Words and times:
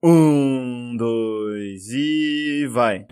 Um, 0.00 0.96
dois 0.96 1.90
e 1.90 2.68
vai. 2.68 3.04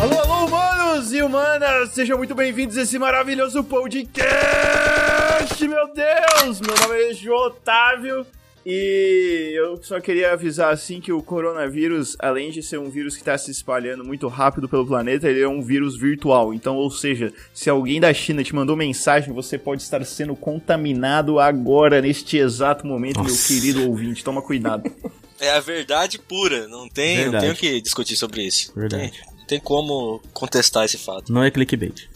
Alô, 0.00 0.20
alô, 0.20 0.46
humanos 0.46 1.12
e 1.12 1.20
humanas! 1.20 1.90
Sejam 1.90 2.16
muito 2.16 2.36
bem-vindos 2.36 2.78
a 2.78 2.82
esse 2.82 2.96
maravilhoso 2.96 3.64
podcast! 3.64 5.66
Meu 5.66 5.92
Deus! 5.92 6.60
Meu 6.60 6.76
nome 6.80 6.94
é 6.94 7.10
Otávio 7.32 8.24
e 8.68 9.52
eu 9.54 9.80
só 9.80 10.00
queria 10.00 10.32
avisar 10.32 10.72
assim 10.72 11.00
que 11.00 11.12
o 11.12 11.22
coronavírus, 11.22 12.16
além 12.18 12.50
de 12.50 12.64
ser 12.64 12.80
um 12.80 12.90
vírus 12.90 13.14
que 13.14 13.20
está 13.20 13.38
se 13.38 13.48
espalhando 13.48 14.04
muito 14.04 14.26
rápido 14.26 14.68
pelo 14.68 14.84
planeta, 14.84 15.30
ele 15.30 15.40
é 15.40 15.46
um 15.46 15.62
vírus 15.62 15.96
virtual. 15.96 16.52
Então, 16.52 16.74
ou 16.74 16.90
seja, 16.90 17.32
se 17.54 17.70
alguém 17.70 18.00
da 18.00 18.12
China 18.12 18.42
te 18.42 18.52
mandou 18.52 18.74
mensagem, 18.74 19.32
você 19.32 19.56
pode 19.56 19.82
estar 19.82 20.04
sendo 20.04 20.34
contaminado 20.34 21.38
agora, 21.38 22.02
neste 22.02 22.38
exato 22.38 22.84
momento, 22.84 23.18
Nossa. 23.18 23.30
meu 23.30 23.60
querido 23.60 23.88
ouvinte. 23.88 24.24
Toma 24.24 24.42
cuidado. 24.42 24.90
É 25.38 25.50
a 25.50 25.60
verdade 25.60 26.18
pura, 26.18 26.66
não 26.66 26.88
tem, 26.88 27.16
não 27.16 27.22
Verdade. 27.24 27.44
tem 27.44 27.52
o 27.52 27.56
que 27.56 27.80
discutir 27.82 28.16
sobre 28.16 28.42
isso. 28.42 28.72
Não 28.74 28.80
Verdade. 28.80 29.12
Tem, 29.12 29.36
não 29.36 29.44
tem 29.44 29.60
como 29.60 30.18
contestar 30.32 30.86
esse 30.86 30.96
fato. 30.96 31.30
Não 31.30 31.44
é 31.44 31.50
clickbait. 31.50 32.08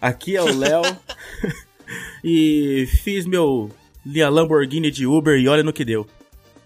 Aqui 0.00 0.36
é 0.36 0.42
o 0.42 0.56
Léo. 0.56 0.80
e 2.24 2.88
fiz 3.02 3.26
meu 3.26 3.70
minha 4.04 4.28
Lamborghini 4.28 4.90
de 4.90 5.06
Uber 5.06 5.38
e 5.38 5.48
olha 5.48 5.62
no 5.62 5.72
que 5.72 5.84
deu. 5.84 6.06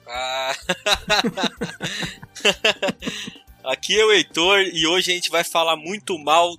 Ah. 0.07 0.55
Aqui 3.65 3.99
é 3.99 4.05
o 4.05 4.13
Heitor 4.13 4.61
e 4.61 4.87
hoje 4.87 5.11
a 5.11 5.15
gente 5.15 5.31
vai 5.31 5.43
falar 5.43 5.77
muito 5.77 6.19
mal 6.19 6.57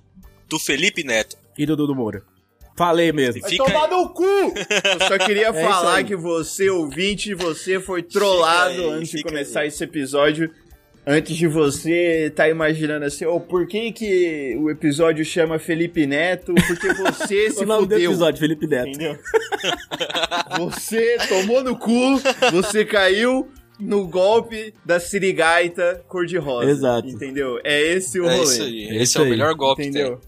do 0.48 0.58
Felipe 0.58 1.04
Neto. 1.04 1.36
E 1.56 1.64
do 1.64 1.76
Dudu 1.76 1.94
Moura. 1.94 2.22
Falei 2.76 3.10
mesmo. 3.12 3.46
Fica 3.48 3.64
Vai 3.64 3.72
tomar 3.72 3.84
aí. 3.86 3.90
no 4.02 4.08
cu! 4.10 4.22
Eu 4.24 5.08
só 5.08 5.18
queria 5.24 5.48
É 5.48 5.52
falar 5.52 6.04
que 6.04 6.14
você, 6.14 6.68
ouvinte, 6.68 7.32
você 7.34 7.80
foi 7.80 8.02
trollado 8.02 8.74
Fica 8.74 8.82
aí, 8.84 8.90
antes 8.92 9.10
de 9.10 9.16
fica 9.18 9.28
começar 9.30 9.60
aí. 9.60 9.68
esse 9.68 9.82
episódio. 9.82 10.52
Antes 11.08 11.36
de 11.36 11.46
você 11.46 12.32
tá 12.34 12.48
imaginando 12.48 13.04
assim, 13.04 13.24
oh, 13.26 13.38
por 13.38 13.66
que 13.68 13.92
que 13.92 14.56
o 14.58 14.68
episódio 14.68 15.24
chama 15.24 15.56
Felipe 15.56 16.04
Neto? 16.04 16.52
Porque 16.66 16.92
você 16.94 17.48
se 17.52 17.62
o 17.62 17.66
nome 17.66 17.86
do 17.86 17.94
fudeu. 17.94 18.10
episódio, 18.10 18.40
Felipe 18.40 18.66
Neto. 18.66 18.88
Entendeu? 18.88 19.16
você 20.58 21.16
tomou 21.28 21.62
no 21.62 21.78
cu, 21.78 22.20
você 22.50 22.84
caiu 22.84 23.48
no 23.78 24.08
golpe 24.08 24.74
da 24.84 24.98
sirigaita 24.98 26.02
cor-de-rosa. 26.08 26.70
Exato. 26.70 27.08
Entendeu? 27.08 27.60
É 27.62 27.80
esse 27.92 28.18
o 28.18 28.24
É 28.26 28.32
rolê. 28.32 28.42
isso 28.42 28.62
aí, 28.62 28.88
É 28.88 29.02
esse 29.02 29.16
é 29.18 29.20
o 29.20 29.26
melhor 29.26 29.54
golpe 29.54 29.82
Entendeu? 29.82 30.20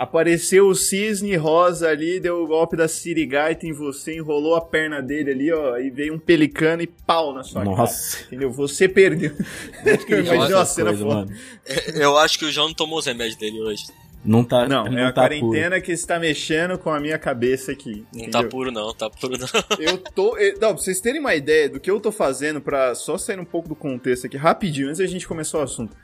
Apareceu 0.00 0.66
o 0.66 0.74
cisne 0.74 1.36
rosa 1.36 1.90
ali, 1.90 2.18
deu 2.18 2.42
o 2.42 2.46
golpe 2.46 2.74
da 2.74 2.88
sirigaita 2.88 3.66
em 3.66 3.72
você, 3.74 4.14
enrolou 4.16 4.54
a 4.54 4.60
perna 4.62 5.02
dele 5.02 5.30
ali, 5.30 5.52
ó, 5.52 5.76
e 5.76 5.90
veio 5.90 6.14
um 6.14 6.18
pelicano 6.18 6.80
e 6.80 6.86
pau 6.86 7.34
na 7.34 7.42
sua 7.42 7.62
Nossa. 7.62 8.16
cara. 8.16 8.26
Entendeu? 8.28 8.50
Você 8.50 8.88
perdeu. 8.88 9.32
Cena 9.84 9.98
coisas, 10.06 11.00
foda. 11.00 11.26
tem. 11.62 12.00
Eu 12.02 12.16
acho 12.16 12.38
que 12.38 12.46
o 12.46 12.50
João 12.50 12.68
não 12.68 12.74
tomou 12.74 12.98
os 12.98 13.04
remédios 13.04 13.36
dele 13.36 13.60
hoje. 13.60 13.84
Não 14.24 14.42
tá. 14.42 14.66
Não, 14.66 14.84
não 14.84 14.98
é 14.98 15.04
a 15.04 15.12
tá 15.12 15.20
quarentena 15.22 15.78
que 15.82 15.92
está 15.92 16.18
mexendo 16.18 16.78
com 16.78 16.88
a 16.88 16.98
minha 16.98 17.18
cabeça 17.18 17.72
aqui. 17.72 18.02
Não 18.14 18.20
entendeu? 18.22 18.30
tá 18.42 18.48
puro 18.48 18.72
não, 18.72 18.94
tá 18.94 19.10
puro 19.10 19.34
não. 19.36 19.46
Eu 19.78 19.98
tô. 19.98 20.34
eu- 20.38 20.52
Não, 20.54 20.74
pra 20.74 20.82
vocês 20.82 20.98
terem 21.00 21.20
uma 21.20 21.34
ideia 21.34 21.68
do 21.68 21.78
que 21.78 21.90
eu 21.90 22.00
tô 22.00 22.10
fazendo 22.10 22.58
pra 22.58 22.94
só 22.94 23.18
sair 23.18 23.38
um 23.38 23.44
pouco 23.44 23.68
do 23.68 23.74
contexto 23.74 24.26
aqui, 24.26 24.38
rapidinho, 24.38 24.88
antes 24.88 24.98
da 24.98 25.06
gente 25.06 25.28
começar 25.28 25.58
o 25.58 25.62
assunto. 25.62 25.94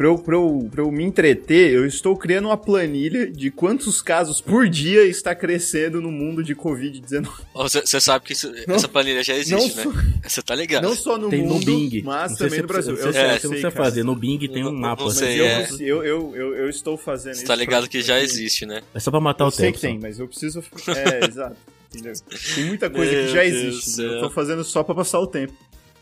Pra 0.00 0.08
eu, 0.08 0.16
pra, 0.16 0.34
eu, 0.34 0.66
pra 0.70 0.80
eu 0.82 0.90
me 0.90 1.04
entreter, 1.04 1.74
eu 1.74 1.84
estou 1.84 2.16
criando 2.16 2.46
uma 2.46 2.56
planilha 2.56 3.30
de 3.30 3.50
quantos 3.50 4.00
casos 4.00 4.40
por 4.40 4.66
dia 4.66 5.04
está 5.04 5.34
crescendo 5.34 6.00
no 6.00 6.10
mundo 6.10 6.42
de 6.42 6.56
Covid-19. 6.56 7.28
Você 7.54 7.82
você 7.84 8.00
sabe 8.00 8.24
que 8.24 8.32
isso- 8.32 8.50
Não- 8.66 8.76
essa 8.76 8.88
planilha 8.88 9.22
já 9.22 9.34
existe, 9.34 9.76
não 9.84 9.92
né? 9.92 10.14
Você 10.26 10.40
tá 10.40 10.54
ligado? 10.54 10.84
Não 10.84 10.96
só 10.96 11.18
no 11.18 11.28
Tem 11.28 11.42
no 11.42 11.52
mundo, 11.52 11.66
Bing. 11.66 12.00
mas 12.02 12.30
Não 12.30 12.38
sei 12.38 12.46
também 12.46 12.56
se 12.56 12.62
no 12.62 12.68
Brasil. 12.68 12.92
Eu 12.92 12.96
você, 12.96 13.12
sei, 13.12 13.20
é, 13.22 13.34
se 13.34 13.40
sei, 13.40 13.50
você 13.50 13.60
cara. 13.60 13.74
fazer 13.74 14.02
no 14.02 14.16
Bing 14.16 14.38
tem 14.38 14.62
Não- 14.62 14.70
um 14.70 14.72
não 14.72 14.80
mapa. 14.80 15.04
Mas 15.04 15.16
sei, 15.18 15.38
eu, 15.38 15.44
é. 15.44 15.68
eu, 15.80 16.02
eu, 16.02 16.34
eu, 16.34 16.54
eu 16.56 16.70
estou 16.70 16.96
fazendo 16.96 17.34
Você 17.34 17.40
isso. 17.40 17.46
tá 17.48 17.54
ligado 17.54 17.86
que 17.86 18.00
já 18.00 18.18
existe, 18.18 18.64
né? 18.64 18.80
É 18.94 19.00
só 19.00 19.10
pra 19.10 19.20
matar 19.20 19.44
Eu 19.44 19.48
o 19.48 19.50
sei 19.50 19.66
tempo. 19.66 19.74
que 19.80 19.86
tem, 19.86 19.98
mas 19.98 20.18
eu 20.18 20.26
preciso. 20.26 20.64
É, 20.96 21.26
exato. 21.28 21.56
Entendeu? 21.94 22.14
Tem 22.54 22.64
muita 22.64 22.88
coisa 22.88 23.12
Meu 23.12 23.26
que 23.26 23.32
já 23.34 23.42
Deus 23.42 23.54
existe. 23.54 23.90
céu. 23.90 24.06
Eu 24.12 24.20
tô 24.22 24.30
fazendo 24.30 24.64
só 24.64 24.82
pra 24.82 24.94
passar 24.94 25.20
o 25.20 25.26
tempo. 25.26 25.52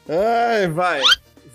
Ai, 0.08 0.68
vai. 0.68 1.02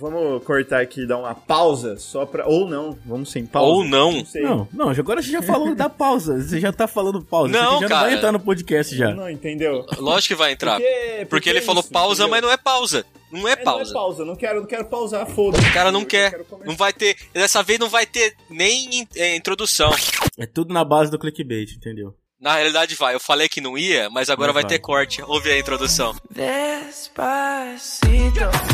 Vamos 0.04 0.44
cortar 0.44 0.82
aqui 0.82 1.04
e 1.04 1.08
dar 1.08 1.18
uma 1.18 1.34
pausa 1.34 1.98
só 1.98 2.26
pra. 2.26 2.46
Ou 2.46 2.68
não, 2.68 2.98
vamos 3.06 3.32
sem 3.32 3.46
pausa. 3.46 3.72
Ou 3.72 3.86
não. 3.86 4.26
sei. 4.26 4.42
Não, 4.42 4.68
não, 4.74 4.90
agora 4.90 5.22
você 5.22 5.32
já 5.32 5.42
falou 5.42 5.74
da 5.74 5.90
pausa. 5.90 6.40
Você 6.44 6.60
já 6.60 6.74
tá 6.74 6.88
falando 6.88 7.24
pausa. 7.24 7.54
Não, 7.54 7.76
você 7.76 7.82
já 7.84 7.88
cara. 7.88 8.02
não 8.02 8.08
vai 8.10 8.18
entrar 8.18 8.32
no 8.34 8.40
podcast 8.42 8.96
já. 8.96 9.14
Não, 9.14 9.30
entendeu? 9.30 9.86
Lógico 9.98 10.34
que 10.34 10.38
vai 10.38 10.52
entrar. 10.52 10.80
Porque, 10.80 11.26
Porque 11.30 11.50
ele 11.50 11.60
é 11.60 11.62
falou 11.62 11.82
isso, 11.82 11.92
pausa, 11.92 12.24
entendeu? 12.24 12.32
mas 12.32 12.42
não 12.42 12.52
é 12.52 12.58
pausa. 12.58 13.06
Não 13.32 13.48
é 13.48 13.54
É, 13.54 13.56
Não 13.56 13.62
é 13.62 13.64
pausa. 13.66 13.94
pausa, 13.94 14.26
não 14.26 14.36
quero, 14.36 14.60
não 14.60 14.68
quero 14.68 14.86
pausar, 14.86 15.26
foda-se. 15.26 15.68
O 15.68 15.74
cara 15.74 15.92
não 15.92 16.02
Eu 16.02 16.06
quer. 16.06 16.40
Não 16.66 16.76
vai 16.76 16.92
ter. 16.94 17.16
Dessa 17.34 17.64
vez 17.64 17.80
não 17.80 17.90
vai 17.90 18.06
ter 18.06 18.36
nem 18.50 19.00
in- 19.02 19.08
é, 19.16 19.36
introdução. 19.36 19.92
É 20.38 20.46
tudo 20.46 20.74
na 20.74 20.84
base 20.84 21.10
do 21.10 21.18
clickbait, 21.18 21.72
entendeu? 21.76 22.14
Na 22.44 22.56
realidade 22.56 22.94
vai. 22.96 23.16
Eu 23.16 23.22
falei 23.22 23.48
que 23.48 23.62
não 23.62 23.78
ia, 23.78 24.10
mas 24.10 24.30
agora 24.30 24.52
vai, 24.52 24.64
vai. 24.64 24.70
ter 24.70 24.80
corte. 24.80 25.22
Ouve 25.22 25.50
a 25.50 25.58
introdução. 25.58 26.14
Despacito, 26.30 28.02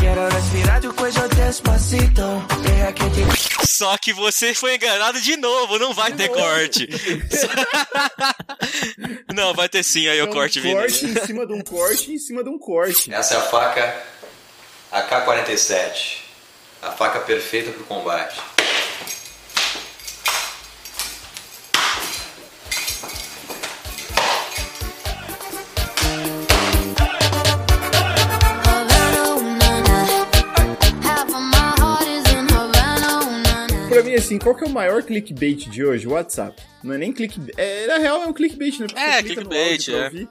quiero 0.00 0.28
respirar 0.28 0.80
tu 0.80 0.92
cuello 0.92 1.28
despacito. 1.28 2.22
Te 2.64 3.68
Só 3.68 3.96
que 3.96 4.12
você 4.12 4.52
foi 4.54 4.74
enganado 4.74 5.20
de 5.20 5.36
novo, 5.36 5.78
não 5.78 5.94
vai 5.94 6.12
ter 6.12 6.30
corte. 6.30 6.88
não, 9.32 9.54
vai 9.54 9.68
ter 9.68 9.84
sim 9.84 10.08
aí 10.08 10.18
É 10.18 10.24
o 10.24 10.26
um 10.26 10.32
corte 10.32 10.58
vindo. 10.58 10.76
corte 10.76 11.06
em 11.06 11.14
cima 11.24 11.46
de 11.46 11.52
um 11.52 11.60
corte 11.60 12.12
em 12.12 12.18
cima 12.18 12.42
de 12.42 12.50
um 12.50 12.58
corte. 12.58 13.14
Essa 13.14 13.34
é 13.34 13.36
a 13.36 13.42
faca 13.42 14.02
AK-47, 14.90 16.22
a 16.82 16.90
faca 16.90 17.20
perfeita 17.20 17.70
para 17.70 17.82
o 17.82 17.84
combate. 17.84 18.36
Assim, 34.20 34.38
qual 34.38 34.54
que 34.54 34.62
é 34.64 34.66
o 34.66 34.70
maior 34.70 35.02
clickbait 35.02 35.68
de 35.68 35.84
hoje? 35.84 36.06
WhatsApp. 36.06 36.60
Não 36.84 36.94
é 36.94 36.98
nem 36.98 37.12
clickbait. 37.12 37.54
É, 37.56 37.86
na 37.86 37.98
real, 37.98 38.22
é 38.22 38.26
um 38.26 38.32
clickbait, 38.32 38.78
né? 38.78 38.86
Porque 38.86 39.00
É, 39.00 39.22
clickbait, 39.22 39.88
é. 39.88 40.04
ouvir, 40.04 40.28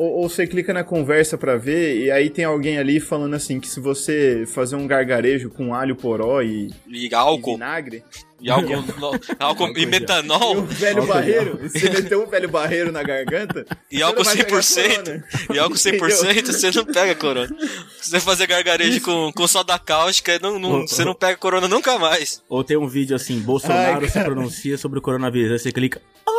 Ou, 0.00 0.22
ou 0.22 0.28
você 0.30 0.46
clica 0.46 0.72
na 0.72 0.82
conversa 0.82 1.36
pra 1.36 1.56
ver, 1.58 1.98
e 2.04 2.10
aí 2.10 2.30
tem 2.30 2.44
alguém 2.46 2.78
ali 2.78 2.98
falando 3.00 3.34
assim, 3.34 3.60
que 3.60 3.68
se 3.68 3.78
você 3.80 4.44
fazer 4.46 4.74
um 4.76 4.86
gargarejo 4.86 5.50
com 5.50 5.74
alho 5.74 5.94
poró 5.94 6.40
e, 6.40 6.70
E 6.88 7.06
e 7.08 7.14
álcool. 7.14 7.52
vinagre, 7.54 8.02
E 8.40 8.50
álcool, 8.50 8.80
no- 8.98 9.20
álcool 9.38 9.76
e 9.76 9.82
e 9.82 9.86
metanol. 9.86 10.56
o 10.56 10.62
velho 10.62 11.00
Álcool 11.02 11.12
barreiro, 11.12 11.58
você 11.62 11.90
meteu 11.90 12.22
um 12.22 12.26
velho 12.26 12.48
barreiro 12.48 12.90
na 12.90 13.02
garganta, 13.02 13.66
E 13.92 14.02
álcool 14.02 14.20
não 14.20 14.24
vai 14.24 14.36
pegar 14.36 14.56
100%. 14.58 15.04
corona. 15.04 15.24
E 15.54 15.58
álcool 15.58 15.74
100% 15.76 16.46
você 16.46 16.70
não 16.70 16.84
pega 16.86 17.14
corona. 17.14 17.56
Se 18.00 18.10
você 18.10 18.20
fazer 18.20 18.46
gargarejo 18.46 19.02
com, 19.02 19.30
com 19.34 19.46
soda 19.46 19.78
cáustica, 19.78 20.38
não, 20.40 20.58
não- 20.58 20.86
você 20.88 21.04
não 21.04 21.14
pega 21.14 21.36
corona 21.36 21.68
nunca 21.68 21.98
mais. 21.98 22.42
Ou 22.48 22.64
tem 22.64 22.78
um 22.78 22.88
vídeo 22.88 23.14
assim, 23.14 23.38
Bolsonaro 23.40 24.00
Ai, 24.00 24.08
se 24.08 24.18
pronuncia 24.24 24.78
sobre 24.78 24.98
o 24.98 25.02
coronavírus. 25.02 25.52
Aí 25.52 25.58
você 25.58 25.70
clica. 25.70 26.00
"Ah, 26.26 26.30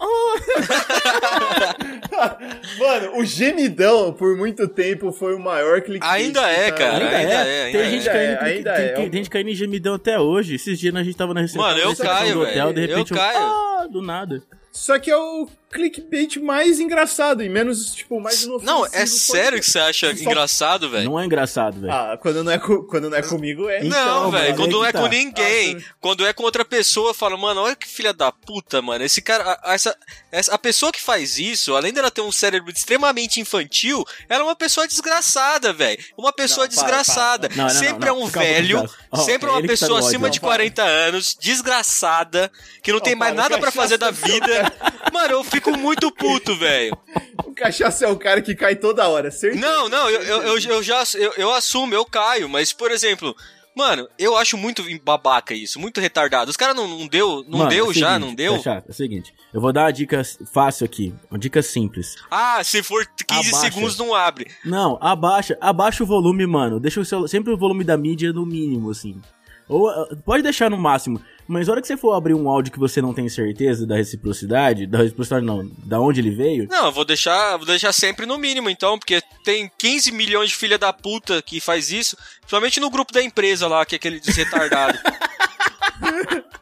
Mano, 2.78 3.18
o 3.18 3.24
gemidão, 3.24 4.12
por 4.12 4.36
muito 4.36 4.66
tempo, 4.68 5.12
foi 5.12 5.34
o 5.34 5.38
maior 5.38 5.80
clickbait. 5.82 6.26
Ainda 6.26 6.50
é, 6.50 6.64
que 6.66 6.70
tá- 6.72 6.76
cara. 6.78 7.04
Ainda, 7.04 7.16
ainda 7.16 7.32
é. 7.46 7.68
é, 7.68 7.72
tem 7.72 7.80
ainda 7.80 7.90
gente 7.90 8.08
é. 8.08 8.12
caindo, 8.12 8.38
Ainda 8.38 8.48
é, 8.48 8.56
ainda 8.56 8.72
tem, 8.74 8.84
é. 8.84 8.88
tem- 8.92 9.10
tem 9.10 9.18
gente 9.20 9.30
caindo 9.30 9.50
em 9.50 9.54
gemidão 9.54 9.94
até 9.94 10.18
hoje. 10.18 10.54
Esses 10.54 10.78
dias 10.78 10.94
a 10.94 11.02
gente 11.02 11.16
tava 11.16 11.34
na 11.34 11.40
recepção, 11.40 11.62
Mano, 11.68 11.80
eu 11.80 11.90
recepção 11.90 12.14
caio, 12.16 12.34
do 12.34 12.42
hotel, 12.42 12.72
de 12.72 12.80
repente 12.80 13.10
Eu 13.12 13.16
um, 13.16 13.20
caio. 13.20 13.38
Ah, 13.38 13.86
do 13.90 14.02
nada. 14.02 14.42
Só 14.72 14.98
que 14.98 15.10
é 15.10 15.16
o 15.16 15.48
clickbait 15.70 16.36
mais 16.40 16.80
engraçado 16.80 17.42
e 17.42 17.48
menos, 17.48 17.94
tipo, 17.94 18.20
mais 18.20 18.42
inofensivo. 18.42 18.70
Não, 18.72 18.86
é 18.86 19.06
sério 19.06 19.58
que 19.60 19.64
ser. 19.66 19.72
você 19.72 19.78
acha 19.80 20.16
Só- 20.16 20.22
engraçado, 20.22 20.88
velho? 20.90 21.04
Não 21.10 21.20
é 21.20 21.24
engraçado, 21.24 21.80
velho. 21.80 21.92
Ah, 21.92 22.18
quando 22.20 22.42
não 22.42 22.52
é, 22.52 22.58
co- 22.58 22.84
quando 22.84 23.10
não 23.10 23.16
é 23.18 23.22
comigo, 23.22 23.68
é. 23.68 23.84
Então, 23.84 24.22
Não, 24.24 24.30
velho, 24.30 24.56
quando 24.56 24.72
não 24.72 24.80
que 24.80 24.86
é 24.86 24.92
tá. 24.92 25.00
com 25.00 25.06
ninguém. 25.08 25.76
Ah, 25.78 25.94
Quando 26.00 26.26
é 26.26 26.32
com 26.32 26.42
outra 26.42 26.64
pessoa, 26.64 27.12
fala, 27.12 27.36
mano, 27.36 27.60
olha 27.62 27.76
que 27.76 27.86
filha 27.86 28.12
da 28.12 28.30
puta, 28.32 28.80
mano. 28.80 29.04
Esse 29.04 29.20
cara, 29.20 29.58
a- 29.62 29.74
essa, 29.74 29.96
essa, 30.32 30.54
a 30.54 30.58
pessoa 30.58 30.90
que 30.92 31.00
faz 31.02 31.38
isso, 31.38 31.74
além 31.76 31.92
dela 31.92 32.10
ter 32.10 32.20
um 32.22 32.32
cérebro 32.32 32.72
extremamente 32.72 33.40
infantil, 33.40 34.04
ela 34.28 34.40
é 34.40 34.44
uma 34.44 34.56
pessoa 34.56 34.86
desgraçada, 34.86 35.72
velho. 35.72 35.98
Uma 36.16 36.32
pessoa 36.32 36.66
Não, 36.66 36.74
para, 36.74 36.82
desgraçada. 36.82 37.48
para, 37.48 37.56
Não, 37.56 37.64
não, 37.64 37.70
sempre 37.70 38.08
não, 38.08 38.16
é 38.22 38.24
um. 38.24 38.30
Calma, 38.30 38.48
velho. 38.48 38.90
Ó, 39.10 39.16
sempre 39.18 39.48
é 39.48 39.50
é 39.50 39.52
uma 39.54 39.60
tá 39.62 39.66
pessoa 39.68 39.96
ódio, 39.98 40.08
acima 40.08 40.26
não, 40.28 40.30
de 40.30 40.40
para. 40.40 40.48
40 40.48 40.82
anos, 40.82 41.36
desgraçada, 41.38 42.50
que 42.82 42.92
não 42.92 43.00
tem 43.00 43.14
mais 43.14 43.32
para, 43.34 43.42
nada 43.42 43.54
que 43.54 43.60
pra 43.60 43.68
a 43.68 43.72
fazer 43.72 43.98
da 43.98 44.10
vida. 44.10 44.72
Mano, 45.12 45.34
eu 45.34 45.44
fico 45.44 45.57
muito 45.76 46.10
puto, 46.12 46.54
velho. 46.56 46.96
O 47.44 47.52
cachaça 47.52 48.04
é 48.04 48.08
o 48.08 48.16
cara 48.16 48.40
que 48.40 48.54
cai 48.54 48.76
toda 48.76 49.08
hora, 49.08 49.30
certeza. 49.30 49.60
Não, 49.60 49.88
não, 49.88 50.08
eu, 50.10 50.22
eu, 50.22 50.42
eu, 50.42 50.58
eu 50.58 50.82
já 50.82 51.02
eu, 51.14 51.32
eu 51.36 51.52
assumo, 51.52 51.94
eu 51.94 52.04
caio, 52.04 52.48
mas, 52.48 52.72
por 52.72 52.90
exemplo, 52.90 53.34
mano, 53.76 54.08
eu 54.18 54.36
acho 54.36 54.56
muito 54.56 54.82
babaca 55.04 55.54
isso, 55.54 55.78
muito 55.78 56.00
retardado. 56.00 56.50
Os 56.50 56.56
caras 56.56 56.74
não, 56.74 56.86
não 56.88 57.06
deu, 57.06 57.44
não 57.48 57.58
Mano, 57.58 57.70
deu 57.70 57.86
é 57.86 57.88
o 57.88 57.92
já, 57.92 58.14
seguinte, 58.14 58.26
não 58.26 58.34
deu? 58.34 58.54
É, 58.54 58.58
chato, 58.58 58.88
é 58.88 58.90
o 58.90 58.94
seguinte, 58.94 59.34
eu 59.54 59.60
vou 59.60 59.72
dar 59.72 59.82
uma 59.84 59.92
dica 59.92 60.22
fácil 60.52 60.84
aqui, 60.84 61.14
uma 61.30 61.38
dica 61.38 61.62
simples. 61.62 62.16
Ah, 62.30 62.62
se 62.64 62.82
for 62.82 63.06
15 63.06 63.48
Abaixa. 63.50 63.56
segundos 63.56 63.96
não 63.96 64.14
abre. 64.14 64.50
Não, 64.64 64.98
abaixa, 65.00 65.56
abaixa 65.60 66.02
o 66.02 66.06
volume, 66.06 66.46
mano. 66.46 66.80
Deixa 66.80 67.00
o 67.00 67.04
seu, 67.04 67.28
sempre 67.28 67.52
o 67.52 67.56
volume 67.56 67.84
da 67.84 67.96
mídia 67.96 68.32
no 68.32 68.44
mínimo, 68.44 68.90
assim. 68.90 69.20
Ou 69.68 69.88
ah, 69.88 70.08
pode 70.24 70.42
deixar 70.42 70.70
no 70.70 70.78
máximo, 70.78 71.22
mas 71.48 71.66
na 71.66 71.72
hora 71.72 71.80
que 71.80 71.88
você 71.88 71.96
for 71.96 72.12
abrir 72.12 72.34
um 72.34 72.48
áudio 72.48 72.70
que 72.70 72.78
você 72.78 73.00
não 73.00 73.14
tem 73.14 73.28
certeza 73.28 73.86
da 73.86 73.96
reciprocidade, 73.96 74.86
da 74.86 74.98
reciprocidade 74.98 75.44
não, 75.44 75.68
da 75.84 75.98
onde 75.98 76.20
ele 76.20 76.30
veio, 76.30 76.68
Não, 76.70 76.86
eu 76.86 76.92
vou 76.92 77.04
deixar, 77.04 77.56
vou 77.56 77.66
deixar 77.66 77.92
sempre 77.92 78.26
no 78.26 78.36
mínimo, 78.36 78.68
então, 78.68 78.98
porque 78.98 79.22
tem 79.42 79.70
15 79.78 80.12
milhões 80.12 80.50
de 80.50 80.56
filha 80.56 80.78
da 80.78 80.92
puta 80.92 81.40
que 81.40 81.60
faz 81.60 81.90
isso, 81.90 82.16
principalmente 82.40 82.78
no 82.78 82.90
grupo 82.90 83.12
da 83.12 83.22
empresa 83.22 83.66
lá, 83.66 83.84
que 83.86 83.94
é 83.94 83.96
aquele 83.96 84.20
retardado. 84.24 84.98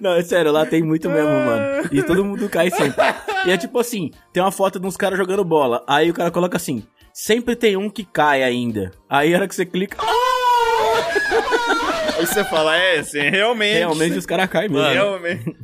Não, 0.00 0.12
é 0.12 0.22
sério, 0.22 0.52
lá 0.52 0.66
tem 0.66 0.82
muito 0.82 1.08
mesmo, 1.08 1.30
mano. 1.30 1.88
E 1.92 2.02
todo 2.02 2.24
mundo 2.24 2.48
cai 2.48 2.70
sempre. 2.70 3.02
E 3.44 3.50
é 3.50 3.56
tipo 3.56 3.78
assim, 3.78 4.10
tem 4.32 4.42
uma 4.42 4.50
foto 4.50 4.80
de 4.80 4.86
uns 4.86 4.96
caras 4.96 5.18
jogando 5.18 5.44
bola. 5.44 5.84
Aí 5.86 6.10
o 6.10 6.14
cara 6.14 6.30
coloca 6.30 6.56
assim, 6.56 6.82
sempre 7.12 7.54
tem 7.54 7.76
um 7.76 7.88
que 7.88 8.04
cai 8.04 8.42
ainda. 8.42 8.90
Aí 9.08 9.32
a 9.32 9.38
hora 9.38 9.48
que 9.48 9.54
você 9.54 9.64
clica, 9.64 9.98
Aí 12.16 12.26
você 12.26 12.44
fala, 12.44 12.76
é, 12.76 12.98
assim, 12.98 13.20
realmente. 13.20 13.78
realmente 13.78 14.16
os 14.18 14.26
caras 14.26 14.48
caem 14.48 14.68
mesmo. 14.68 14.88
Realmente. 14.88 15.54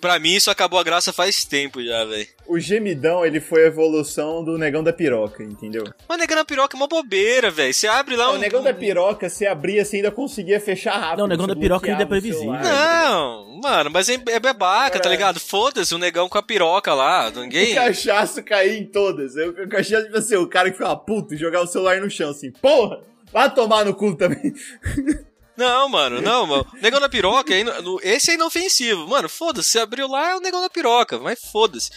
pra 0.00 0.18
mim, 0.18 0.34
isso 0.34 0.50
acabou 0.50 0.80
a 0.80 0.82
graça 0.82 1.12
faz 1.12 1.44
tempo 1.44 1.80
já, 1.82 2.04
velho. 2.04 2.26
O 2.48 2.58
gemidão, 2.58 3.24
ele 3.24 3.40
foi 3.40 3.62
a 3.62 3.66
evolução 3.68 4.42
do 4.42 4.58
negão 4.58 4.82
da 4.82 4.92
piroca, 4.92 5.44
entendeu? 5.44 5.84
Mas 6.08 6.18
negão 6.18 6.36
na 6.36 6.44
piroca 6.44 6.76
é 6.76 6.78
uma 6.78 6.88
bobeira, 6.88 7.52
velho. 7.52 7.72
Você 7.72 7.86
abre 7.86 8.16
lá 8.16 8.30
o 8.32 8.34
um. 8.34 8.38
negão 8.38 8.62
da 8.64 8.74
piroca, 8.74 9.28
se 9.30 9.46
abria, 9.46 9.84
você 9.84 9.96
ainda 9.96 10.10
conseguia 10.10 10.58
fechar 10.60 10.98
rápido. 10.98 11.18
Não, 11.18 11.24
o 11.26 11.28
negão 11.28 11.46
da 11.46 11.54
piroca 11.54 11.88
ainda 11.88 12.02
é 12.02 12.04
o 12.04 12.08
previsível. 12.08 12.52
Não, 12.52 13.60
mano, 13.62 13.90
mas 13.90 14.08
é, 14.08 14.14
é 14.26 14.40
bebaca, 14.40 14.98
tá 14.98 15.08
É. 15.08 15.12
ligado? 15.12 15.38
Foda-se 15.38 15.94
o 15.94 15.98
negão 15.98 16.28
com 16.28 16.36
a 16.36 16.42
piroca 16.42 16.92
lá. 16.92 17.28
O 17.28 17.40
Ninguém. 17.40 17.74
cachaço 17.76 18.42
caía 18.42 18.76
em 18.76 18.84
todas. 18.86 19.36
Eu- 19.36 19.50
O 19.50 19.68
cachaço, 19.68 20.04
tipo 20.06 20.18
assim, 20.18 20.34
o 20.34 20.48
cara 20.48 20.68
que 20.68 20.76
ficava 20.76 20.96
puto 20.96 21.32
e 21.34 21.36
jogava 21.36 21.64
o 21.64 21.68
celular 21.68 22.00
no 22.00 22.10
chão, 22.10 22.30
assim, 22.30 22.50
porra! 22.50 23.00
Vai 23.32 23.54
tomar 23.54 23.84
no 23.84 23.94
cu 23.94 24.14
também. 24.16 24.52
Não, 25.56 25.88
mano, 25.88 26.20
não, 26.20 26.46
mano. 26.46 26.66
Negão 26.80 27.00
da 27.00 27.08
piroca, 27.08 27.52
é 27.54 27.62
esse 28.02 28.30
é 28.30 28.34
inofensivo. 28.34 29.06
Mano, 29.06 29.28
foda-se, 29.28 29.70
você 29.70 29.78
abriu 29.78 30.08
lá 30.08 30.30
é 30.30 30.36
o 30.36 30.40
negão 30.40 30.60
da 30.60 30.70
piroca, 30.70 31.18
mas 31.18 31.38
foda-se. 31.40 31.90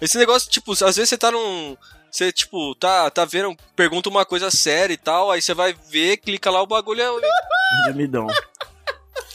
Esse 0.00 0.18
negócio, 0.18 0.50
tipo, 0.50 0.72
às 0.72 0.96
vezes 0.96 1.08
você 1.10 1.18
tá 1.18 1.30
num. 1.30 1.76
Você, 2.10 2.30
tipo, 2.32 2.74
tá, 2.74 3.08
tá 3.10 3.24
vendo, 3.24 3.56
pergunta 3.74 4.08
uma 4.10 4.24
coisa 4.24 4.50
séria 4.50 4.92
e 4.92 4.98
tal, 4.98 5.30
aí 5.30 5.40
você 5.40 5.54
vai 5.54 5.74
ver, 5.88 6.18
clica 6.18 6.50
lá, 6.50 6.60
o 6.62 6.66
bagulho 6.66 7.00
é. 7.00 7.10
O 7.10 7.20
gemidão. 7.86 8.26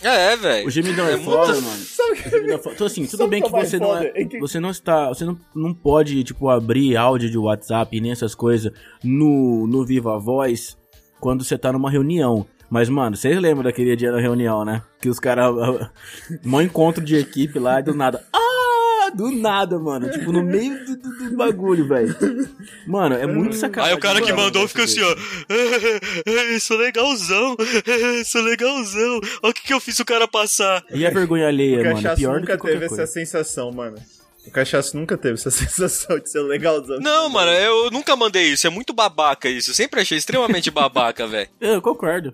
É, 0.01 0.35
velho. 0.35 0.67
O 0.67 0.69
gemidão 0.69 1.07
é, 1.07 1.13
É 1.13 1.17
foda, 1.17 1.53
muito- 1.53 1.65
mano. 1.67 1.83
Sabe 1.85 2.11
O 2.11 2.15
gemidão 2.29 2.55
é 2.55 2.59
foda. 2.59 2.75
Então, 2.75 2.87
assim, 2.87 3.05
tudo 3.05 3.17
Sabe 3.17 3.29
bem 3.31 3.41
que 3.41 3.47
é 3.47 3.65
você 3.65 3.79
não 3.79 3.97
é, 3.97 4.11
É 4.13 4.39
Você 4.39 4.59
não 4.59 4.69
está. 4.69 5.07
Você 5.09 5.25
não, 5.25 5.39
não 5.55 5.73
pode, 5.73 6.23
tipo, 6.23 6.49
abrir 6.49 6.95
áudio 6.95 7.29
de 7.31 7.37
WhatsApp 7.37 7.99
nem 7.99 8.11
essas 8.11 8.35
coisas 8.35 8.71
no, 9.03 9.65
no 9.65 9.83
Viva 9.85 10.19
Voz 10.19 10.77
quando 11.19 11.43
você 11.43 11.57
tá 11.57 11.71
numa 11.71 11.89
reunião. 11.89 12.45
Mas, 12.69 12.89
mano, 12.89 13.15
vocês 13.15 13.39
lembram 13.39 13.63
daquele 13.63 13.95
dia 13.95 14.11
da 14.11 14.19
reunião, 14.19 14.65
né? 14.65 14.81
Que 15.01 15.09
os 15.09 15.19
caras. 15.19 15.53
Mó 16.43 16.61
encontro 16.61 17.03
de 17.03 17.15
equipe 17.15 17.59
lá 17.59 17.79
e 17.79 17.83
do 17.83 17.93
nada. 17.93 18.23
Ah! 18.33 19.09
Do 19.15 19.31
nada, 19.31 19.79
mano. 19.79 20.09
Tipo, 20.11 20.33
no 20.33 20.43
meio 20.43 20.85
do, 20.85 20.97
do- 20.97 21.29
do 21.29 21.37
bagulho, 21.37 21.87
velho. 21.87 22.13
Mano, 22.85 23.15
é 23.15 23.25
muito 23.25 23.55
sacanagem. 23.55 23.93
Aí 23.93 23.97
o 23.97 24.01
cara 24.01 24.21
que 24.21 24.33
mandou 24.33 24.67
fica 24.67 24.83
assim, 24.83 24.99
ó. 25.01 25.15
sou 26.59 26.77
legalzão, 26.77 27.55
sou 28.25 28.41
legalzão. 28.41 29.21
Olha 29.41 29.51
o 29.51 29.53
que, 29.53 29.61
que 29.63 29.73
eu 29.73 29.79
fiz 29.79 29.97
o 29.99 30.05
cara 30.05 30.27
passar. 30.27 30.83
E 30.91 31.05
a 31.05 31.09
vergonha 31.09 31.47
alheia, 31.47 31.75
O 31.79 31.85
mano? 31.85 31.89
É 31.91 31.93
cachaço 31.93 32.15
pior 32.17 32.41
do 32.41 32.45
que 32.45 32.51
nunca 32.51 32.63
teve 32.67 32.87
coisa. 32.87 33.03
essa 33.03 33.13
sensação, 33.13 33.71
mano. 33.71 33.95
O 34.45 34.51
cachaço 34.51 34.97
nunca 34.97 35.17
teve 35.17 35.35
essa 35.35 35.51
sensação 35.51 36.19
de 36.19 36.29
ser 36.29 36.41
legalzão. 36.41 36.99
Não, 36.99 37.29
mano, 37.29 37.51
eu 37.51 37.89
nunca 37.89 38.13
mandei 38.15 38.51
isso. 38.51 38.67
É 38.67 38.69
muito 38.69 38.93
babaca 38.93 39.47
isso. 39.49 39.71
Eu 39.71 39.75
sempre 39.75 40.01
achei 40.01 40.17
extremamente 40.17 40.69
babaca, 40.69 41.25
velho. 41.25 41.49
Eu 41.61 41.81
concordo. 41.81 42.33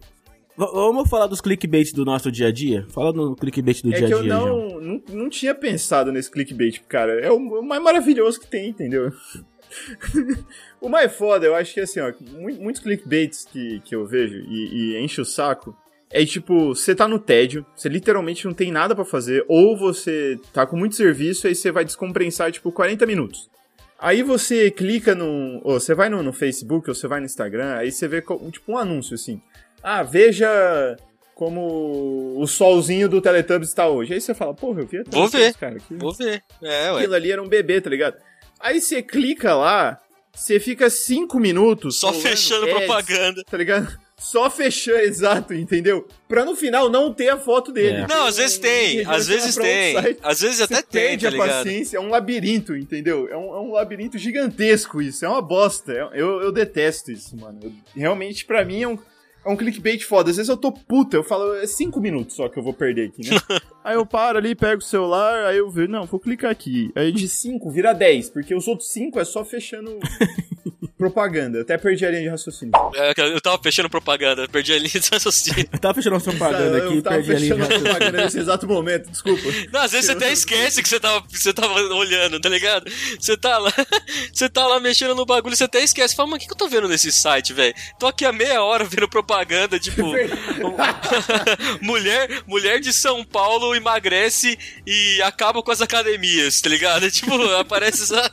Vamos 0.55 1.09
falar 1.09 1.25
dos 1.27 1.41
clickbait 1.41 1.91
do 1.93 2.05
nosso 2.05 2.31
dia 2.31 2.47
a 2.47 2.51
dia? 2.51 2.85
Fala 2.89 3.11
no 3.11 3.35
clickbait 3.35 3.81
do 3.81 3.91
É 3.91 3.97
dia 3.97 4.07
que 4.07 4.13
a 4.13 4.17
eu 4.17 4.21
dia, 4.21 4.31
João. 4.31 4.69
não, 4.69 4.79
não, 4.81 5.01
não 5.09 5.29
tinha 5.29 5.55
pensado 5.55 6.11
nesse 6.11 6.29
clickbait, 6.29 6.79
cara. 6.87 7.19
É 7.19 7.31
o, 7.31 7.61
mais 7.63 7.81
maravilhoso 7.81 8.39
que 8.39 8.47
tem, 8.47 8.69
entendeu? 8.69 9.11
o 10.79 10.87
mais 10.89 11.11
foda, 11.15 11.45
eu 11.45 11.55
acho 11.55 11.73
que 11.73 11.79
assim, 11.79 11.99
ó, 11.99 12.13
mu- 12.31 12.55
muitos 12.61 12.81
clickbaits 12.81 13.45
que, 13.51 13.79
que 13.83 13.95
eu 13.95 14.05
vejo 14.05 14.35
e, 14.47 14.93
e 14.93 15.03
enche 15.03 15.19
o 15.21 15.25
saco 15.25 15.75
é 16.11 16.23
tipo, 16.23 16.75
você 16.75 16.93
tá 16.93 17.07
no 17.07 17.17
tédio, 17.17 17.65
você 17.75 17.89
literalmente 17.89 18.45
não 18.45 18.53
tem 18.53 18.71
nada 18.71 18.93
pra 18.93 19.03
fazer, 19.03 19.43
ou 19.47 19.75
você 19.75 20.39
tá 20.53 20.63
com 20.63 20.77
muito 20.77 20.95
serviço, 20.95 21.47
aí 21.47 21.55
você 21.55 21.71
vai 21.71 21.83
descompensar, 21.83 22.51
tipo, 22.51 22.71
40 22.71 23.03
minutos. 23.07 23.49
Aí 23.97 24.21
você 24.21 24.69
clica 24.69 25.15
no. 25.15 25.59
Ou 25.63 25.79
você 25.79 25.95
vai 25.95 26.09
no, 26.09 26.21
no 26.21 26.31
Facebook, 26.31 26.87
ou 26.87 26.93
você 26.93 27.07
vai 27.07 27.19
no 27.19 27.25
Instagram, 27.25 27.73
aí 27.77 27.91
você 27.91 28.07
vê 28.07 28.21
tipo 28.21 28.73
um 28.73 28.77
anúncio 28.77 29.15
assim. 29.15 29.41
Ah, 29.83 30.01
veja 30.01 30.95
como 31.35 32.35
o 32.37 32.47
solzinho 32.47 33.09
do 33.09 33.19
Teletubbies 33.21 33.69
está 33.69 33.87
hoje. 33.87 34.13
Aí 34.13 34.21
você 34.21 34.33
fala, 34.33 34.53
porra, 34.53 34.81
eu 34.81 34.87
vi 34.87 34.99
a 34.99 35.03
Vou 35.09 35.27
ver. 35.27 35.53
cara. 35.55 35.77
Que... 35.77 35.93
Vou 35.95 36.13
ver. 36.13 36.41
É, 36.61 36.91
ué. 36.91 36.99
Aquilo 36.99 37.15
ali 37.15 37.31
era 37.31 37.41
um 37.43 37.47
bebê, 37.47 37.81
tá 37.81 37.89
ligado? 37.89 38.15
Aí 38.59 38.79
você 38.79 39.01
clica 39.01 39.53
lá, 39.55 39.99
você 40.33 40.59
fica 40.59 40.89
cinco 40.89 41.39
minutos. 41.39 41.99
Só 41.99 42.13
fechando 42.13 42.65
ads, 42.65 42.77
propaganda. 42.77 43.43
Tá 43.43 43.57
ligado? 43.57 43.99
Só 44.17 44.49
fechando, 44.49 44.99
exato, 45.03 45.53
entendeu? 45.53 46.07
Pra 46.29 46.45
no 46.45 46.55
final 46.55 46.87
não 46.89 47.13
ter 47.13 47.27
a 47.29 47.37
foto 47.37 47.73
dele. 47.73 48.03
É. 48.03 48.07
Não, 48.07 48.27
às 48.27 48.37
vezes 48.37 48.57
tem. 48.57 49.05
Às 49.05 49.27
vezes 49.27 49.55
tem. 49.55 49.95
site. 49.95 50.19
Às 50.23 50.39
vezes 50.39 50.61
até 50.61 50.81
tem, 50.81 51.01
perde 51.01 51.23
tá 51.23 51.27
a 51.27 51.31
ligado? 51.31 51.47
paciência, 51.49 51.97
é 51.97 51.99
um 51.99 52.09
labirinto, 52.09 52.73
entendeu? 52.77 53.27
É 53.29 53.35
um, 53.35 53.53
é 53.53 53.59
um 53.59 53.71
labirinto 53.73 54.17
gigantesco 54.17 55.01
isso, 55.01 55.25
é 55.25 55.27
uma 55.27 55.41
bosta. 55.41 55.91
Eu, 56.13 56.41
eu 56.41 56.51
detesto 56.53 57.11
isso, 57.11 57.35
mano. 57.35 57.59
Eu- 57.61 57.73
realmente, 57.93 58.45
pra 58.45 58.63
mim, 58.63 58.83
é 58.83 58.87
um, 58.87 58.97
é 59.45 59.49
um 59.49 59.55
clickbait 59.55 60.05
foda. 60.05 60.29
Às 60.29 60.37
vezes 60.37 60.49
eu 60.49 60.57
tô 60.57 60.71
puta, 60.71 61.17
eu 61.17 61.23
falo, 61.23 61.55
é 61.55 61.67
cinco 61.67 61.99
minutos 61.99 62.35
só 62.35 62.47
que 62.47 62.57
eu 62.57 62.63
vou 62.63 62.73
perder 62.73 63.09
aqui, 63.09 63.21
né? 63.29 63.37
aí 63.83 63.95
eu 63.95 64.05
paro 64.05 64.37
ali, 64.37 64.55
pego 64.55 64.81
o 64.81 64.85
celular, 64.85 65.45
aí 65.45 65.57
eu 65.57 65.69
vejo, 65.69 65.89
não, 65.89 66.05
vou 66.05 66.19
clicar 66.19 66.51
aqui. 66.51 66.91
Aí 66.95 67.11
de 67.11 67.27
cinco 67.27 67.69
vira 67.69 67.93
10, 67.93 68.29
porque 68.29 68.55
os 68.55 68.67
outros 68.67 68.91
cinco 68.91 69.19
é 69.19 69.25
só 69.25 69.43
fechando 69.43 69.97
propaganda. 71.03 71.57
Eu 71.57 71.61
até 71.63 71.77
perdi 71.77 72.05
a 72.05 72.09
linha 72.09 72.23
de 72.23 72.29
raciocínio. 72.29 72.71
É, 72.95 73.13
Eu 73.17 73.41
tava 73.41 73.61
fechando 73.61 73.89
propaganda, 73.89 74.47
perdi 74.47 74.73
a 74.73 74.77
linha 74.77 74.89
de 74.89 75.09
raciocínio. 75.11 75.67
Eu 75.71 75.79
tava 75.79 75.93
fechando 75.95 76.15
uma 76.15 76.21
propaganda 76.21 76.77
eu 76.77 76.87
aqui 76.87 76.97
e 76.97 77.01
perdi 77.01 77.31
a 77.33 77.39
linha. 77.39 77.53
a 77.55 77.67
de 77.67 77.79
propaganda 77.79 78.23
nesse 78.23 78.39
exato 78.39 78.67
momento, 78.67 79.09
desculpa. 79.09 79.43
Não, 79.71 79.81
às 79.81 79.91
vezes 79.91 80.07
você 80.07 80.11
até 80.13 80.31
esquece 80.31 80.81
que 80.81 80.87
você 80.87 80.99
tava, 80.99 81.23
você 81.29 81.53
tava 81.53 81.73
olhando, 81.73 82.39
tá 82.39 82.49
ligado? 82.49 82.89
Você 83.19 83.35
tá 83.35 83.57
lá, 83.57 83.71
você 84.33 84.49
tá 84.49 84.65
lá 84.65 84.79
mexendo 84.79 85.15
no 85.15 85.25
bagulho, 85.25 85.55
você 85.55 85.65
até 85.65 85.83
esquece. 85.83 86.15
Fala, 86.15 86.27
mano, 86.27 86.37
o 86.37 86.39
que, 86.39 86.47
que 86.47 86.53
eu 86.53 86.57
tô 86.57 86.67
vendo 86.67 86.87
nesse 86.87 87.11
site, 87.11 87.53
velho? 87.53 87.73
Tô 87.99 88.07
aqui 88.07 88.25
há 88.25 88.31
meia 88.31 88.63
hora 88.63 88.85
vendo 88.85 89.07
propaganda, 89.09 89.79
tipo. 89.79 90.03
mulher, 91.81 92.43
mulher 92.47 92.79
de 92.79 92.93
São 92.93 93.23
Paulo 93.23 93.75
emagrece 93.75 94.57
e 94.85 95.21
acaba 95.21 95.61
com 95.61 95.71
as 95.71 95.81
academias, 95.81 96.61
tá 96.61 96.69
ligado? 96.69 97.03
Tipo, 97.13 97.35
aparece 97.55 98.03
essa. 98.03 98.31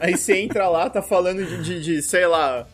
Aí 0.00 0.16
você 0.16 0.38
entra 0.38 0.68
lá, 0.68 0.88
tá 0.88 1.02
falando 1.02 1.44
de, 1.44 1.62
de, 1.62 1.80
de, 1.82 2.02
sei 2.02 2.26
lá, 2.26 2.66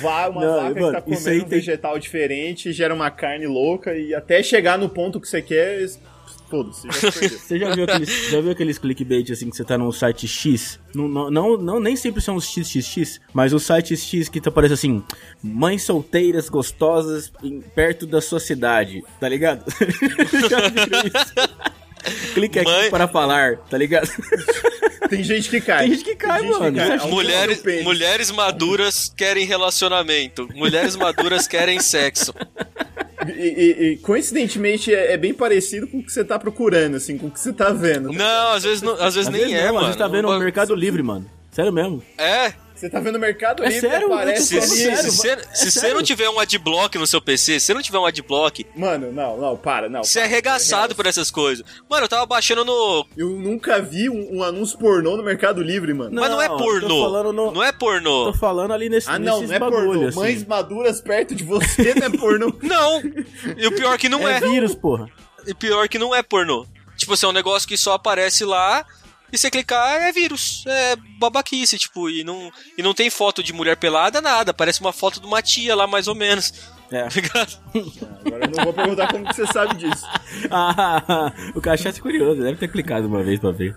vá, 0.00 0.28
uma 0.28 0.44
Não, 0.44 0.56
vaca 0.62 0.80
mano, 0.80 0.86
que 0.86 0.92
tá 0.92 1.02
comendo 1.02 1.30
um 1.30 1.40
tem- 1.40 1.48
vegetal 1.48 1.98
diferente, 1.98 2.72
gera 2.72 2.94
uma 2.94 3.10
carne 3.10 3.46
louca 3.46 3.94
e 3.96 4.14
até 4.14 4.42
chegar 4.42 4.78
no 4.78 4.88
ponto 4.88 5.20
que 5.20 5.28
você 5.28 5.42
quer, 5.42 5.80
es- 5.82 5.98
foda-se, 6.48 6.86
já 6.86 7.10
perdeu. 7.10 7.38
Você 7.40 7.58
já 7.58 7.74
viu 7.74 7.84
aqueles, 7.84 8.30
já 8.30 8.40
viu 8.40 8.50
aqueles 8.52 8.78
clickbait 8.78 9.30
assim 9.32 9.50
que 9.50 9.56
você 9.56 9.64
tá 9.64 9.76
num 9.76 9.90
site 9.90 10.28
X? 10.28 10.78
Não, 10.94 11.08
não, 11.28 11.56
não, 11.56 11.80
nem 11.80 11.96
sempre 11.96 12.20
são 12.22 12.36
os 12.36 12.44
XXX, 12.48 13.20
mas 13.34 13.52
os 13.52 13.64
sites 13.64 14.00
X 14.04 14.28
que 14.28 14.40
tá 14.40 14.48
aparece 14.50 14.74
assim: 14.74 15.02
mães 15.42 15.82
solteiras 15.82 16.48
gostosas 16.48 17.32
em- 17.42 17.60
perto 17.60 18.06
da 18.06 18.20
sua 18.20 18.38
cidade, 18.38 19.02
tá 19.18 19.28
ligado? 19.28 19.64
já 20.48 20.68
viram 20.68 21.00
isso? 21.04 21.34
Clique 22.34 22.58
aqui 22.58 22.70
Mãe- 22.70 22.90
para 22.90 23.08
falar, 23.08 23.56
tá 23.70 23.76
ligado? 23.78 24.08
Tem 25.08 25.22
gente 25.22 25.48
que 25.48 25.60
cai. 25.60 25.84
Tem 25.86 25.92
gente 25.94 26.04
que 26.04 26.16
cai, 26.16 26.42
mano. 26.42 26.58
cai. 26.58 26.72
Você 26.72 26.92
Aonde 26.92 26.98
tá 27.02 27.06
Mulheres, 27.06 27.62
mulheres 27.84 28.30
maduras 28.32 29.12
querem 29.16 29.46
relacionamento. 29.46 30.48
Mulheres 30.54 30.96
maduras 30.96 31.46
querem 31.46 31.78
sexo. 31.80 32.34
E, 33.28 33.30
e- 33.30 33.92
e, 33.92 33.96
coincidentemente 33.98 34.92
é, 34.94 35.12
é 35.12 35.16
bem 35.16 35.32
parecido 35.34 35.86
com 35.86 35.98
o 35.98 36.02
que 36.04 36.12
você 36.12 36.24
tá 36.24 36.38
procurando, 36.38 36.96
assim, 36.96 37.16
com 37.18 37.26
o 37.28 37.30
que 37.30 37.38
você 37.40 37.52
tá 37.52 37.70
vendo. 37.70 38.12
Não, 38.12 38.52
às 38.52 38.64
vezes, 38.64 38.82
não, 38.82 38.92
às 38.94 39.14
vezes 39.14 39.28
Às 39.28 39.32
nem 39.32 39.42
vezes 39.42 39.56
é, 39.56 39.66
não, 39.66 39.74
mano. 39.74 39.86
A 39.86 39.90
gente 39.90 39.98
tá 39.98 40.08
vendo 40.08 40.28
o 40.28 40.38
Mercado 40.38 40.74
Livre, 40.74 41.02
mano. 41.02 41.28
Sério 41.56 41.72
mesmo. 41.72 42.02
É, 42.18 42.52
Você 42.74 42.90
tá 42.90 43.00
vendo 43.00 43.16
o 43.16 43.18
Mercado 43.18 43.64
É 43.64 43.68
Livre, 43.68 43.88
sério? 43.88 44.12
aparece 44.12 44.58
ali. 44.58 44.66
se, 44.66 44.76
sério, 44.76 45.10
se, 45.10 45.28
é 45.30 45.54
se 45.54 45.70
você 45.70 45.94
não 45.94 46.02
tiver 46.02 46.28
um 46.28 46.38
adblock 46.38 46.98
no 46.98 47.06
seu 47.06 47.18
PC, 47.18 47.58
se 47.58 47.64
você 47.66 47.72
não 47.72 47.80
tiver 47.80 47.98
um 47.98 48.04
adblock, 48.04 48.66
Mano, 48.76 49.10
não, 49.10 49.38
não, 49.38 49.56
para, 49.56 49.88
não. 49.88 50.04
você 50.04 50.18
é 50.18 50.22
para, 50.24 50.30
arregaçado 50.32 50.94
por 50.94 51.06
essas 51.06 51.30
coisas. 51.30 51.64
Mano, 51.88 52.04
eu 52.04 52.08
tava 52.10 52.26
baixando 52.26 52.62
no. 52.62 53.06
Eu 53.16 53.30
nunca 53.30 53.80
vi 53.80 54.10
um, 54.10 54.36
um 54.36 54.42
anúncio 54.42 54.78
pornô 54.78 55.16
no 55.16 55.22
Mercado 55.22 55.62
Livre, 55.62 55.94
mano. 55.94 56.10
Não, 56.10 56.20
Mas 56.20 56.30
não 56.30 56.42
é 56.42 56.48
pornô. 56.50 57.02
falando 57.04 57.32
no- 57.32 57.52
Não 57.52 57.62
é 57.62 57.72
pornô. 57.72 58.24
Tô 58.26 58.34
falando 58.38 58.74
ali 58.74 58.90
nesse, 58.90 59.08
ah, 59.08 59.18
não, 59.18 59.40
não 59.40 59.54
é 59.54 59.58
bagulho, 59.58 59.86
pornô. 59.86 60.08
assim. 60.08 60.18
Mães 60.18 60.44
maduras 60.44 61.00
perto 61.00 61.34
de 61.34 61.42
você 61.42 61.94
não 61.94 62.06
é 62.08 62.10
pornô. 62.10 62.52
Não! 62.62 63.00
E 63.56 63.66
o 63.66 63.72
pior 63.72 63.96
que 63.96 64.10
não 64.10 64.28
é, 64.28 64.36
é. 64.36 64.40
vírus, 64.40 64.74
porra. 64.74 65.08
E 65.46 65.54
pior 65.54 65.88
que 65.88 65.98
não 65.98 66.14
é 66.14 66.22
pornô. 66.22 66.66
Tipo 66.98 67.14
assim, 67.14 67.24
é 67.24 67.28
um 67.30 67.32
negócio 67.32 67.66
que 67.66 67.78
só 67.78 67.94
aparece 67.94 68.44
lá 68.44 68.84
e 69.36 69.38
você 69.38 69.50
clicar 69.50 70.02
é 70.02 70.12
vírus. 70.12 70.64
É 70.66 70.96
babaquice, 71.18 71.78
tipo, 71.78 72.10
e 72.10 72.24
não, 72.24 72.50
e 72.76 72.82
não 72.82 72.92
tem 72.92 73.08
foto 73.10 73.42
de 73.42 73.52
mulher 73.52 73.76
pelada, 73.76 74.20
nada. 74.20 74.52
Parece 74.52 74.80
uma 74.80 74.92
foto 74.92 75.20
de 75.20 75.26
uma 75.26 75.40
tia 75.40 75.74
lá, 75.76 75.86
mais 75.86 76.08
ou 76.08 76.14
menos. 76.14 76.52
É. 76.90 77.02
Tá 77.04 77.10
ligado? 77.14 77.58
Agora 78.24 78.44
eu 78.44 78.50
não 78.56 78.64
vou 78.64 78.72
perguntar 78.72 79.08
como 79.12 79.24
que 79.26 79.34
você 79.34 79.46
sabe 79.46 79.74
disso. 79.76 80.04
Ah, 80.50 81.32
o 81.54 81.60
cachaça 81.60 81.98
é 81.98 82.02
curioso, 82.02 82.42
deve 82.42 82.56
ter 82.58 82.68
clicado 82.68 83.06
uma 83.06 83.22
vez 83.22 83.40
pra 83.40 83.50
ver. 83.50 83.74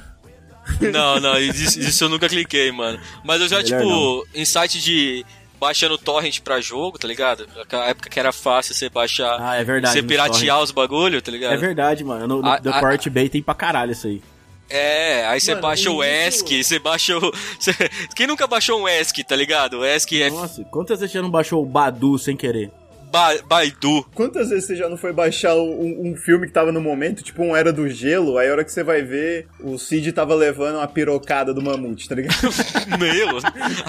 Não, 0.92 1.20
não, 1.20 1.38
isso, 1.40 1.80
isso 1.80 2.04
eu 2.04 2.10
nunca 2.10 2.28
cliquei, 2.30 2.72
mano. 2.72 3.00
Mas 3.24 3.42
eu 3.42 3.48
já, 3.48 3.58
Melhor 3.64 3.80
tipo, 3.82 3.90
não. 3.90 4.24
em 4.36 4.46
site 4.46 4.80
de 4.80 5.26
baixando 5.60 5.98
torrent 5.98 6.40
pra 6.42 6.62
jogo, 6.62 6.98
tá 7.00 7.08
ligado? 7.08 7.48
Naquela 7.56 7.88
época 7.88 8.10
que 8.10 8.20
era 8.20 8.32
fácil 8.32 8.74
você 8.76 8.90
baixar, 8.90 9.38
Ah, 9.42 9.56
é 9.56 9.64
verdade, 9.64 9.94
você 9.94 10.04
piratear 10.04 10.62
os 10.62 10.72
bagulho, 10.72 11.22
tá 11.22 11.32
ligado? 11.32 11.54
É 11.54 11.58
verdade, 11.58 12.04
mano. 12.04 12.28
No, 12.28 12.42
no 12.42 12.48
A- 12.50 12.60
The 12.60 12.70
a- 12.70 13.10
Bay 13.12 13.28
tem 13.30 13.42
pra 13.42 13.54
caralho 13.56 13.92
isso 13.92 14.08
aí. 14.08 14.22
É, 14.70 15.26
aí 15.26 15.40
você 15.42 15.56
baixa 15.56 15.90
o 15.90 16.04
ESC, 16.04 16.64
você 16.64 16.78
baixa 16.80 17.18
o. 17.18 17.32
você- 17.60 17.74
Quem 18.16 18.28
nunca 18.28 18.46
baixou 18.46 18.80
um 18.82 18.88
ESC, 18.88 19.24
tá 19.24 19.36
ligado? 19.36 19.80
O 19.80 19.86
ESC 19.86 20.22
é 20.22 20.30
Nossa, 20.30 20.64
quantas 20.66 21.00
vezes 21.00 21.12
você 21.14 21.22
não 21.22 21.30
baixou 21.32 21.62
o 21.64 21.66
Badu 21.66 22.18
sem 22.20 22.38
querer? 22.38 22.72
Ba 23.12 23.36
Baidu. 23.48 24.06
Quantas 24.14 24.50
vezes 24.50 24.66
você 24.66 24.76
já 24.76 24.90
não 24.90 24.98
foi 24.98 25.12
baixar 25.14 25.56
um, 25.56 26.12
um 26.12 26.16
filme 26.16 26.48
que 26.48 26.54
tava 26.54 26.72
no 26.72 26.82
momento, 26.82 27.24
tipo 27.24 27.44
um 27.44 27.56
Era 27.56 27.72
do 27.72 27.90
Gelo, 27.90 28.38
aí 28.38 28.50
a 28.50 28.52
hora 28.52 28.64
que 28.64 28.72
você 28.72 28.84
vai 28.84 29.02
ver, 29.02 29.48
o 29.60 29.78
Cid 29.78 30.12
tava 30.12 30.36
levando 30.36 30.76
uma 30.76 30.88
pirocada 30.88 31.54
do 31.54 31.62
mamute, 31.62 32.08
tá 32.08 32.16
ligado? 32.16 32.36
Meu, 33.00 33.40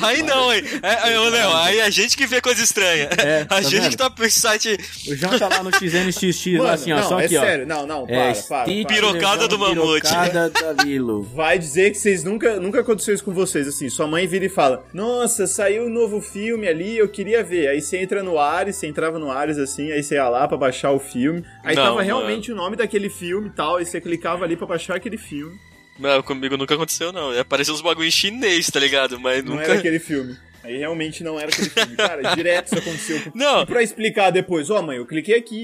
aí 0.02 0.22
não, 0.22 0.52
hein? 0.52 0.62
É, 0.82 1.12
é, 1.12 1.20
ô, 1.20 1.28
Léo, 1.28 1.50
aí 1.56 1.80
a 1.80 1.90
gente 1.90 2.16
que 2.16 2.26
vê 2.26 2.40
coisa 2.40 2.62
estranha. 2.62 3.08
É, 3.18 3.42
a 3.42 3.46
tá 3.46 3.62
gente 3.62 3.80
vendo? 3.80 3.90
que 3.90 3.96
tá 3.96 4.10
pro 4.10 4.30
site 4.30 4.76
O 5.08 5.14
João 5.14 5.38
tá 5.38 5.48
lá 5.48 5.62
no 5.62 5.70
XNXX, 5.74 6.52
lá 6.54 6.58
Mano, 6.58 6.68
assim, 6.70 6.92
ó, 6.92 6.96
não, 6.96 7.08
só 7.08 7.20
é 7.20 7.24
aqui, 7.24 7.36
ó. 7.36 7.40
sério, 7.42 7.66
não, 7.66 7.86
não, 7.86 8.06
para, 8.06 8.16
É, 8.16 8.34
para, 8.34 8.64
para. 8.64 8.84
Pirocada 8.86 9.48
do 9.48 9.58
mamute. 9.58 10.08
Pirocada 10.08 10.50
da 10.50 10.84
Lilo. 10.84 11.22
Vai 11.34 11.58
dizer 11.58 11.90
que 11.90 11.98
vocês 11.98 12.24
nunca, 12.24 12.58
nunca 12.58 12.80
aconteceu 12.80 13.14
isso 13.14 13.24
com 13.24 13.32
vocês, 13.32 13.66
assim, 13.68 13.88
sua 13.88 14.06
mãe 14.06 14.26
vira 14.26 14.44
e 14.44 14.48
fala, 14.48 14.84
nossa, 14.92 15.46
saiu 15.46 15.84
um 15.84 15.90
novo 15.90 16.20
filme 16.20 16.68
ali, 16.68 16.96
eu 16.96 17.08
queria 17.08 17.42
ver. 17.42 17.68
Aí 17.68 17.80
você 17.80 17.98
entra 17.98 18.22
no 18.22 18.38
Ares, 18.38 18.76
você 18.76 18.86
entrava 19.10 19.18
no 19.18 19.30
Ares 19.30 19.58
assim, 19.58 19.90
aí 19.90 20.02
você 20.02 20.14
ia 20.14 20.28
lá 20.28 20.46
pra 20.46 20.56
baixar 20.56 20.92
o 20.92 20.98
filme. 21.00 21.44
Aí 21.64 21.74
Não, 21.74 21.82
tava 21.82 21.94
mano. 21.96 22.06
realmente 22.06 22.52
o 22.52 22.54
nome 22.54 22.76
daquele 22.76 23.10
filme 23.10 23.48
e 23.48 23.52
tal, 23.52 23.80
e 23.80 23.84
você 23.84 24.00
clicava 24.00 24.44
ali 24.44 24.56
pra 24.56 24.66
baixar 24.66 24.96
aquele 24.96 25.18
filme. 25.18 25.58
Não, 25.98 26.22
comigo 26.22 26.56
nunca 26.56 26.74
aconteceu, 26.74 27.12
não. 27.12 27.38
Apareceu 27.38 27.74
uns 27.74 27.82
bagulho 27.82 28.08
em 28.08 28.10
chinês, 28.10 28.68
tá 28.70 28.80
ligado? 28.80 29.20
Mas 29.20 29.44
Não 29.44 29.52
nunca. 29.52 29.64
era 29.64 29.74
aquele 29.74 29.98
filme. 29.98 30.34
Aí 30.62 30.76
realmente 30.76 31.24
não 31.24 31.38
era 31.40 31.48
aquele 31.48 31.68
filme. 31.70 31.96
Cara, 31.96 32.22
direto 32.36 32.66
isso 32.66 32.78
aconteceu. 32.78 33.32
Não. 33.34 33.62
E 33.62 33.66
pra 33.66 33.82
explicar 33.82 34.30
depois, 34.30 34.70
ó, 34.70 34.80
mãe, 34.82 34.96
eu 34.98 35.06
cliquei 35.06 35.34
aqui 35.36 35.56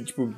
e, 0.00 0.04
tipo, 0.04 0.32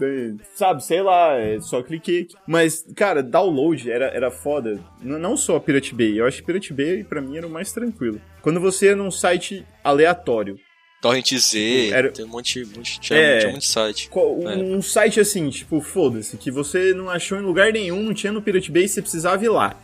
sabe, 0.55 0.85
sei 0.85 1.03
lá, 1.03 1.35
é, 1.35 1.59
só 1.61 1.83
cliquei 1.83 2.23
aqui. 2.23 2.35
Mas, 2.47 2.87
cara, 2.95 3.23
download 3.23 3.91
era, 3.91 4.07
era 4.07 4.31
foda. 4.31 4.79
Não 5.03 5.37
só 5.37 5.59
Pirate 5.59 5.95
Bay, 5.95 6.19
eu 6.21 6.27
acho 6.27 6.39
que 6.39 6.47
Pirate 6.47 6.73
Bay 6.73 7.05
pra 7.05 7.21
mim 7.23 7.37
era 7.37 7.47
o 7.47 7.51
mais 7.51 7.73
tranquilo. 7.73 8.21
Quando 8.43 8.61
você 8.61 8.87
ia 8.87 8.97
num 8.97 9.11
site 9.11 9.67
aleatório, 9.83 10.59
Torrent 11.07 11.33
Z, 11.39 11.91
Era- 11.93 12.11
tem 12.11 12.25
um 12.25 12.29
monte, 12.29 12.63
um 12.63 12.77
monte, 12.77 13.01
tinha, 13.01 13.19
É. 13.19 13.39
tinha 13.39 13.49
um 13.51 13.53
monte 13.55 13.63
de 13.63 13.69
site. 13.69 14.11
É. 14.15 14.57
um 14.57 14.83
site 14.83 15.21
assim, 15.21 15.49
tipo, 15.51 15.81
foda-se, 15.81 16.37
que 16.37 16.51
você 16.51 16.93
não 16.95 17.09
achou 17.11 17.39
em 17.39 17.43
lugar 17.43 17.73
nenhum, 17.73 18.03
não 18.03 18.15
tinha 18.15 18.33
no 18.33 18.43
Pirate 18.43 18.71
Bay, 18.71 18.87
você 18.89 19.01
precisava 19.01 19.45
ir 19.45 19.49
lá. 19.49 19.79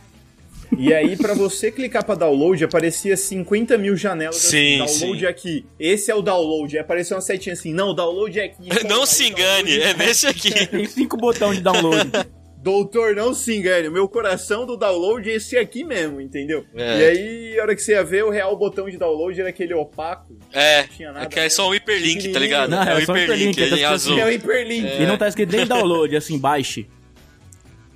E 0.75 0.91
aí, 0.91 1.15
pra 1.15 1.35
você 1.35 1.71
clicar 1.71 2.03
pra 2.03 2.15
download, 2.15 2.63
aparecia 2.63 3.15
50 3.15 3.77
mil 3.77 3.95
janelas 3.95 4.37
Sim, 4.37 4.81
assim, 4.81 4.99
download 5.01 5.19
sim. 5.19 5.25
aqui. 5.27 5.65
Esse 5.79 6.09
é 6.09 6.15
o 6.15 6.21
download. 6.21 6.75
Aí 6.75 6.81
apareceu 6.81 7.15
uma 7.15 7.21
setinha 7.21 7.53
assim, 7.53 7.71
não, 7.71 7.89
o 7.89 7.93
download 7.93 8.39
é 8.39 8.45
aqui. 8.45 8.69
Não 8.89 9.01
Aí 9.01 9.07
se 9.07 9.27
engane, 9.27 9.77
é 9.79 9.93
nesse 9.93 10.25
aqui. 10.25 10.49
Tem 10.67 10.85
cinco 10.87 11.15
botões 11.15 11.57
de 11.57 11.63
download. 11.63 12.09
Doutor, 12.63 13.13
não 13.13 13.33
se 13.33 13.53
engane, 13.53 13.89
meu 13.89 14.07
coração 14.07 14.65
do 14.65 14.77
download 14.77 15.29
é 15.29 15.33
esse 15.33 15.57
aqui 15.57 15.83
mesmo, 15.83 16.21
entendeu? 16.21 16.65
É. 16.73 16.97
E 16.97 17.03
aí, 17.03 17.59
a 17.59 17.63
hora 17.63 17.75
que 17.75 17.81
você 17.81 17.91
ia 17.91 18.05
ver, 18.05 18.23
o 18.23 18.29
real 18.29 18.55
botão 18.55 18.89
de 18.89 18.97
download 18.97 19.37
era 19.37 19.49
aquele 19.49 19.73
opaco. 19.73 20.33
É, 20.53 20.83
tinha 20.83 21.11
nada 21.11 21.25
é 21.25 21.27
que 21.27 21.37
é 21.37 21.49
só 21.49 21.69
um 21.69 21.75
hiperlink, 21.75 22.31
tá 22.31 22.39
ligado? 22.39 22.69
Não, 22.69 22.81
é 22.81 22.93
é 22.93 22.95
um 22.95 23.05
só 23.05 23.11
um 23.11 23.17
hiperlink, 23.17 23.51
hiperlink, 23.51 23.61
é 23.61 23.65
ele 23.65 23.81
em 23.81 23.83
azul. 23.83 24.17
É 24.17 24.25
o 24.25 24.31
hiperlink. 24.31 25.01
E 25.01 25.05
não 25.05 25.17
tá 25.17 25.27
escrito 25.27 25.53
nem 25.53 25.67
download, 25.67 26.15
assim, 26.15 26.39
baixe. 26.39 26.87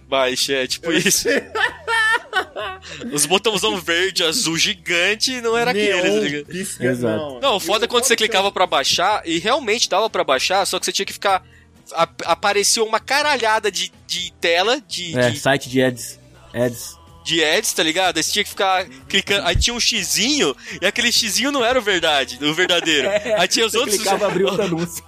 Baixa, 0.05 0.51
é 0.51 0.67
tipo 0.67 0.91
isso. 0.93 1.29
Os 3.13 3.25
botãozão 3.25 3.77
verde, 3.77 4.21
azul, 4.21 4.57
gigante, 4.57 5.39
não 5.39 5.57
era 5.57 5.71
aquele, 5.71 5.93
tá 5.93 6.03
Neon, 6.03 6.19
ligado? 6.19 6.51
Exato. 6.81 7.39
não. 7.41 7.57
Foda 7.57 7.85
é 7.85 7.87
quando 7.87 8.03
você 8.03 8.17
clicava 8.17 8.51
pra 8.51 8.67
baixar, 8.67 9.21
e 9.25 9.39
realmente 9.39 9.89
dava 9.89 10.09
pra 10.09 10.25
baixar, 10.25 10.65
só 10.65 10.77
que 10.77 10.85
você 10.85 10.91
tinha 10.91 11.05
que 11.05 11.13
ficar. 11.13 11.41
A- 11.93 12.07
apareceu 12.25 12.85
uma 12.85 12.99
caralhada 12.99 13.71
de, 13.71 13.91
de 14.05 14.31
tela, 14.39 14.81
de, 14.87 15.17
É, 15.17 15.29
de, 15.31 15.39
site 15.39 15.69
de 15.69 15.81
ads. 15.81 16.19
Ads. 16.53 16.97
de 17.25 17.43
ads, 17.43 17.73
tá 17.73 17.83
ligado? 17.83 18.17
Aí 18.17 18.23
você 18.23 18.31
tinha 18.31 18.43
que 18.43 18.49
ficar 18.49 18.85
clicando. 19.09 19.45
Aí 19.45 19.55
tinha 19.55 19.73
um 19.73 19.79
xizinho, 19.79 20.55
e 20.81 20.85
aquele 20.85 21.11
xizinho 21.11 21.51
não 21.51 21.63
era 21.63 21.77
o 21.77 21.81
verdade, 21.81 22.39
o 22.41 22.53
verdadeiro. 22.53 23.09
Aí 23.37 23.47
tinha 23.47 23.65
os 23.65 23.73
Você 23.73 23.77
outros. 23.79 23.97
clicava, 23.97 24.27
abriu 24.27 24.47
outro 24.47 24.63
anúncio. 24.65 25.03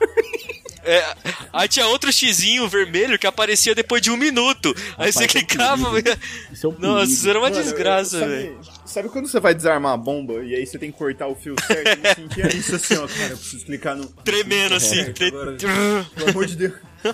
É, 0.81 1.15
aí 1.51 1.67
tinha 1.67 1.85
outro 1.87 2.11
xizinho 2.11 2.67
vermelho 2.67 3.19
que 3.19 3.27
aparecia 3.27 3.75
depois 3.75 4.01
de 4.01 4.09
um 4.09 4.15
minuto. 4.17 4.73
Aí 4.97 5.11
você 5.11 5.25
Rapaz, 5.25 5.29
isso 5.29 5.37
é 5.37 5.41
um 5.41 5.45
clicava. 5.45 5.99
É 5.99 6.67
um 6.67 6.71
Nossa, 6.79 7.11
isso 7.11 7.29
era 7.29 7.37
uma 7.37 7.49
Mano, 7.49 7.61
desgraça, 7.61 8.25
velho. 8.25 8.59
Sabe 8.89 9.07
quando 9.09 9.27
você 9.27 9.39
vai 9.39 9.53
desarmar 9.53 9.93
a 9.93 9.97
bomba 9.97 10.43
e 10.43 10.55
aí 10.55 10.65
você 10.65 10.79
tem 10.79 10.91
que 10.91 10.97
cortar 10.97 11.27
o 11.27 11.35
fio 11.35 11.55
certo? 11.65 12.05
Eu 12.05 12.15
sentia 12.15 12.47
isso 12.57 12.75
assim, 12.75 12.95
ó, 12.95 13.07
cara, 13.07 13.29
eu 13.33 13.37
preciso 13.37 13.65
clicar 13.65 13.95
no... 13.95 14.05
Tremendo 14.07 14.73
assim. 14.75 14.95
Certo, 14.95 15.13
tre- 15.15 15.27
agora. 15.27 15.55
Pelo 16.15 16.29
amor 16.31 16.45
de 16.47 16.55
Deus. 16.55 16.73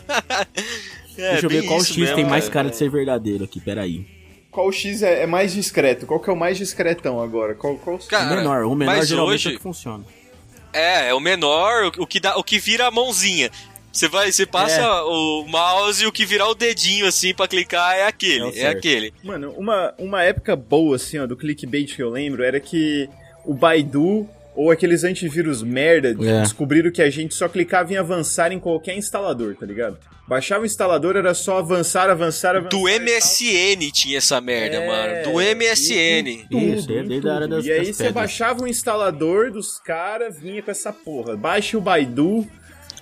É, 1.18 1.32
Deixa 1.32 1.46
eu 1.46 1.50
ver 1.50 1.64
qual 1.66 1.80
X 1.82 1.96
mesmo, 1.96 2.16
tem 2.16 2.26
mais 2.26 2.44
cara. 2.46 2.54
cara 2.54 2.70
de 2.72 2.76
ser 2.76 2.90
verdadeiro 2.90 3.46
aqui, 3.46 3.62
peraí. 3.62 4.06
Qual 4.52 4.70
X 4.70 5.02
é, 5.02 5.22
é 5.24 5.26
mais 5.26 5.54
discreto? 5.54 6.06
Qual 6.06 6.20
que 6.20 6.30
é 6.30 6.34
o 6.34 6.36
mais 6.36 6.58
discretão 6.58 7.22
agora? 7.22 7.56
Qual, 7.56 7.78
qual... 7.78 7.98
Cara, 8.00 8.34
o 8.34 8.36
menor, 8.36 8.64
o 8.66 8.76
menor 8.76 9.06
geralmente 9.06 9.16
é 9.16 9.22
o 9.22 9.24
hoje- 9.52 9.52
que 9.58 9.64
funciona. 9.64 10.04
É, 10.74 11.08
é 11.10 11.14
o 11.14 11.22
menor, 11.22 11.86
o, 11.98 12.04
o 12.04 12.08
que 12.08 12.20
dá, 12.20 12.36
o 12.36 12.44
que 12.44 12.60
vira 12.60 12.86
a 12.88 12.92
mãozinha. 12.92 13.50
Você 13.96 14.10
vai, 14.10 14.32
você 14.32 14.46
passa 14.46 14.82
É. 14.82 15.02
o 15.04 15.46
mouse 15.48 16.04
e 16.04 16.08
o 16.08 16.12
que 16.12 16.26
virar 16.26 16.50
o 16.50 16.54
dedinho 16.56 17.08
assim 17.08 17.34
pra 17.34 17.48
clicar 17.48 17.96
é 17.96 18.06
aquele, 18.06 18.50
É 18.60 18.64
é, 18.64 18.68
aquele. 18.68 19.14
Mano, 19.24 19.52
uma, 19.58 19.94
uma 19.98 20.22
época 20.22 20.56
boa, 20.56 20.98
assim, 20.98 21.18
ó, 21.18 21.26
do 21.26 21.38
clickbait 21.38 21.96
que 21.96 22.04
eu 22.04 22.10
lembro 22.10 22.44
era 22.44 22.60
que 22.60 23.10
o 23.46 23.54
Baidu 23.54 24.28
ou 24.54 24.72
aqueles 24.72 25.04
antivírus 25.04 25.64
merda 25.64 26.10
É. 26.10 26.42
descobriram 26.42 26.92
que 26.92 27.02
a 27.02 27.10
gente 27.10 27.34
só 27.36 27.48
clicava 27.48 27.94
em 27.94 27.98
avançar 27.98 28.52
em 28.52 28.60
qualquer 28.60 28.98
instalador, 28.98 29.56
tá 29.56 29.66
ligado? 29.66 29.98
Baixava 30.28 30.64
o 30.64 30.66
instalador, 30.66 31.16
era 31.16 31.34
só 31.36 31.60
avançar, 31.60 32.10
avançar, 32.10 32.56
avançar. 32.56 32.70
Do. 32.70 32.88
MSN 32.90 33.92
tinha 33.92 34.18
essa 34.18 34.42
merda, 34.42 34.78
É, 34.78 34.88
mano. 34.88 35.24
Do 35.34 35.40
MSN. 35.42 36.48
Tudo, 36.50 36.66
Isso, 36.66 36.92
é 36.92 37.00
em 37.02 37.08
desde 37.08 37.30
a 37.30 37.34
área 37.36 37.48
tudo. 37.48 37.56
das- 37.58 37.66
E 37.66 37.72
aí 37.72 37.78
das 37.80 37.88
você 37.90 37.94
pedras. 38.06 38.14
baixava 38.14 38.64
o 38.64 38.68
instalador 38.68 39.52
dos 39.52 39.78
caras, 39.80 40.40
vinha 40.40 40.62
com 40.64 40.72
essa 40.72 40.92
porra. 40.92 41.38
Baixe 41.38 41.78
o 41.78 41.82
Baidu. 41.82 42.48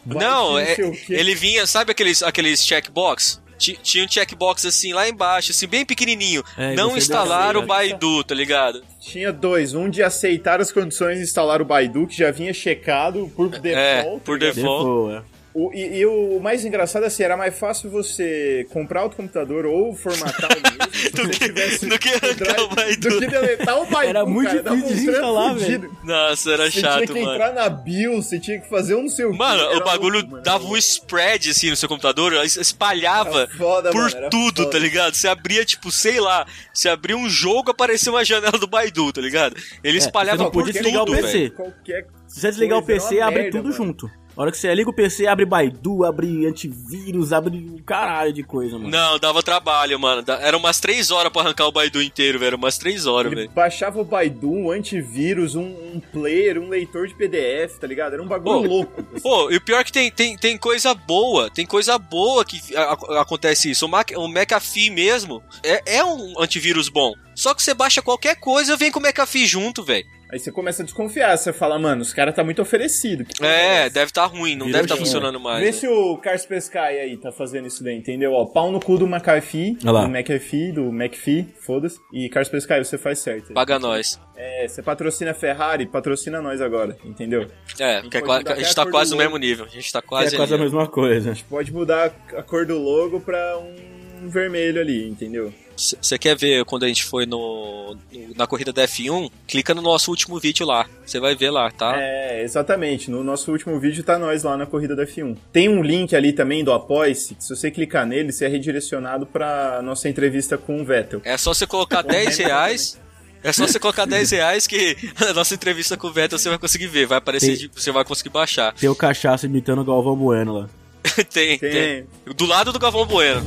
Não, 0.06 0.58
é, 0.60 0.76
ele 1.10 1.34
vinha, 1.36 1.66
sabe 1.66 1.92
aqueles, 1.92 2.22
aqueles 2.24 2.64
checkbox? 2.66 3.42
Ti- 3.58 3.80
Tinha 3.82 4.04
um 4.04 4.08
checkbox 4.10 4.66
assim 4.66 4.94
lá 4.94 5.08
embaixo, 5.08 5.52
assim, 5.52 5.68
bem 5.68 5.86
pequenininho. 5.86 6.44
É, 6.58 6.74
Não 6.74 6.98
instalar 6.98 7.56
o 7.56 7.62
Baidu, 7.66 8.24
tá 8.24 8.36
ligado? 8.36 8.84
Tinha 9.00 9.32
dois. 9.32 9.74
Um 9.74 9.90
de 9.90 10.02
aceitar 10.04 10.60
as 10.60 10.72
condições 10.72 11.18
de 11.18 11.24
instalar 11.24 11.62
o 11.62 11.66
Baidu, 11.66 12.08
que 12.08 12.18
já 12.18 12.32
vinha 12.32 12.54
checado 12.54 13.32
por 13.36 13.48
default. 13.50 13.70
É, 13.78 14.02
tá 14.04 14.20
por 14.26 14.40
ligado? 14.40 14.56
default. 14.56 14.84
Default, 14.84 15.16
é. 15.16 15.34
O- 15.56 15.72
e, 15.72 15.98
e 16.00 16.06
o 16.06 16.40
mais 16.40 16.66
engraçado 16.66 17.04
é 17.04 17.08
assim, 17.08 17.22
era 17.22 17.38
mais 17.38 17.56
fácil 17.58 17.88
você 17.90 18.66
comprar 18.72 19.04
outro 19.04 19.18
computador 19.18 19.68
ou 19.68 19.94
formatar 19.94 20.50
o 20.52 20.62
mesmo 20.62 20.78
se 20.94 21.10
Do 21.12 21.24
você 21.24 21.30
que- 21.30 21.40
tivesse 21.46 21.86
do 21.86 22.00
que 22.00 22.10
o 22.10 22.16
arrancar 22.16 22.36
drive- 22.36 22.60
o 22.64 22.68
Baidu. 22.76 23.10
Do 23.10 23.20
que 23.20 23.28
deletar 23.28 23.82
o 23.82 23.86
Baidu, 23.86 24.10
Era 24.10 24.26
muito 24.26 24.48
cara, 24.50 24.76
difícil 24.76 24.96
de 24.96 25.12
instalar, 25.12 25.54
fudido. 25.56 25.98
Nossa, 26.04 26.52
era 26.52 26.72
Você 26.72 26.80
chato, 26.82 26.96
tinha 26.96 27.08
que 27.08 27.20
mano. 27.22 27.34
entrar 27.34 27.54
na 27.54 27.70
BIOS, 27.70 28.26
você 28.26 28.40
tinha 28.40 28.60
que 28.60 28.68
fazer 28.68 28.96
um 28.96 29.04
não 29.04 29.10
sei 29.10 29.26
o. 29.26 29.34
Mano, 29.36 29.62
era 29.62 29.78
o 29.78 29.84
bagulho 29.84 30.16
louco, 30.16 30.32
mano, 30.32 30.44
dava 30.44 30.66
um 30.66 30.76
spread 30.78 31.50
assim 31.52 31.70
no 31.70 31.76
seu 31.76 31.88
computador, 31.88 32.34
es- 32.44 32.58
espalhava 32.58 33.48
foda, 33.56 33.92
por 33.92 34.12
mano, 34.12 34.30
tudo, 34.32 34.64
foda. 34.64 34.72
tá 34.72 34.80
ligado? 34.80 35.14
Você 35.14 35.28
abria, 35.28 35.64
tipo, 35.64 35.92
sei 35.92 36.20
lá, 36.20 36.48
você 36.74 36.90
abria 36.90 37.16
um 37.16 37.30
jogo, 37.30 37.70
aparecia 37.70 38.12
uma 38.12 38.26
janela 38.26 38.58
do 38.58 38.66
Baidu, 38.68 39.14
tá 39.14 39.22
ligado? 39.22 39.56
Ele 39.84 40.00
espalhava 40.00 40.36
É, 40.36 40.38
você 40.38 40.44
não 40.46 40.52
por 40.52 40.64
podia 40.64 40.74
tudo, 40.74 40.84
desligar 40.84 41.04
o 41.04 41.12
PC. 41.12 41.38
velho. 41.38 41.52
Qualquer 41.54 42.08
Se 42.28 42.40
você 42.42 42.50
desligar 42.50 42.80
o 42.80 42.84
coisa, 42.84 43.08
PC, 43.08 43.22
abre 43.22 43.42
merda, 43.44 43.52
tudo 43.58 43.64
mano. 43.70 43.76
junto. 43.76 44.23
A 44.36 44.42
hora 44.42 44.52
que 44.52 44.58
você 44.58 44.74
liga 44.74 44.90
o 44.90 44.94
PC, 44.94 45.28
abre 45.28 45.46
Baidu, 45.46 46.04
abre 46.04 46.48
antivírus, 46.48 47.32
abre 47.32 47.56
um 47.56 47.78
caralho 47.86 48.34
de 48.34 48.42
coisa, 48.42 48.80
mano. 48.80 48.90
Não, 48.90 49.20
dava 49.20 49.44
trabalho, 49.44 50.00
mano. 50.00 50.24
Era 50.42 50.58
umas 50.58 50.80
três 50.80 51.12
horas 51.12 51.32
pra 51.32 51.44
arrancar 51.44 51.68
o 51.68 51.72
Baidu 51.72 52.02
inteiro, 52.02 52.40
velho. 52.40 52.58
Umas 52.58 52.80
três 52.80 53.06
horas, 53.06 53.32
Ele 53.32 53.42
velho. 53.42 53.52
baixava 53.54 54.02
o 54.02 54.04
Baidu, 54.04 54.52
um 54.52 54.72
antivírus, 54.72 55.54
um, 55.54 55.62
um 55.94 56.02
player, 56.12 56.58
um 56.60 56.68
leitor 56.68 57.08
de 57.08 57.14
PDF, 57.14 57.78
tá 57.80 57.86
ligado? 57.86 58.14
Era 58.14 58.24
um 58.24 58.28
bagulho 58.28 58.62
Pô. 58.62 58.68
louco. 58.68 59.04
Pô, 59.22 59.52
e 59.52 59.58
o 59.58 59.62
pior 59.62 59.82
é 59.82 59.84
que 59.84 59.92
tem, 59.92 60.10
tem, 60.12 60.36
tem 60.36 60.58
coisa 60.58 60.96
boa, 60.96 61.52
tem 61.52 61.66
coisa 61.68 62.00
boa 62.00 62.44
que 62.44 62.76
a- 62.76 62.98
a- 63.18 63.22
acontece 63.22 63.70
isso. 63.70 63.86
O, 63.86 63.90
Mac, 63.90 64.10
o 64.16 64.28
McAfee 64.28 64.90
mesmo 64.90 65.44
é, 65.64 65.98
é 65.98 66.04
um 66.04 66.34
antivírus 66.42 66.90
bom. 66.90 67.14
Só 67.36 67.54
que 67.54 67.62
você 67.62 67.74
baixa 67.76 68.02
qualquer 68.02 68.36
coisa, 68.40 68.76
vem 68.78 68.92
com 68.92 69.00
o 69.00 69.04
McAfee 69.04 69.46
junto, 69.46 69.84
velho. 69.84 70.06
Aí 70.34 70.40
você 70.40 70.52
começa 70.52 70.82
a 70.82 70.86
desconfiar, 70.86 71.38
você 71.38 71.54
fala, 71.54 71.78
mano, 71.78 72.02
os 72.02 72.12
caras 72.12 72.34
tá 72.34 72.44
muito 72.44 72.60
oferecido. 72.60 73.24
É, 73.40 73.88
deve 73.88 74.08
estar 74.08 74.26
ruim, 74.26 74.56
não 74.56 74.66
Virou 74.66 74.72
deve 74.82 74.86
estar 74.86 74.96
China. 74.96 75.06
funcionando 75.06 75.40
mais. 75.40 75.60
Vê 75.60 75.68
né? 75.68 75.72
se 75.74 75.88
o 75.88 76.18
Kaspersky 76.18 76.76
aí 76.80 77.18
tá 77.18 77.32
fazendo 77.32 77.68
isso 77.68 77.84
daí, 77.84 77.96
entendeu? 77.96 78.34
Ó, 78.34 78.44
pau 78.48 78.72
no 78.72 78.80
cu 78.80 78.98
do 78.98 79.06
McAfee, 79.06 79.76
do 79.76 80.08
McAfee, 80.10 80.72
do 80.72 80.92
McAfee, 80.92 81.54
foda-se. 81.64 82.00
E 82.12 82.28
Kaspersky, 82.30 82.80
você 82.84 82.98
faz 82.98 83.20
certo. 83.20 83.54
Paga 83.54 83.78
nós. 83.78 84.20
É, 84.36 84.68
você 84.68 84.82
patrocina 84.82 85.30
a 85.30 85.36
Ferrari, 85.36 85.86
patrocina 85.86 86.42
nós 86.42 86.60
agora, 86.62 86.98
entendeu? 87.06 87.48
É, 87.80 88.02
gente 88.02 88.10
que 88.10 88.18
é 88.18 88.22
pode 88.22 88.26
qua- 88.26 88.38
mudar 88.40 88.54
a 88.54 88.56
gente 88.56 88.66
até 88.66 88.74
tá 88.74 88.82
a 88.82 88.92
quase 88.92 89.12
no 89.12 89.18
mesmo 89.18 89.38
nível. 89.38 89.66
A 89.66 89.70
gente 89.70 89.92
tá 89.94 90.02
Que 90.02 90.08
quase 90.08 90.34
é 90.34 90.38
quase 90.38 90.56
a 90.56 90.58
mesma 90.58 90.88
coisa. 90.88 91.38
Pode 91.48 91.72
mudar 91.72 92.12
a 92.36 92.42
cor 92.42 92.66
do 92.66 92.80
logo 92.80 93.22
pra 93.22 93.60
um 93.60 94.30
vermelho 94.30 94.82
ali, 94.82 95.08
entendeu? 95.08 95.54
Você 95.76 96.18
quer 96.20 96.36
ver 96.38 96.64
quando 96.66 96.84
a 96.84 96.88
gente 96.88 97.04
foi 97.04 97.26
no, 97.26 97.96
no- 98.12 98.36
na 98.36 98.46
corrida 98.48 98.72
da 98.72 98.84
F1? 98.88 99.30
Clica 99.48 99.74
no 99.74 99.82
nosso 99.82 100.12
último 100.12 100.40
vídeo 100.40 100.66
lá. 100.66 100.86
Você 101.06 101.20
vai 101.20 101.36
ver 101.36 101.50
lá, 101.50 101.70
tá? 101.72 101.96
É, 102.00 102.44
exatamente. 102.44 103.10
No 103.10 103.24
nosso 103.24 103.52
último 103.52 103.80
vídeo 103.80 104.04
tá 104.04 104.18
nós 104.20 104.44
lá 104.44 104.56
na 104.56 104.66
corrida 104.66 104.96
da 104.96 105.04
F1. 105.06 105.36
Tem 105.52 105.68
um 105.70 105.82
link 105.82 106.16
ali 106.16 106.32
também 106.34 106.64
do 106.64 106.72
Apoia-se, 106.72 107.36
que 107.36 107.44
se 107.44 107.56
você 107.56 107.72
clicar 107.72 108.06
nele, 108.06 108.32
você 108.32 108.46
é 108.46 108.48
redirecionado 108.48 109.26
pra 109.26 109.82
nossa 109.84 110.08
entrevista 110.08 110.58
com 110.58 110.82
o 110.82 110.86
Vettel. 110.86 111.22
É 111.24 111.38
só 111.38 111.54
você 111.54 111.66
colocar 111.66 112.02
10 112.04 112.38
reais. 112.38 113.00
É 113.44 113.52
só 113.52 113.68
você 113.68 113.78
colocar 113.80 114.06
10 114.06 114.32
reais 114.32 114.66
que 114.68 114.96
a 115.28 115.34
nossa 115.34 115.54
entrevista 115.54 115.98
com 115.98 116.08
o 116.08 116.14
Vettel 116.14 116.38
você 116.40 116.48
vai 116.50 116.58
conseguir 116.58 116.88
ver. 116.88 117.06
Vai 117.08 117.18
aparecer, 117.18 117.58
Tem- 117.58 117.70
você 117.74 117.92
vai 117.92 118.06
conseguir 118.06 118.30
baixar. 118.30 118.74
Tem 118.74 118.88
o 118.90 118.96
cachaça 118.96 119.46
imitando 119.48 119.80
o 119.82 119.86
Galvão 119.86 120.16
Bueno 120.16 120.54
lá. 120.60 120.70
tem, 121.34 121.58
tem, 121.60 121.60
Tem. 121.60 122.06
Do 122.34 122.46
lado 122.46 122.72
do 122.72 122.80
Galvão 122.80 123.06
Bueno. 123.06 123.44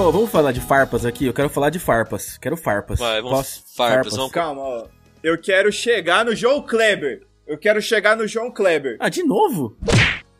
Ô, 0.00 0.10
vamos 0.10 0.30
falar 0.30 0.52
de 0.52 0.60
farpas 0.60 1.04
aqui? 1.04 1.26
Eu 1.26 1.32
quero 1.34 1.50
falar 1.50 1.70
de 1.70 1.78
farpas. 1.78 2.38
Quero 2.38 2.56
farpas. 2.56 2.98
Vai, 2.98 3.20
vamos- 3.20 3.36
Posso? 3.38 3.62
farpas, 3.76 4.16
vamos- 4.16 4.32
Calma, 4.32 4.62
ó. 4.62 4.86
Eu 5.22 5.38
quero 5.38 5.70
chegar 5.70 6.24
no 6.24 6.34
João 6.34 6.62
Kleber. 6.62 7.22
Eu 7.46 7.58
quero 7.58 7.82
chegar 7.82 8.16
no 8.16 8.26
João 8.26 8.50
Kleber. 8.50 8.96
Ah, 8.98 9.08
de 9.10 9.22
novo? 9.22 9.76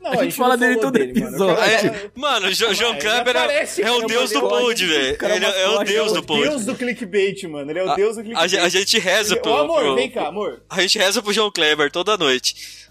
Não, 0.00 0.12
A 0.12 0.24
gente 0.24 0.34
fala 0.34 0.56
não 0.56 0.60
dele 0.60 0.74
falou 0.76 0.90
todo 0.92 0.98
mano. 0.98 1.10
Eu 1.12 1.26
episódio. 1.26 1.94
eu- 1.94 2.10
mano, 2.14 2.46
o 2.46 2.52
Jo- 2.54 2.72
João 2.72 2.92
ele 2.92 3.00
Kleber 3.02 3.36
é, 3.36 3.64
é 3.82 3.90
o 3.92 4.06
deus 4.06 4.30
do 4.30 4.40
mascote. 4.40 4.64
pod, 4.64 4.86
velho. 4.86 5.18
é 5.20 5.36
Ele 5.36 5.44
é, 5.44 5.62
é 5.62 5.68
o 5.68 5.84
deus 5.84 6.10
o 6.10 6.14
do 6.14 6.22
pod. 6.22 6.42
deus 6.48 6.64
do 6.64 6.74
clickbait, 6.74 7.42
mano. 7.44 7.70
Ele 7.70 7.78
é 7.80 7.84
o 7.84 7.90
A- 7.90 7.94
deus 7.96 8.14
do 8.16 8.20
A, 8.20 8.24
clickbait. 8.24 8.48
ge- 8.50 8.58
a 8.58 8.68
gente 8.70 8.98
reza 8.98 9.34
Ô, 9.34 9.38
pro, 9.42 9.52
amor, 9.56 9.82
pro- 9.82 9.94
vem 9.96 10.10
cá, 10.10 10.28
amor. 10.28 10.62
A 10.70 10.80
gente 10.80 10.98
reza 10.98 11.22
pro 11.22 11.34
João 11.34 11.50
Kleber 11.50 11.90
toda 11.92 12.16
noite. 12.16 12.88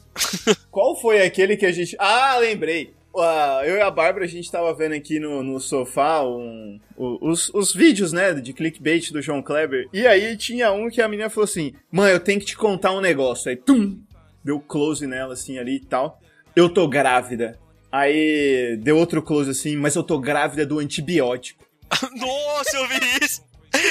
Qual 0.70 0.96
foi 1.02 1.24
aquele 1.26 1.58
que 1.58 1.66
a 1.66 1.72
gente. 1.72 1.96
Ah, 1.98 2.38
lembrei. 2.38 2.94
Eu 3.66 3.78
e 3.78 3.82
a 3.82 3.89
Bárbara, 3.89 4.25
a 4.25 4.28
gente 4.28 4.51
tava 4.51 4.74
vendo 4.74 4.94
aqui 4.94 5.20
no, 5.20 5.42
no 5.44 5.60
sofá 5.60 6.24
um- 6.24 6.80
os, 6.98 7.50
os 7.54 7.74
vídeos, 7.74 8.13
né, 8.13 8.34
de 8.34 8.54
clickbait 8.54 9.12
do 9.12 9.22
João 9.22 9.42
Kleber. 9.42 9.88
E 9.92 10.06
aí 10.08 10.38
tinha 10.38 10.72
um 10.72 10.89
que 10.89 11.01
a 11.01 11.08
menina 11.08 11.30
falou 11.30 11.46
assim: 11.46 11.74
Mãe, 11.92 12.12
eu 12.12 12.20
tenho 12.20 12.39
que 12.39 12.46
te 12.46 12.56
contar 12.58 12.92
um 12.92 13.01
negócio. 13.01 13.50
Aí, 13.50 13.56
tum! 13.56 13.98
Deu 14.44 14.60
close 14.60 15.06
nela, 15.06 15.34
assim, 15.34 15.58
ali 15.58 15.75
e 15.78 15.86
tal. 15.86 16.22
Eu 16.56 16.70
tô 16.70 16.88
grávida. 16.88 17.60
Aí 17.92 18.78
deu 18.82 18.98
outro 18.98 19.22
close 19.22 19.50
assim, 19.50 19.75
mas 19.75 19.96
eu 19.96 20.04
tô 20.04 20.20
grávida 20.20 20.66
do 20.66 20.80
antibiótico. 20.80 21.66
Nossa, 22.16 22.78
eu 22.78 22.88
vi 22.88 23.00
isso. 23.25 23.42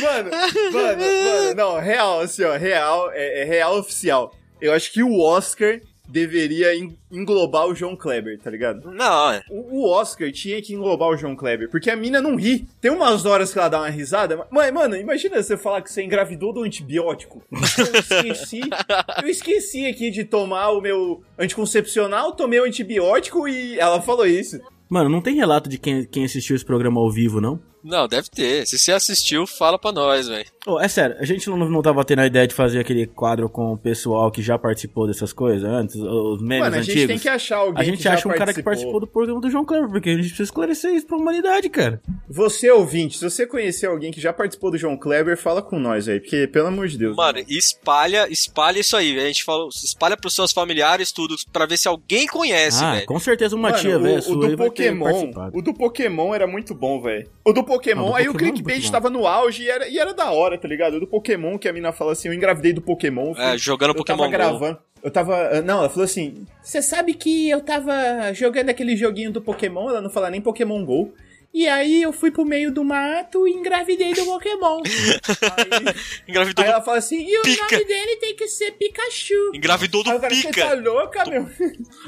Mano, 0.00 0.30
mano, 0.30 0.72
mano, 0.72 1.54
não, 1.56 1.78
real, 1.80 2.20
assim, 2.20 2.44
ó, 2.44 2.56
real, 2.56 3.10
é, 3.12 3.40
é 3.40 3.44
real 3.44 3.76
oficial. 3.78 4.32
Eu 4.60 4.72
acho 4.72 4.92
que 4.92 5.02
o 5.02 5.18
Oscar 5.20 5.80
deveria 6.08 6.74
en- 6.74 6.96
englobar 7.12 7.66
o 7.66 7.74
João 7.74 7.94
Kleber, 7.94 8.38
tá 8.38 8.50
ligado? 8.50 8.90
Não, 8.90 9.30
é. 9.30 9.42
O, 9.50 9.80
o 9.82 9.88
Oscar 9.90 10.32
tinha 10.32 10.60
que 10.62 10.72
englobar 10.74 11.08
o 11.10 11.16
João 11.16 11.36
Kleber, 11.36 11.68
porque 11.70 11.90
a 11.90 11.96
mina 11.96 12.20
não 12.20 12.34
ri. 12.36 12.66
Tem 12.80 12.90
umas 12.90 13.26
horas 13.26 13.52
que 13.52 13.58
ela 13.58 13.68
dá 13.68 13.78
uma 13.80 13.88
risada, 13.90 14.46
mas, 14.50 14.72
mano, 14.72 14.96
imagina 14.96 15.42
você 15.42 15.56
falar 15.56 15.82
que 15.82 15.92
você 15.92 16.02
engravidou 16.02 16.52
do 16.52 16.62
antibiótico. 16.62 17.42
Eu 17.52 18.00
esqueci, 18.00 18.60
eu 19.22 19.28
esqueci 19.28 19.86
aqui 19.86 20.10
de 20.10 20.24
tomar 20.24 20.70
o 20.70 20.80
meu 20.80 21.22
anticoncepcional, 21.38 22.32
tomei 22.32 22.60
o 22.60 22.64
antibiótico 22.64 23.46
e 23.48 23.78
ela 23.78 24.00
falou 24.00 24.26
isso. 24.26 24.58
Mano, 24.88 25.10
não 25.10 25.20
tem 25.20 25.34
relato 25.36 25.68
de 25.68 25.76
quem, 25.78 26.04
quem 26.06 26.24
assistiu 26.24 26.56
esse 26.56 26.64
programa 26.64 26.98
ao 26.98 27.10
vivo, 27.10 27.40
não? 27.42 27.60
Não, 27.84 28.08
deve 28.08 28.28
ter. 28.30 28.66
Se 28.66 28.78
você 28.78 28.90
assistiu, 28.92 29.46
fala 29.46 29.78
pra 29.78 29.92
nós, 29.92 30.26
velho. 30.28 30.46
Ô, 30.68 30.78
é 30.78 30.86
sério, 30.86 31.16
a 31.18 31.24
gente 31.24 31.48
não, 31.48 31.56
não 31.56 31.80
tava 31.80 32.04
tendo 32.04 32.18
a 32.20 32.26
ideia 32.26 32.46
de 32.46 32.54
fazer 32.54 32.78
aquele 32.78 33.06
quadro 33.06 33.48
com 33.48 33.72
o 33.72 33.78
pessoal 33.78 34.30
que 34.30 34.42
já 34.42 34.58
participou 34.58 35.06
dessas 35.06 35.32
coisas 35.32 35.64
antes, 35.64 35.96
os 35.96 36.42
memes 36.42 36.64
Mano, 36.64 36.76
a 36.76 36.82
gente 36.82 36.90
antigos? 36.90 37.06
tem 37.08 37.18
que 37.18 37.28
achar 37.28 37.56
alguém 37.56 37.80
A 37.80 37.84
gente 37.84 37.96
que 37.96 38.02
já 38.04 38.12
acha 38.12 38.28
um 38.28 38.32
cara 38.32 38.52
que 38.52 38.62
participou 38.62 39.00
do 39.00 39.06
programa 39.06 39.40
do 39.40 39.50
João 39.50 39.64
Kleber, 39.64 39.88
porque 39.88 40.10
a 40.10 40.12
gente 40.12 40.26
precisa 40.26 40.42
esclarecer 40.42 40.92
isso 40.94 41.06
pra 41.06 41.16
humanidade, 41.16 41.70
cara. 41.70 42.02
Você, 42.28 42.70
ouvinte, 42.70 43.16
se 43.16 43.24
você 43.24 43.46
conhecer 43.46 43.86
alguém 43.86 44.10
que 44.10 44.20
já 44.20 44.30
participou 44.30 44.70
do 44.70 44.76
João 44.76 44.94
Kleber, 44.96 45.38
fala 45.38 45.62
com 45.62 45.78
nós 45.78 46.06
aí, 46.06 46.20
porque, 46.20 46.46
pelo 46.46 46.66
amor 46.68 46.86
de 46.88 46.98
Deus. 46.98 47.16
Mano, 47.16 47.38
espalha, 47.48 48.26
espalha 48.30 48.78
isso 48.80 48.94
aí. 48.94 49.18
A 49.18 49.26
gente 49.26 49.44
falou, 49.44 49.68
espalha 49.70 50.18
pros 50.18 50.34
seus 50.34 50.52
familiares 50.52 51.12
tudo, 51.12 51.34
pra 51.50 51.64
ver 51.64 51.78
se 51.78 51.88
alguém 51.88 52.26
conhece, 52.26 52.84
ah, 52.84 52.94
velho. 52.96 53.06
com 53.06 53.18
certeza 53.18 53.56
uma 53.56 53.70
Mano, 53.70 53.80
tia, 53.82 53.96
o- 53.98 54.02
velho, 54.02 54.18
o, 54.18 54.22
sua 54.22 54.48
do 54.50 54.56
Pokémon, 54.56 55.30
o 55.54 55.62
do 55.62 55.72
Pokémon 55.72 56.34
era 56.34 56.46
muito 56.46 56.74
bom, 56.74 57.00
velho. 57.00 57.26
O 57.42 57.54
do 57.54 57.64
Pokémon, 57.64 58.08
Ah, 58.08 58.10
do 58.10 58.14
aí 58.16 58.28
o 58.28 58.32
Pokémon 58.32 58.50
é 58.50 58.52
clickbait 58.52 58.90
tava 58.90 59.08
no 59.08 59.26
auge 59.26 59.62
e 59.62 59.70
era, 59.70 59.88
e 59.88 59.98
era 59.98 60.12
da 60.12 60.30
hora, 60.30 60.57
tá 60.58 60.68
ligado? 60.68 60.94
O 60.94 61.00
do 61.00 61.06
Pokémon, 61.06 61.56
que 61.58 61.68
a 61.68 61.72
mina 61.72 61.92
fala 61.92 62.12
assim, 62.12 62.28
eu 62.28 62.34
engravidei 62.34 62.72
do 62.72 62.82
Pokémon. 62.82 63.32
É, 63.36 63.50
fui- 63.50 63.58
jogando 63.58 63.90
eu 63.90 63.94
Pokémon 63.94 64.18
tava 64.18 64.30
Go. 64.30 64.32
gravando. 64.36 64.78
Eu 65.02 65.10
tava. 65.10 65.62
Não, 65.62 65.78
ela 65.78 65.88
falou 65.88 66.04
assim: 66.04 66.44
Você 66.60 66.82
sabe 66.82 67.14
que 67.14 67.48
eu 67.48 67.60
tava 67.60 68.32
jogando 68.34 68.68
aquele 68.70 68.96
joguinho 68.96 69.30
do 69.30 69.40
Pokémon? 69.40 69.88
Ela 69.88 70.00
não 70.00 70.10
fala 70.10 70.28
nem 70.28 70.40
Pokémon 70.40 70.84
GO. 70.84 71.14
E 71.54 71.66
aí 71.66 72.02
eu 72.02 72.12
fui 72.12 72.30
pro 72.30 72.44
meio 72.44 72.70
do 72.70 72.84
mato 72.84 73.48
e 73.48 73.52
engravidei 73.52 74.12
do 74.12 74.24
Pokémon. 74.24 74.82
aí, 75.56 75.94
Engravidou 76.28 76.64
aí 76.64 76.70
ela 76.70 76.82
fala 76.82 76.98
assim: 76.98 77.24
E 77.26 77.38
o 77.38 77.42
Pica. 77.42 77.64
nome 77.72 77.84
dele 77.86 78.16
tem 78.16 78.36
que 78.36 78.48
ser 78.48 78.72
Pikachu. 78.72 79.52
engravidou 79.54 80.02
do 80.02 80.10
o 80.10 80.20
cara, 80.20 80.34
você 80.34 80.42
tá 80.42 80.48
pica. 80.50 80.74
louca, 80.74 81.24
meu? 81.30 81.48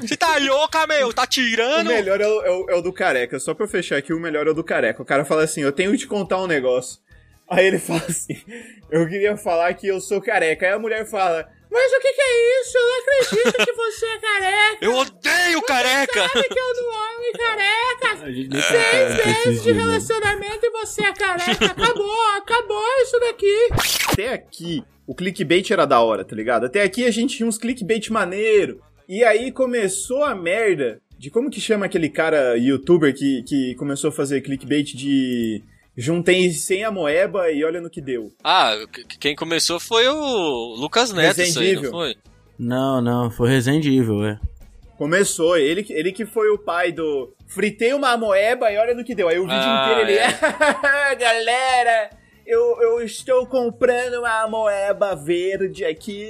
Você 0.01 0.17
tá 0.17 0.37
louca, 0.37 0.85
meu? 0.87 1.13
Tá 1.13 1.23
O 1.23 1.27
tirando? 1.27 1.87
melhor 1.87 2.19
é 2.21 2.27
o, 2.27 2.41
é 2.41 2.51
o- 2.51 2.69
é 2.71 2.75
o 2.75 2.81
do 2.81 2.93
careca. 2.93 3.39
Só 3.39 3.53
pra 3.53 3.65
eu 3.65 3.69
fechar 3.69 3.97
aqui, 3.97 4.13
o 4.13 4.19
melhor 4.19 4.47
é 4.47 4.51
o 4.51 4.53
do 4.53 4.63
careca. 4.63 5.01
O 5.01 5.05
cara 5.05 5.25
fala 5.25 5.43
assim: 5.43 5.61
Eu 5.61 5.71
tenho 5.71 5.91
que 5.91 5.99
te 5.99 6.07
contar 6.07 6.37
um 6.41 6.47
negócio. 6.47 6.99
Aí 7.51 7.65
ele 7.67 7.79
fala 7.79 8.01
assim: 8.07 8.41
Eu 8.89 9.05
queria 9.09 9.35
falar 9.35 9.73
que 9.73 9.85
eu 9.85 9.99
sou 9.99 10.21
careca. 10.21 10.65
Aí 10.65 10.71
a 10.71 10.79
mulher 10.79 11.05
fala: 11.05 11.45
Mas 11.69 11.91
o 11.91 11.99
que, 11.99 12.13
que 12.13 12.21
é 12.21 12.61
isso? 12.61 12.77
Eu 12.77 12.87
não 12.87 12.99
acredito 12.99 13.65
que 13.65 13.73
você 13.73 14.05
é 14.05 14.19
careca. 14.19 14.85
Eu 14.85 14.95
odeio 14.95 15.61
careca! 15.63 16.29
Sabe 16.29 16.47
que 16.47 16.59
eu 16.59 16.73
não 16.75 16.93
amo 16.93 17.11
careca. 17.37 18.17
Seis 18.21 18.47
pensava 18.47 19.27
meses 19.27 19.45
nesses 19.45 19.63
de 19.63 19.73
né? 19.73 19.81
relacionamento 19.81 20.65
e 20.65 20.69
você 20.69 21.03
é 21.03 21.13
careca. 21.13 21.65
Acabou, 21.65 22.37
acabou 22.37 22.87
isso 23.01 23.19
daqui. 23.19 23.69
Até 24.13 24.33
aqui, 24.33 24.81
o 25.05 25.13
clickbait 25.13 25.69
era 25.71 25.85
da 25.85 25.99
hora, 25.99 26.23
tá 26.23 26.33
ligado? 26.33 26.65
Até 26.65 26.83
aqui 26.83 27.05
a 27.05 27.11
gente 27.11 27.35
tinha 27.35 27.47
uns 27.47 27.57
clickbait 27.57 28.09
maneiro. 28.09 28.81
E 29.09 29.25
aí 29.25 29.51
começou 29.51 30.23
a 30.23 30.33
merda 30.33 31.01
de 31.17 31.29
como 31.29 31.51
que 31.51 31.59
chama 31.59 31.85
aquele 31.85 32.07
cara 32.07 32.57
youtuber 32.57 33.13
que, 33.13 33.43
que 33.43 33.75
começou 33.75 34.07
a 34.07 34.13
fazer 34.13 34.39
clickbait 34.39 34.95
de 34.95 35.61
juntei 36.01 36.51
100 36.51 36.83
a 36.85 36.91
moeba 36.91 37.49
e 37.51 37.63
olha 37.63 37.79
no 37.79 37.89
que 37.89 38.01
deu. 38.01 38.31
Ah, 38.43 38.73
quem 39.19 39.35
começou 39.35 39.79
foi 39.79 40.07
o 40.07 40.75
Lucas 40.75 41.13
Neto, 41.13 41.41
isso 41.41 41.59
aí, 41.59 41.65
não 41.75 41.81
Resendível. 41.81 41.91
foi? 41.91 42.15
Não, 42.57 43.01
não, 43.01 43.31
foi 43.31 43.49
Resident 43.49 43.85
Evil, 43.85 44.23
é. 44.25 44.39
Começou, 44.97 45.57
ele, 45.57 45.83
que- 45.83 45.93
ele 45.93 46.11
que 46.11 46.25
foi 46.25 46.49
o 46.49 46.59
pai 46.59 46.91
do. 46.91 47.33
Fritei 47.47 47.91
uma 47.93 48.15
moeba 48.15 48.71
e 48.71 48.77
olha 48.77 48.93
no 48.93 49.03
que 49.03 49.15
deu. 49.15 49.27
Aí 49.29 49.39
o 49.39 49.43
vídeo 49.43 49.57
Ah, 49.57 49.83
inteiro 49.91 50.09
ele. 50.09 50.17
é. 50.19 51.15
Galera, 51.15 52.09
eu, 52.45 52.59
eu 52.81 53.01
estou 53.01 53.45
comprando 53.47 54.19
uma 54.19 54.47
moeba 54.47 55.15
verde 55.15 55.83
aqui 55.83 56.21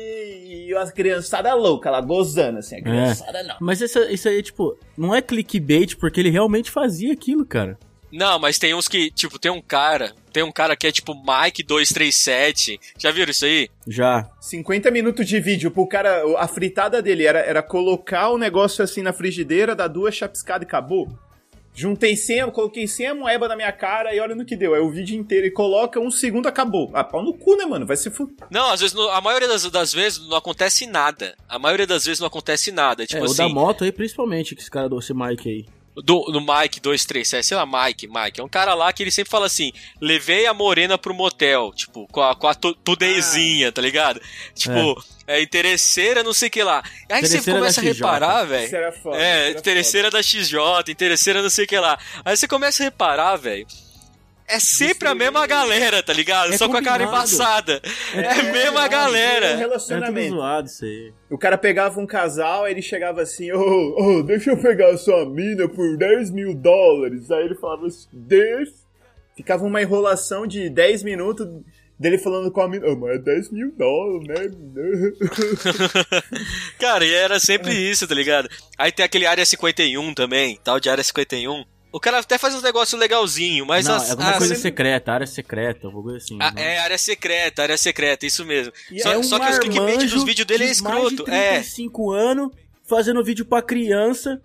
e 0.67 0.73
as 0.75 0.89
criançada 0.91 1.53
louca 1.53 1.91
lá 1.91 1.99
gozando, 1.99 2.59
assim. 2.59 2.77
A 2.77 2.81
criançada 2.81 3.43
não. 3.43 3.55
Mas 3.59 3.81
isso, 3.81 3.99
isso 4.03 4.29
aí, 4.29 4.41
tipo, 4.41 4.77
não 4.97 5.13
é 5.13 5.21
clickbait 5.21 5.95
porque 5.97 6.19
ele 6.21 6.29
realmente 6.29 6.71
fazia 6.71 7.11
aquilo, 7.13 7.45
cara. 7.45 7.77
Não, 8.11 8.37
mas 8.39 8.59
tem 8.59 8.73
uns 8.73 8.87
que, 8.87 9.09
tipo, 9.11 9.39
tem 9.39 9.51
um 9.51 9.61
cara, 9.61 10.13
tem 10.31 10.43
um 10.43 10.51
cara 10.51 10.75
que 10.75 10.87
é 10.87 10.91
tipo 10.91 11.13
Mike237. 11.13 12.79
Já 12.97 13.11
viram 13.11 13.31
isso 13.31 13.45
aí? 13.45 13.69
Já. 13.87 14.29
50 14.39 14.91
minutos 14.91 15.27
de 15.27 15.39
vídeo 15.39 15.71
pro 15.71 15.87
cara. 15.87 16.23
A 16.37 16.47
fritada 16.47 17.01
dele 17.01 17.25
era, 17.25 17.39
era 17.39 17.63
colocar 17.63 18.29
o 18.29 18.37
negócio 18.37 18.83
assim 18.83 19.01
na 19.01 19.13
frigideira, 19.13 19.75
dar 19.75 19.87
duas 19.87 20.15
chapiscadas 20.15 20.65
e 20.65 20.67
acabou. 20.67 21.07
Juntei 21.73 22.17
100, 22.17 22.51
coloquei 22.51 22.85
100 22.85 23.15
moeba 23.15 23.47
na 23.47 23.55
minha 23.55 23.71
cara 23.71 24.13
e 24.13 24.19
olha 24.19 24.35
no 24.35 24.45
que 24.45 24.57
deu. 24.57 24.73
Aí 24.73 24.81
o 24.81 24.91
vídeo 24.91 25.17
inteiro 25.17 25.47
e 25.47 25.51
coloca 25.51 25.99
um 25.99 26.11
segundo, 26.11 26.47
acabou. 26.47 26.91
Ah, 26.93 27.03
pau 27.03 27.23
no 27.23 27.33
cu, 27.33 27.55
né, 27.55 27.65
mano? 27.65 27.85
Vai 27.85 27.95
se 27.95 28.11
fuder. 28.11 28.35
Não, 28.49 28.69
às 28.69 28.81
vezes, 28.81 28.95
a 28.97 29.21
maioria 29.21 29.47
das, 29.47 29.63
das 29.71 29.93
vezes 29.93 30.27
não 30.27 30.35
acontece 30.35 30.85
nada. 30.85 31.33
A 31.47 31.57
maioria 31.57 31.87
das 31.87 32.03
vezes 32.03 32.19
não 32.19 32.27
acontece 32.27 32.71
nada. 32.71 33.07
Tipo 33.07 33.19
é, 33.19 33.21
o 33.21 33.25
assim, 33.25 33.37
da 33.37 33.49
moto 33.49 33.85
aí, 33.85 33.91
principalmente, 33.91 34.53
que 34.53 34.61
esse 34.61 34.69
cara 34.69 34.89
do 34.89 34.99
esse 34.99 35.13
Mike 35.13 35.49
aí. 35.49 35.65
Do, 35.95 36.31
no 36.31 36.39
Mike 36.39 36.79
237, 36.79 37.45
sei 37.47 37.57
lá, 37.57 37.65
Mike, 37.65 38.07
Mike. 38.07 38.39
É 38.39 38.43
um 38.43 38.47
cara 38.49 38.73
lá 38.73 38.91
que 38.93 39.03
ele 39.03 39.11
sempre 39.11 39.29
fala 39.31 39.45
assim: 39.45 39.71
levei 39.99 40.45
a 40.45 40.53
morena 40.53 40.97
pro 40.97 41.13
motel, 41.13 41.71
tipo, 41.75 42.07
com 42.07 42.21
a, 42.21 42.35
com 42.35 42.47
a 42.47 42.55
tu- 42.55 42.73
tudezinha, 42.75 43.71
tá 43.71 43.81
ligado? 43.81 44.21
Tipo, 44.55 45.03
é. 45.27 45.41
interesseira, 45.41 46.23
não 46.23 46.33
sei 46.33 46.47
o 46.47 46.51
que 46.51 46.63
lá. 46.63 46.81
Aí 47.09 47.21
você 47.27 47.37
começa 47.59 47.81
a 47.81 47.83
reparar, 47.83 48.43
velho. 48.45 48.69
É, 49.21 49.51
interesseira 49.59 50.09
da 50.11 50.21
XJ, 50.23 50.57
interesseira 50.89 51.41
não 51.41 51.49
sei 51.49 51.65
o 51.65 51.67
que 51.67 51.77
lá. 51.77 51.99
Aí 52.23 52.35
você 52.37 52.47
começa 52.47 52.83
a 52.83 52.85
reparar, 52.85 53.35
velho. 53.35 53.67
É 54.51 54.59
sempre 54.59 55.07
a 55.07 55.15
mesma 55.15 55.47
galera, 55.47 56.03
tá 56.03 56.11
ligado? 56.11 56.53
É 56.53 56.57
Só 56.57 56.67
com 56.67 56.77
a 56.77 56.81
cara 56.81 57.05
combinado. 57.05 57.31
embaçada. 57.31 57.81
É, 58.13 58.27
a 58.27 58.43
mesma 58.51 58.81
foda. 58.81 58.85
Um 58.85 58.89
galera. 58.89 59.45
É 59.45 59.51
tudo 59.51 59.59
relacionamento. 59.59 60.35
zoado 60.35 60.67
isso 60.67 60.85
aí. 60.85 61.13
O 61.29 61.37
cara 61.37 61.57
pegava 61.57 61.99
um 61.99 62.05
casal, 62.05 62.65
aí 62.65 62.73
ele 62.73 62.81
chegava 62.81 63.21
assim, 63.21 63.51
ô, 63.51 63.95
ô, 64.19 64.23
deixa 64.23 64.51
eu 64.51 64.57
pegar 64.57 64.95
sua 64.97 65.25
mina 65.25 65.67
por 65.69 65.97
10 65.97 66.31
mil 66.31 66.53
dólares. 66.53 67.31
Aí 67.31 67.45
ele 67.45 67.55
falava 67.55 67.87
assim, 67.87 68.07
10. 68.11 68.69
Ficava 69.37 69.63
uma 69.63 69.81
enrolação 69.81 70.45
de 70.45 70.69
10 70.69 71.03
minutos 71.03 71.47
dele 71.97 72.17
falando 72.17 72.51
com 72.51 72.61
a 72.61 72.67
mina, 72.67 72.87
ô, 72.87 72.95
mas 72.95 73.15
é 73.15 73.17
10 73.19 73.51
mil 73.51 73.71
dólares, 73.77 74.27
né? 74.27 75.11
Cara, 76.79 77.05
e 77.05 77.13
era 77.13 77.39
sempre 77.39 77.73
isso, 77.73 78.07
tá 78.07 78.15
ligado? 78.15 78.49
Aí 78.77 78.91
tem 78.91 79.05
aquele 79.05 79.25
Área 79.25 79.45
51 79.45 80.13
também, 80.13 80.59
tal 80.63 80.79
de 80.79 80.89
Área 80.89 81.03
51. 81.03 81.63
O 81.91 81.99
cara 81.99 82.19
até 82.19 82.37
faz 82.37 82.55
uns 82.55 82.63
negócios 82.63 82.99
legalzinho, 82.99 83.65
mas 83.65 83.85
não, 83.85 83.95
as, 83.95 84.07
é 84.07 84.11
alguma 84.11 84.31
as- 84.31 84.37
coisa 84.37 84.55
secreta, 84.55 85.11
área 85.11 85.27
secreta, 85.27 85.87
alguma 85.87 86.03
coisa 86.03 86.17
assim. 86.19 86.37
Ah, 86.39 86.51
né? 86.51 86.75
é 86.75 86.79
área 86.79 86.97
secreta, 86.97 87.63
área 87.63 87.77
secreta, 87.77 88.25
isso 88.25 88.45
mesmo. 88.45 88.71
E 88.89 89.01
Só, 89.01 89.11
é 89.11 89.17
um 89.17 89.23
só 89.23 89.37
que 89.39 89.49
os 89.51 89.59
clickbait 89.59 90.09
dos 90.09 90.23
vídeos 90.23 90.47
dele 90.47 90.63
é 90.65 90.71
de 90.71 90.81
mais 90.81 90.95
de 90.99 91.07
escroto. 91.15 91.29
É. 91.31 91.49
35 91.59 92.11
anos, 92.11 92.51
fazendo 92.87 93.23
vídeo 93.23 93.45
pra 93.45 93.61
criança. 93.61 94.41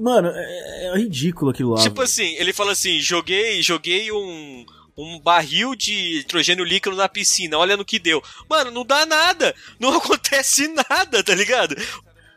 Mano, 0.00 0.28
é, 0.34 0.86
é 0.86 0.96
ridículo 0.96 1.50
aquilo 1.50 1.74
lá. 1.74 1.82
Tipo 1.82 1.96
velho. 1.96 2.04
assim, 2.04 2.34
ele 2.36 2.52
fala 2.52 2.72
assim: 2.72 2.98
joguei, 3.00 3.62
joguei 3.62 4.10
um. 4.10 4.64
Um 4.96 5.18
barril 5.18 5.74
de 5.74 6.18
nitrogênio 6.18 6.64
líquido 6.64 6.94
na 6.94 7.08
piscina, 7.08 7.58
olha 7.58 7.76
no 7.76 7.84
que 7.84 7.98
deu. 7.98 8.22
Mano, 8.48 8.70
não 8.70 8.84
dá 8.86 9.04
nada. 9.04 9.52
Não 9.80 9.90
acontece 9.98 10.68
nada, 10.68 11.20
tá 11.20 11.34
ligado? 11.34 11.74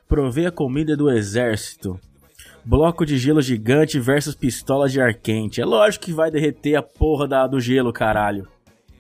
Provei 0.08 0.48
a 0.48 0.52
comida 0.52 0.98
do 0.98 1.08
exército. 1.12 2.00
Bloco 2.70 3.06
de 3.06 3.18
gelo 3.18 3.42
gigante 3.42 3.98
versus 3.98 4.36
pistola 4.36 4.90
de 4.90 5.00
ar 5.00 5.14
quente. 5.14 5.62
É 5.62 5.66
lógico 5.66 6.04
que 6.06 6.12
vai 6.12 6.30
derreter 6.30 6.76
a 6.76 6.82
porra 6.84 7.26
da, 7.26 7.48
do 7.48 7.62
gelo, 7.62 7.94
caralho. 7.94 8.46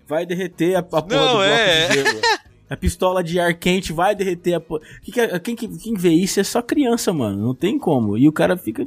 Vai 0.07 0.25
derreter 0.25 0.75
a, 0.75 0.79
a 0.79 0.83
porra 0.83 1.05
Não, 1.09 1.27
do 1.27 1.31
bloco 1.33 1.43
é. 1.43 1.87
de 1.89 1.93
gelo. 1.93 2.21
A 2.69 2.75
pistola 2.75 3.23
de 3.23 3.39
ar 3.39 3.53
quente 3.53 3.93
vai 3.93 4.13
derreter 4.13 4.53
a 4.55 4.59
porra. 4.59 4.81
É- 5.15 5.39
quem, 5.39 5.55
que- 5.55 5.69
quem 5.69 5.93
vê 5.93 6.09
isso 6.09 6.37
é 6.41 6.43
só 6.43 6.61
criança, 6.61 7.13
mano. 7.13 7.41
Não 7.41 7.55
tem 7.55 7.79
como. 7.79 8.17
E 8.17 8.27
o 8.27 8.31
cara 8.33 8.57
fica. 8.57 8.85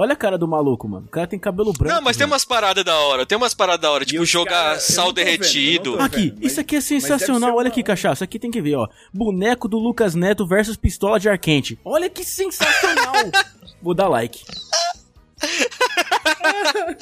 Olha 0.00 0.14
a 0.14 0.16
cara 0.16 0.38
do 0.38 0.48
maluco, 0.48 0.88
mano. 0.88 1.06
O 1.06 1.10
cara 1.10 1.26
tem 1.26 1.38
cabelo 1.38 1.72
branco. 1.72 1.94
Não, 1.94 2.00
mas 2.02 2.16
tem 2.16 2.26
umas 2.26 2.44
paradas 2.44 2.82
da 2.84 2.96
hora. 2.98 3.26
Tem 3.26 3.36
umas 3.36 3.52
paradas 3.54 3.80
da 3.82 3.90
hora, 3.90 4.04
tipo 4.04 4.24
jogar 4.24 4.50
cara- 4.50 4.80
sal 4.80 5.06
vendo, 5.08 5.14
derretido. 5.16 6.00
Aqui, 6.00 6.16
vendo, 6.30 6.36
mas- 6.40 6.50
isso 6.52 6.60
aqui 6.60 6.76
é 6.76 6.80
sensacional. 6.80 7.54
Olha 7.56 7.68
aqui, 7.68 7.82
cachaça. 7.82 8.24
Aqui 8.24 8.38
tem 8.38 8.50
que 8.50 8.62
ver, 8.62 8.76
ó. 8.76 8.88
Boneco 9.12 9.68
do 9.68 9.78
Lucas 9.78 10.14
Neto 10.14 10.46
versus 10.46 10.76
pistola 10.76 11.20
de 11.20 11.28
ar 11.28 11.38
quente. 11.38 11.78
Olha 11.84 12.08
que 12.08 12.24
sensacional. 12.24 13.12
Vou 13.82 13.92
dar 13.94 14.08
like. 14.08 14.40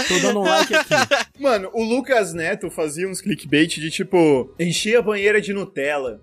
Tô 0.08 0.18
dando 0.20 0.40
um 0.40 0.44
like 0.44 0.74
aqui. 0.74 0.94
Mano, 1.38 1.70
o 1.72 1.82
Lucas 1.82 2.32
Neto 2.34 2.70
fazia 2.70 3.08
uns 3.08 3.20
clickbait 3.20 3.68
de 3.80 3.90
tipo, 3.90 4.52
enchia 4.58 4.98
a 4.98 5.02
banheira 5.02 5.40
de 5.40 5.52
Nutella. 5.52 6.20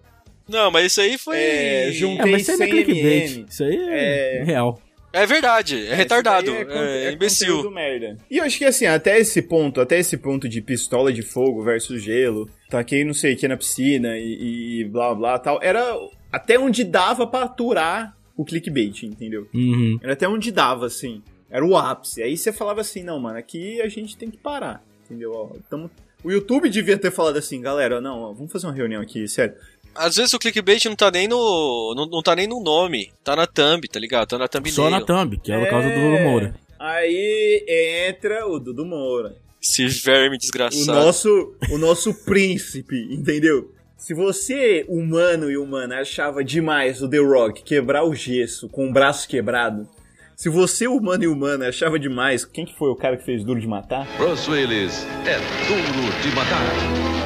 Não, 0.48 0.70
mas 0.72 0.88
isso 0.92 1.02
aí 1.02 1.18
foi. 1.18 1.38
É, 1.38 1.90
É, 1.90 1.92
jun- 1.92 2.18
É, 2.20 2.26
mas 2.26 2.42
isso 2.44 2.52
aí 2.52 2.58
é 2.58 2.60
100 2.60 2.70
clickbait. 2.70 3.46
Isso 3.50 3.64
aí 3.64 3.76
é, 3.90 4.38
É. 4.40 4.44
real. 4.44 4.80
Verdade, 5.24 5.86
é 5.86 5.94
retardado, 5.94 6.50
Isso 6.50 6.56
é, 6.62 6.66
daí 6.66 7.06
con- 7.10 7.14
imbecil. 7.14 7.70
merda. 7.70 8.18
E 8.32 8.38
eu 8.40 8.44
acho 8.44 8.58
que 8.58 8.66
assim, 8.66 8.88
até 8.88 9.20
esse 9.20 9.40
ponto, 9.44 9.80
até 9.80 10.00
esse 10.00 10.18
ponto 10.18 10.50
de 10.50 10.60
pistola 10.62 11.14
de 11.14 11.22
fogo 11.22 11.62
versus 11.64 12.02
gelo, 12.02 12.50
taquei 12.72 13.04
não 13.06 13.14
sei 13.14 13.36
o 13.36 13.38
que 13.38 13.48
na 13.48 13.56
piscina 13.56 14.18
e, 14.18 14.80
e 14.82 14.84
blá 14.86 15.14
blá 15.14 15.38
tal, 15.38 15.60
era 15.62 15.96
até 16.32 16.58
onde 16.58 16.84
dava 16.84 17.28
pra 17.28 17.44
aturar 17.44 18.18
o 18.36 18.44
clickbait, 18.44 19.04
entendeu? 19.04 19.48
Uhum. 19.54 20.00
Era 20.02 20.14
até 20.14 20.28
onde 20.28 20.52
dava, 20.52 20.88
assim. 20.88 21.22
Era 21.50 21.64
o 21.64 21.78
ápice. 21.78 22.22
Aí 22.24 22.36
você 22.36 22.52
falava 22.52 22.82
assim, 22.82 23.04
não, 23.04 23.20
mano, 23.20 23.38
aqui 23.38 23.80
a 23.82 23.88
gente 23.88 24.18
tem 24.18 24.30
que 24.30 24.38
parar. 24.38 24.84
Entendeu? 25.06 25.32
Ó, 25.32 25.56
tamo... 25.70 25.90
O 26.24 26.32
YouTube 26.32 26.68
devia 26.70 26.98
ter 26.98 27.12
falado 27.12 27.38
assim, 27.38 27.62
galera, 27.62 28.02
não, 28.02 28.20
ó, 28.22 28.34
vamos 28.34 28.52
fazer 28.52 28.66
uma 28.66 28.74
reunião 28.74 29.00
aqui, 29.00 29.28
sério. 29.28 29.54
Às 29.96 30.16
vezes 30.18 30.34
o 30.34 30.40
clickbait 30.40 30.84
não 30.86 30.96
tá 30.96 31.10
nem 31.10 31.28
no. 31.28 31.94
Não, 31.96 32.06
não 32.06 32.22
tá 32.22 32.36
nem 32.36 32.48
no 32.48 32.62
nome. 32.62 33.12
Tá 33.24 33.36
na 33.36 33.48
thumb, 33.48 33.88
tá 33.88 34.00
ligado? 34.00 34.28
Tá 34.28 34.38
na 34.38 34.48
thumbnail. 34.48 34.76
Só 34.76 34.90
na 34.90 35.02
thumb, 35.02 35.38
que 35.38 35.52
é 35.52 35.58
o 35.58 35.70
caso 35.70 35.88
do 35.88 35.96
Dudu 35.96 36.24
Moura. 36.24 36.56
Aí 36.80 37.66
entra 38.10 38.46
o 38.48 38.60
Dudu 38.60 38.86
Moura. 38.86 39.36
Esse 39.62 39.88
verme 39.88 40.36
O 40.36 40.40
desgraçado. 40.40 40.86
nosso, 40.86 41.56
o 41.72 41.78
nosso 41.78 42.14
príncipe, 42.26 43.08
entendeu? 43.12 43.72
Se 43.98 44.14
você, 44.14 44.86
humano 44.88 45.50
e 45.50 45.58
humana, 45.58 46.02
achava 46.02 46.44
demais 46.44 47.02
o 47.02 47.10
The 47.10 47.18
Rock 47.18 47.64
quebrar 47.64 48.04
o 48.04 48.14
gesso 48.14 48.70
com 48.70 48.88
o 48.90 48.94
braço 48.94 49.28
quebrado, 49.28 49.88
se 50.36 50.50
você, 50.50 50.86
humano 50.86 51.24
e 51.24 51.28
humana, 51.28 51.70
achava 51.70 51.98
demais, 51.98 52.44
quem 52.44 52.66
que 52.66 52.78
foi 52.78 52.90
o 52.90 52.96
cara 52.96 53.16
que 53.16 53.24
fez 53.24 53.44
Duro 53.44 53.60
de 53.60 53.68
Matar? 53.68 54.06
Bruce 54.18 54.50
Willis 54.52 55.06
é 55.26 55.38
duro 55.66 56.22
de 56.22 56.36
matar. 56.36 56.62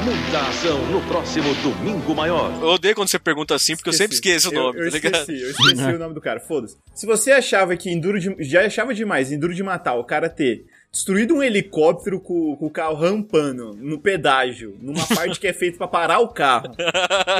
Muita 0.04 0.48
ação 0.48 0.86
no 0.86 1.00
próximo 1.02 1.52
Domingo 1.56 2.14
Maior. 2.14 2.52
Eu 2.62 2.68
odeio 2.68 2.94
quando 2.94 3.08
você 3.08 3.18
pergunta 3.18 3.54
assim, 3.54 3.74
porque 3.74 3.88
eu 3.88 3.92
sempre 3.92 4.14
esqueço 4.14 4.50
o 4.50 4.52
nome, 4.52 4.78
eu, 4.78 4.84
eu 4.84 4.90
tá 4.92 4.96
ligado? 4.96 5.20
Esqueci, 5.22 5.42
eu 5.42 5.50
esqueci 5.50 5.82
o 5.82 5.98
nome 5.98 6.14
do 6.14 6.20
cara, 6.20 6.38
foda-se. 6.38 6.76
Se 6.94 7.04
você 7.04 7.32
achava 7.32 7.76
que 7.76 7.90
em 7.90 8.00
Duro 8.00 8.20
de, 8.20 8.36
já 8.40 8.64
achava 8.64 8.94
demais 8.94 9.32
em 9.32 9.38
Duro 9.38 9.52
de 9.52 9.62
Matar 9.62 9.94
o 9.94 10.04
cara 10.04 10.28
ter 10.28 10.64
destruído 10.92 11.34
um 11.34 11.42
helicóptero 11.42 12.20
com, 12.20 12.56
com 12.56 12.66
o 12.66 12.70
carro 12.70 12.94
rampando 12.96 13.74
no 13.74 13.98
pedágio, 14.00 14.76
numa 14.80 15.06
parte 15.14 15.38
que 15.38 15.46
é 15.46 15.52
feita 15.52 15.78
pra 15.78 15.86
parar 15.88 16.18
o 16.20 16.28
carro. 16.28 16.74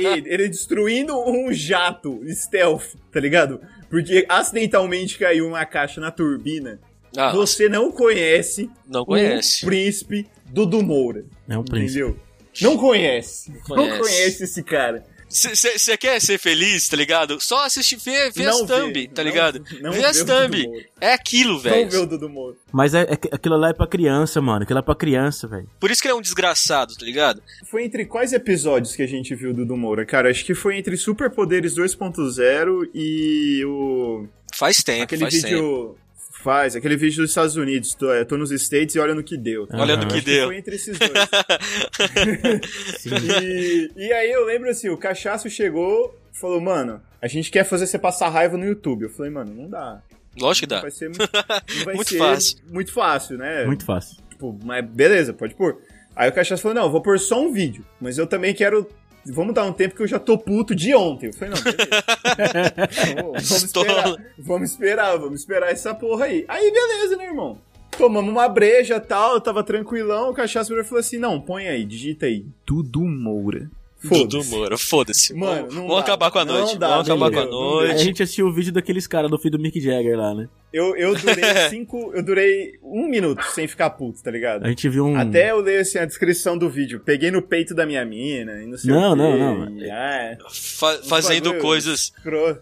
ele, 0.00 0.32
ele 0.32 0.48
destruindo 0.48 1.18
um 1.18 1.52
jato 1.52 2.20
stealth, 2.28 2.94
tá 3.12 3.18
ligado? 3.20 3.60
Porque 3.88 4.24
acidentalmente 4.28 5.18
caiu 5.18 5.48
uma 5.48 5.64
caixa 5.66 6.00
na 6.00 6.10
turbina. 6.10 6.78
Ah, 7.16 7.32
Você 7.32 7.68
não 7.68 7.90
conhece 7.90 8.70
não 8.86 9.02
o 9.02 9.06
conhece. 9.06 9.66
príncipe 9.66 10.28
Dudu 10.46 10.80
Moura. 10.82 11.24
É 11.48 11.58
um 11.58 11.64
príncipe. 11.64 12.00
Entendeu? 12.00 12.20
Não 12.62 12.76
conhece. 12.76 13.50
Não 13.68 13.76
Conhece. 13.76 13.98
conhece 13.98 14.44
esse 14.44 14.62
cara. 14.62 15.04
Você 15.30 15.96
quer 15.96 16.20
ser 16.20 16.38
feliz, 16.38 16.88
tá 16.88 16.96
ligado? 16.96 17.40
Só 17.40 17.64
assistir, 17.64 17.96
vê, 17.96 18.30
vê 18.30 18.46
as 18.46 18.58
Não 18.58 18.66
thumb, 18.66 18.92
vê, 18.92 19.06
tá 19.08 19.22
não- 19.22 19.30
ligado? 19.30 19.64
não 19.80 19.92
vê 19.92 20.00
vê 20.00 20.04
as 20.06 20.20
o 20.20 20.26
thumb. 20.26 20.66
É 21.00 21.12
aquilo, 21.12 21.52
Não 21.54 21.60
vê 21.60 21.68
o 21.70 21.72
velho. 21.90 22.06
Dudu 22.06 22.28
Moura. 22.28 22.56
Mas 22.72 22.94
é, 22.94 23.02
é, 23.02 23.12
aquilo 23.12 23.56
lá 23.56 23.68
é 23.70 23.72
pra 23.72 23.86
criança, 23.86 24.40
mano. 24.40 24.64
Aquilo 24.64 24.80
é 24.80 24.82
pra 24.82 24.94
criança, 24.96 25.46
velho. 25.46 25.68
Por 25.78 25.88
isso 25.90 26.02
que 26.02 26.08
ele 26.08 26.14
é 26.14 26.16
um 26.16 26.20
desgraçado, 26.20 26.94
tá 26.96 27.04
ligado? 27.04 27.40
Foi 27.70 27.84
entre 27.84 28.04
quais 28.06 28.32
episódios 28.32 28.96
que 28.96 29.02
a 29.02 29.06
gente 29.06 29.32
viu 29.36 29.52
do 29.54 29.58
Dudu 29.58 29.76
Moura? 29.76 30.04
Cara, 30.04 30.28
acho 30.30 30.44
que 30.44 30.54
foi 30.54 30.76
entre 30.76 30.96
Superpoderes 30.96 31.74
2.0 31.76 32.88
e 32.92 33.64
o. 33.64 34.26
Faz 34.54 34.78
tempo, 34.78 35.04
aquele 35.04 35.22
faz 35.22 35.40
tempo. 35.42 35.96
Faz, 36.42 36.74
aquele 36.74 36.96
vídeo 36.96 37.20
dos 37.22 37.30
Estados 37.30 37.56
Unidos. 37.56 37.94
Tô, 37.94 38.10
é, 38.12 38.24
tô 38.24 38.36
nos 38.38 38.50
States 38.50 38.94
e 38.94 38.98
olha 38.98 39.14
no 39.14 39.22
que 39.22 39.36
deu. 39.36 39.68
Olha 39.72 39.96
no 39.96 40.08
que 40.08 40.20
deu. 40.22 40.46
foi 40.46 40.56
entre 40.56 40.76
esses 40.76 40.98
dois. 40.98 41.12
e, 43.42 43.90
e 43.94 44.12
aí 44.12 44.30
eu 44.30 44.44
lembro 44.46 44.70
assim, 44.70 44.88
o 44.88 44.96
cachaço 44.96 45.50
chegou 45.50 46.18
e 46.32 46.38
falou, 46.38 46.60
mano, 46.60 47.00
a 47.20 47.28
gente 47.28 47.50
quer 47.50 47.64
fazer 47.64 47.86
você 47.86 47.98
passar 47.98 48.30
raiva 48.30 48.56
no 48.56 48.64
YouTube. 48.64 49.02
Eu 49.02 49.10
falei, 49.10 49.30
mano, 49.30 49.54
não 49.54 49.68
dá. 49.68 50.00
Lógico 50.38 50.66
que 50.66 50.74
dá. 50.74 50.80
vai 50.80 50.90
ser 50.90 51.08
muito, 51.10 51.20
não 51.20 51.84
vai 51.84 51.94
Muito 51.94 52.08
ser 52.08 52.18
fácil. 52.18 52.58
muito 52.70 52.92
fácil, 52.92 53.36
né? 53.38 53.64
Muito 53.66 53.84
fácil. 53.84 54.16
Tipo, 54.30 54.58
mas 54.64 54.84
beleza, 54.86 55.34
pode 55.34 55.54
pôr. 55.54 55.78
Aí 56.16 56.28
o 56.28 56.32
Cachaça 56.32 56.62
falou, 56.62 56.74
não, 56.74 56.84
eu 56.84 56.90
vou 56.90 57.02
pôr 57.02 57.18
só 57.18 57.40
um 57.40 57.52
vídeo, 57.52 57.84
mas 58.00 58.16
eu 58.18 58.26
também 58.26 58.54
quero... 58.54 58.88
Vamos 59.26 59.54
dar 59.54 59.64
um 59.64 59.72
tempo 59.72 59.94
que 59.94 60.02
eu 60.02 60.06
já 60.06 60.18
tô 60.18 60.36
puto 60.38 60.74
de 60.74 60.94
ontem. 60.94 61.26
Eu 61.26 61.32
falei, 61.34 61.54
não, 61.54 61.62
beleza. 61.62 63.18
vamos, 63.22 63.52
esperar, 63.52 64.16
vamos 64.38 64.70
esperar, 64.70 65.18
vamos 65.18 65.40
esperar 65.40 65.70
essa 65.70 65.94
porra 65.94 66.24
aí. 66.26 66.44
Aí 66.48 66.70
beleza, 66.70 67.16
né, 67.16 67.24
irmão? 67.26 67.58
Tomamos 67.98 68.30
uma 68.30 68.48
breja 68.48 68.96
e 68.96 69.00
tal, 69.00 69.34
eu 69.34 69.40
tava 69.40 69.62
tranquilão, 69.62 70.30
o 70.30 70.34
Cachaça 70.34 70.72
falou 70.84 71.00
assim, 71.00 71.18
não, 71.18 71.40
põe 71.40 71.68
aí, 71.68 71.84
digita 71.84 72.26
aí. 72.26 72.46
Dudu 72.66 73.02
Moura. 73.02 73.70
Dudu 74.02 74.42
Foda-se. 74.42 74.50
Moura, 74.50 74.78
foda-se. 74.78 75.34
Mano, 75.34 75.56
Vamos, 75.56 75.74
não 75.74 75.82
vamos 75.82 75.96
dá. 75.96 76.00
acabar 76.02 76.30
com 76.30 76.38
a 76.38 76.44
Não 76.44 76.54
noite. 76.54 76.78
dá, 76.78 76.88
vamos 76.88 77.10
acabar 77.10 77.30
com 77.30 77.38
a 77.40 77.44
não. 77.44 77.78
Aí 77.80 77.84
a 77.84 77.88
noite. 77.88 78.04
gente 78.04 78.22
assistiu 78.22 78.46
o 78.46 78.52
vídeo 78.52 78.72
daqueles 78.72 79.06
caras 79.06 79.30
do 79.30 79.36
filho 79.38 79.58
do 79.58 79.62
Mick 79.62 79.78
Jagger 79.78 80.16
lá, 80.16 80.32
né? 80.34 80.48
Eu, 80.72 80.96
eu 80.96 81.14
durei 81.14 81.44
cinco. 81.70 82.12
Eu 82.14 82.22
durei 82.22 82.78
um 82.82 83.08
minuto 83.08 83.42
sem 83.54 83.66
ficar 83.66 83.90
puto, 83.90 84.22
tá 84.22 84.30
ligado? 84.30 84.64
A 84.64 84.68
gente 84.68 84.88
viu 84.88 85.04
um. 85.06 85.16
Até 85.18 85.50
eu 85.50 85.60
ler 85.60 85.80
assim, 85.80 85.98
a 85.98 86.04
descrição 86.04 86.56
do 86.56 86.68
vídeo. 86.70 87.00
Peguei 87.04 87.30
no 87.30 87.42
peito 87.42 87.74
da 87.74 87.84
minha 87.86 88.04
mina 88.04 88.62
e 88.62 88.66
não 88.66 88.78
sei 88.78 88.90
Não, 88.92 89.12
o 89.12 89.16
quê. 89.16 89.22
não, 89.22 89.58
não. 89.66 89.78
e, 89.78 89.90
ah, 89.90 90.36
Fa- 90.52 91.00
fazendo 91.04 91.44
bagulho 91.46 91.62
coisas. 91.62 92.12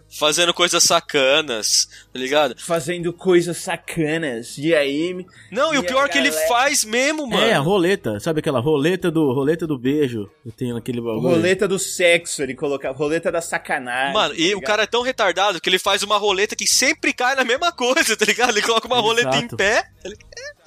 Fazendo 0.09 0.53
coisas 0.53 0.83
sacanas, 0.83 1.87
tá 2.11 2.19
ligado? 2.19 2.55
Fazendo 2.59 3.11
coisas 3.13 3.57
sacanas. 3.57 4.57
E 4.57 4.73
aí. 4.73 5.13
me- 5.13 5.25
Não, 5.51 5.73
e 5.73 5.77
o 5.77 5.81
E 5.81 5.85
a 5.85 5.87
pior 5.87 6.05
é 6.05 6.09
que 6.09 6.17
ele 6.17 6.29
galera- 6.29 6.47
faz 6.47 6.83
mesmo, 6.83 7.27
mano. 7.27 7.43
É, 7.43 7.53
a 7.53 7.59
roleta. 7.59 8.19
Sabe 8.19 8.39
aquela 8.39 8.59
roleta 8.59 9.11
do 9.11 9.31
roleta 9.33 9.65
do 9.67 9.77
beijo? 9.77 10.29
Eu 10.45 10.51
tenho 10.51 10.75
aquele 10.77 10.99
bagulho. 11.01 11.21
Roleta 11.21 11.67
do 11.67 11.77
sexo, 11.79 12.41
ele 12.41 12.55
colocava. 12.55 12.97
Roleta 12.97 13.31
da 13.31 13.41
sacanagem. 13.41 14.13
Mano, 14.13 14.33
tá 14.33 14.39
e 14.39 14.45
o 14.45 14.47
ligado? 14.55 14.61
cara 14.63 14.83
é 14.83 14.87
tão 14.87 15.01
retardado 15.01 15.59
que 15.61 15.69
ele 15.69 15.79
faz 15.79 16.03
uma 16.03 16.17
roleta 16.17 16.55
que 16.55 16.67
sempre 16.67 17.13
cai 17.13 17.35
na 17.35 17.43
mesma 17.43 17.71
coisa, 17.71 17.98
tá 18.03 18.25
ligado? 18.25 18.49
Ele 18.51 18.61
coloca 18.61 18.87
uma 18.87 18.99
roleta 18.99 19.35
em 19.35 19.39
Exato. 19.39 19.57
pé, 19.57 19.83
tá 20.03 20.09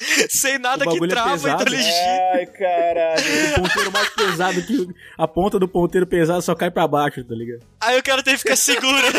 sem 0.31 0.59
nada 0.59 0.85
O 0.89 0.91
que 0.99 1.05
é 1.05 1.09
trava 1.09 1.31
pesado. 1.33 1.63
entre 1.63 1.77
legítimo. 1.77 2.09
Ai, 2.35 2.47
caralho. 2.47 3.23
O 3.59 3.63
ponteiro 3.63 3.93
mais 3.93 4.09
pesado 4.11 4.63
que. 4.63 4.89
A 5.19 5.29
ponta 5.29 5.59
do 5.59 5.69
ponteiro 5.69 6.07
pesado 6.07 6.43
só 6.43 6.55
cai 6.55 6.71
pra 6.71 6.87
baixo, 6.89 7.23
tá 7.25 7.35
ligado? 7.35 7.61
Aí 7.81 7.99
o 7.99 8.03
cara 8.03 8.23
tem 8.23 8.35
que 8.35 8.41
ficar 8.41 8.57
segurando. 8.57 9.19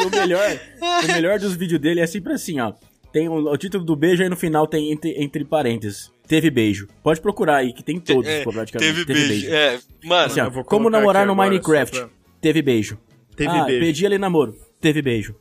E 0.00 0.04
o 0.06 0.10
melhor, 0.10 0.58
o 1.04 1.06
melhor 1.12 1.38
dos 1.38 1.54
vídeos 1.54 1.80
dele 1.80 2.00
é 2.00 2.06
sempre 2.06 2.32
assim, 2.32 2.60
ó. 2.60 2.72
Tem 3.12 3.28
o, 3.28 3.34
o 3.50 3.56
título 3.56 3.84
do 3.84 3.96
beijo 3.96 4.22
aí 4.22 4.28
no 4.28 4.36
final 4.36 4.66
tem 4.66 4.92
entre, 4.92 5.14
entre 5.22 5.44
parênteses. 5.44 6.12
Teve 6.28 6.48
beijo. 6.48 6.86
Pode 7.02 7.20
procurar 7.20 7.56
aí, 7.56 7.72
que 7.72 7.82
tem 7.82 7.98
todos, 7.98 8.24
É, 8.28 8.44
praticamente. 8.44 9.04
teve 9.04 9.04
beijo. 9.04 9.52
É, 9.52 9.78
mano, 10.04 10.26
Assim, 10.26 10.40
ó, 10.40 10.62
como 10.62 10.88
namorar 10.88 11.26
no 11.26 11.34
Minecraft. 11.34 11.98
pra- 11.98 12.08
Teve 12.40 12.62
beijo. 12.62 12.96
Teve 13.44 13.58
ah, 13.58 13.64
beijo. 13.64 13.80
pedi 13.86 14.06
ali 14.06 14.18
namoro. 14.18 14.56
Teve 14.80 15.00
beijo. 15.02 15.34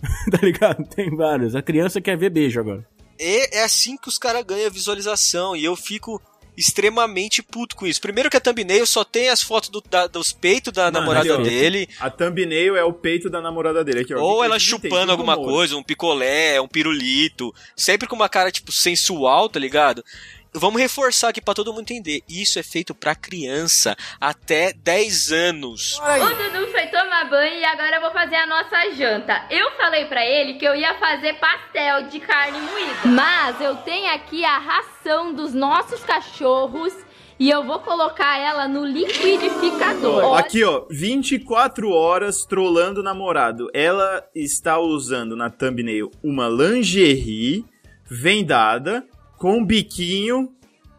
tá 0.30 0.38
ligado? 0.42 0.84
Tem 0.88 1.10
vários. 1.14 1.54
A 1.54 1.62
criança 1.62 2.00
quer 2.00 2.16
ver 2.16 2.30
beijo 2.30 2.60
agora. 2.60 2.86
é, 3.18 3.58
é 3.58 3.64
assim 3.64 3.96
que 3.96 4.08
os 4.08 4.18
caras 4.18 4.44
ganham 4.44 4.70
visualização. 4.70 5.54
E 5.56 5.64
eu 5.64 5.74
fico 5.76 6.20
extremamente 6.56 7.42
puto 7.42 7.74
com 7.74 7.86
isso. 7.86 8.00
Primeiro 8.00 8.28
que 8.30 8.36
a 8.36 8.40
thumbnail 8.40 8.86
só 8.86 9.02
tem 9.04 9.28
as 9.28 9.42
fotos 9.42 9.68
do- 9.70 9.82
da- 9.88 10.06
dos 10.06 10.32
peitos 10.32 10.72
da 10.72 10.84
Mano, 10.84 11.00
namorada 11.00 11.34
ali, 11.34 11.40
ó. 11.40 11.42
dele. 11.42 11.88
A 11.98 12.10
thumbnail 12.10 12.76
é 12.76 12.84
o 12.84 12.92
peito 12.92 13.28
da 13.30 13.40
namorada 13.40 13.82
dele. 13.82 14.00
Aqui, 14.00 14.14
ó. 14.14 14.20
Ou 14.20 14.44
ela 14.44 14.56
Tem 14.56 14.60
chupando 14.66 15.00
tudo 15.00 15.10
alguma 15.12 15.36
coisa, 15.36 15.76
um 15.76 15.82
picolé, 15.82 16.60
um 16.60 16.68
pirulito. 16.68 17.54
Sempre 17.76 18.06
com 18.06 18.14
uma 18.16 18.28
cara, 18.28 18.50
tipo, 18.52 18.70
sensual, 18.72 19.48
tá 19.48 19.58
ligado? 19.58 20.04
Vamos 20.52 20.80
reforçar 20.80 21.28
aqui 21.28 21.40
pra 21.40 21.54
todo 21.54 21.72
mundo 21.72 21.82
entender. 21.82 22.22
Isso 22.28 22.58
é 22.58 22.62
feito 22.62 22.92
pra 22.94 23.14
criança 23.14 23.96
até 24.20 24.72
10 24.72 25.30
anos. 25.30 25.98
O 25.98 26.28
Dudu 26.34 26.72
foi 26.72 26.86
tomar 26.88 27.30
banho 27.30 27.56
e 27.56 27.64
agora 27.64 27.96
eu 27.96 28.00
vou 28.00 28.10
fazer 28.10 28.34
a 28.34 28.46
nossa 28.46 28.90
janta. 28.94 29.46
Eu 29.48 29.70
falei 29.76 30.06
pra 30.06 30.26
ele 30.26 30.54
que 30.54 30.64
eu 30.64 30.74
ia 30.74 30.98
fazer 30.98 31.34
pastel 31.34 32.08
de 32.08 32.18
carne 32.18 32.60
moída. 32.60 32.94
Mas 33.04 33.60
eu 33.60 33.76
tenho 33.76 34.12
aqui 34.12 34.44
a 34.44 34.58
ração 34.58 35.32
dos 35.32 35.54
nossos 35.54 36.02
cachorros 36.02 36.94
e 37.38 37.48
eu 37.48 37.64
vou 37.64 37.78
colocar 37.78 38.38
ela 38.38 38.66
no 38.66 38.84
liquidificador. 38.84 40.36
Aqui, 40.36 40.64
ó, 40.64 40.84
24 40.90 41.90
horas 41.90 42.44
trollando 42.44 43.00
o 43.00 43.04
namorado. 43.04 43.68
Ela 43.72 44.28
está 44.34 44.78
usando 44.78 45.36
na 45.36 45.48
thumbnail 45.48 46.10
uma 46.22 46.48
lingerie 46.48 47.64
vendada 48.04 49.06
com 49.40 49.56
um 49.58 49.64
biquinho 49.64 50.52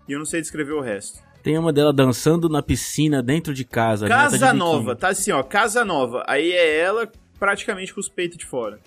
e 0.10 0.14
eu 0.14 0.18
não 0.20 0.26
sei 0.26 0.42
descrever 0.42 0.74
o 0.74 0.82
resto. 0.82 1.20
Tem 1.44 1.58
uma 1.58 1.72
dela 1.72 1.94
dançando 1.94 2.50
na 2.50 2.62
piscina 2.62 3.22
dentro 3.22 3.54
de 3.54 3.64
casa. 3.64 4.08
tá 4.08 4.16
de 4.16 4.22
Casa 4.24 4.38
biquíni. 4.48 4.60
Nova, 4.60 4.96
tá 4.96 5.08
assim, 5.10 5.32
ó, 5.32 5.42
Casa 5.44 5.86
Nova. 5.86 6.24
Aí 6.28 6.52
é 6.52 6.78
ela 6.80 7.10
praticamente 7.40 7.94
com 7.94 8.00
os 8.00 8.10
peitos 8.10 8.38
de 8.38 8.46
fora. 8.46 8.80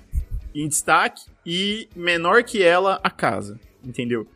Em 0.54 0.68
destaque 0.68 1.22
e 1.46 1.88
menor 1.96 2.42
que 2.42 2.62
ela 2.62 3.00
a 3.02 3.10
casa, 3.10 3.58
entendeu? 3.84 4.26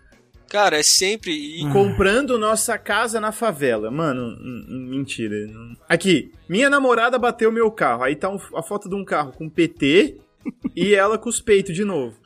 Cara, 0.48 0.78
é 0.78 0.82
sempre. 0.82 1.32
e- 1.32 1.68
Comprando 1.72 2.38
nossa 2.38 2.78
casa 2.78 3.20
na 3.20 3.30
favela. 3.32 3.90
Mano, 3.90 4.34
mentira. 4.68 5.34
Aqui, 5.88 6.32
minha 6.48 6.70
namorada 6.70 7.18
bateu 7.18 7.52
meu 7.52 7.70
carro. 7.70 8.02
Aí 8.04 8.16
tá 8.16 8.30
um- 8.30 8.40
a 8.56 8.62
foto 8.62 8.88
de 8.88 8.94
um 8.94 9.04
carro 9.04 9.32
com 9.32 9.48
PT 9.48 10.16
e 10.74 10.94
ela 10.94 11.18
com 11.18 11.28
os 11.28 11.40
peitos 11.40 11.74
de 11.74 11.84
novo. 11.84 12.16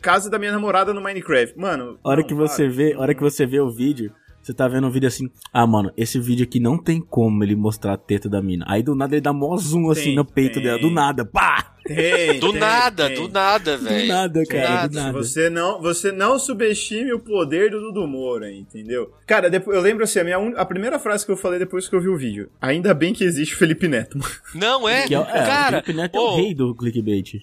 Casa 0.00 0.30
da 0.30 0.38
minha 0.38 0.52
namorada 0.52 0.92
no 0.94 1.00
Minecraft. 1.02 1.58
Mano. 1.58 1.98
A 2.04 2.08
hora 2.08 2.20
não, 2.20 2.26
que 2.28 2.34
você 2.34 2.64
para. 2.64 2.72
vê, 2.72 2.92
a 2.94 2.98
hora 3.00 3.14
que 3.14 3.22
você 3.22 3.44
vê 3.46 3.60
o 3.60 3.70
vídeo, 3.70 4.12
você 4.42 4.54
tá 4.54 4.66
vendo 4.68 4.86
um 4.86 4.90
vídeo 4.90 5.08
assim, 5.08 5.28
ah, 5.52 5.66
mano, 5.66 5.92
esse 5.96 6.18
vídeo 6.20 6.44
aqui 6.44 6.58
não 6.60 6.78
tem 6.78 7.00
como 7.00 7.42
ele 7.44 7.54
mostrar 7.56 7.94
a 7.94 7.96
teta 7.98 8.28
da 8.28 8.40
mina. 8.40 8.64
Aí 8.68 8.82
do 8.82 8.94
nada 8.94 9.14
ele 9.14 9.20
dá 9.20 9.32
mó 9.32 9.56
zoom 9.56 9.90
assim 9.90 10.04
Tem, 10.04 10.16
no 10.16 10.24
peito 10.24 10.54
tem. 10.54 10.62
dela, 10.62 10.78
do 10.78 10.90
nada, 10.90 11.24
pá! 11.24 11.74
Tem, 11.84 12.38
Do 12.38 12.50
tem, 12.52 12.60
nada, 12.60 13.06
tem. 13.08 13.16
do 13.16 13.28
nada, 13.32 13.78
Do 13.78 13.84
velho. 13.84 14.08
nada, 14.08 14.44
cara, 14.44 14.68
nada. 14.68 14.88
do 14.88 14.94
nada. 14.94 15.12
Você 15.12 15.48
não, 15.48 15.80
você 15.80 16.12
não 16.12 16.38
subestime 16.38 17.14
o 17.14 17.18
poder 17.18 17.70
do 17.70 17.80
Dudu 17.80 18.06
Moura, 18.06 18.52
entendeu? 18.52 19.10
Cara, 19.26 19.48
depois, 19.48 19.74
eu 19.74 19.82
lembro 19.82 20.04
assim, 20.04 20.18
a, 20.18 20.24
minha, 20.24 20.38
un- 20.38 20.52
a 20.54 20.66
primeira 20.66 20.98
frase 20.98 21.24
que 21.24 21.32
eu 21.32 21.36
falei 21.36 21.58
depois 21.58 21.88
que 21.88 21.96
eu 21.96 22.00
vi 22.00 22.08
o 22.08 22.16
vídeo. 22.18 22.50
Ainda 22.60 22.92
bem 22.92 23.14
que 23.14 23.24
existe 23.24 23.54
o 23.54 23.56
Felipe 23.58 23.88
Neto. 23.88 24.18
Não 24.54 24.86
é? 24.86 25.04
É, 25.04 25.12
é, 25.14 25.24
cara, 25.46 25.78
o 25.78 25.82
Felipe 25.82 25.92
Neto 25.94 26.16
é 26.18 26.20
o 26.20 26.36
rei 26.36 26.54
do 26.54 26.74
clickbait. 26.74 27.40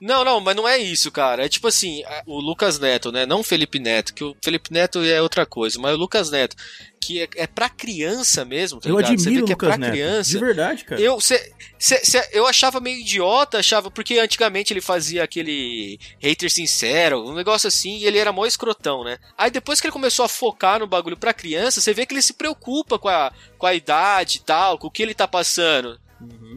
Não, 0.00 0.24
não, 0.24 0.40
mas 0.40 0.54
não 0.56 0.66
é 0.68 0.78
isso, 0.78 1.10
cara. 1.10 1.44
É 1.44 1.48
tipo 1.48 1.66
assim, 1.68 2.02
a- 2.04 2.22
o 2.26 2.40
Lucas 2.40 2.78
Neto, 2.78 3.10
né? 3.12 3.24
Não 3.26 3.40
o 3.40 3.44
Felipe 3.44 3.78
Neto, 3.78 4.12
que 4.14 4.24
o 4.24 4.36
Felipe 4.42 4.72
Neto 4.72 5.02
é 5.02 5.20
outra 5.22 5.44
coisa, 5.46 5.78
mas 5.80 5.94
o 5.94 5.98
Lucas 5.98 6.30
Neto, 6.30 6.56
que 7.00 7.22
é, 7.22 7.28
é 7.36 7.46
pra 7.46 7.68
criança 7.68 8.44
mesmo, 8.44 8.80
tá 8.80 8.88
Eu 8.88 8.96
ligado? 8.96 9.10
Você 9.18 9.24
vê 9.24 9.36
admiro 9.36 9.44
o 9.44 9.46
que 9.46 9.52
é 9.52 9.54
Lucas 9.54 9.68
pra 9.68 9.78
Neto. 9.78 9.90
criança. 9.92 10.30
De 10.30 10.38
verdade, 10.38 10.84
cara. 10.84 11.00
Eu, 11.00 11.20
cê, 11.20 11.52
cê- 11.78 12.04
cê- 12.04 12.28
eu 12.32 12.46
achava 12.46 12.80
meio 12.80 12.98
idiota, 13.00 13.58
achava, 13.58 13.90
porque 13.90 14.18
antigamente 14.18 14.72
ele 14.72 14.80
fazia 14.80 15.22
aquele 15.22 15.98
hater 16.18 16.50
sincero, 16.50 17.22
um 17.28 17.34
negócio 17.34 17.68
assim, 17.68 17.98
e 17.98 18.06
ele 18.06 18.18
era 18.18 18.32
mó 18.32 18.44
escrotão, 18.46 19.04
né? 19.04 19.18
Aí 19.38 19.50
depois 19.50 19.80
que 19.80 19.86
ele 19.86 19.92
começou 19.92 20.24
a 20.24 20.28
focar 20.28 20.80
no 20.80 20.86
bagulho 20.86 21.16
pra 21.16 21.32
criança, 21.34 21.80
você 21.80 21.92
vê 21.94 22.04
que 22.06 22.12
ele 22.14 22.22
se 22.22 22.32
preocupa 22.34 22.98
com 22.98 23.08
a, 23.08 23.32
com 23.56 23.66
a 23.66 23.74
idade 23.74 24.38
e 24.38 24.40
tal, 24.40 24.76
com 24.78 24.88
o 24.88 24.90
que 24.90 25.02
ele 25.02 25.14
tá 25.14 25.28
passando. 25.28 25.98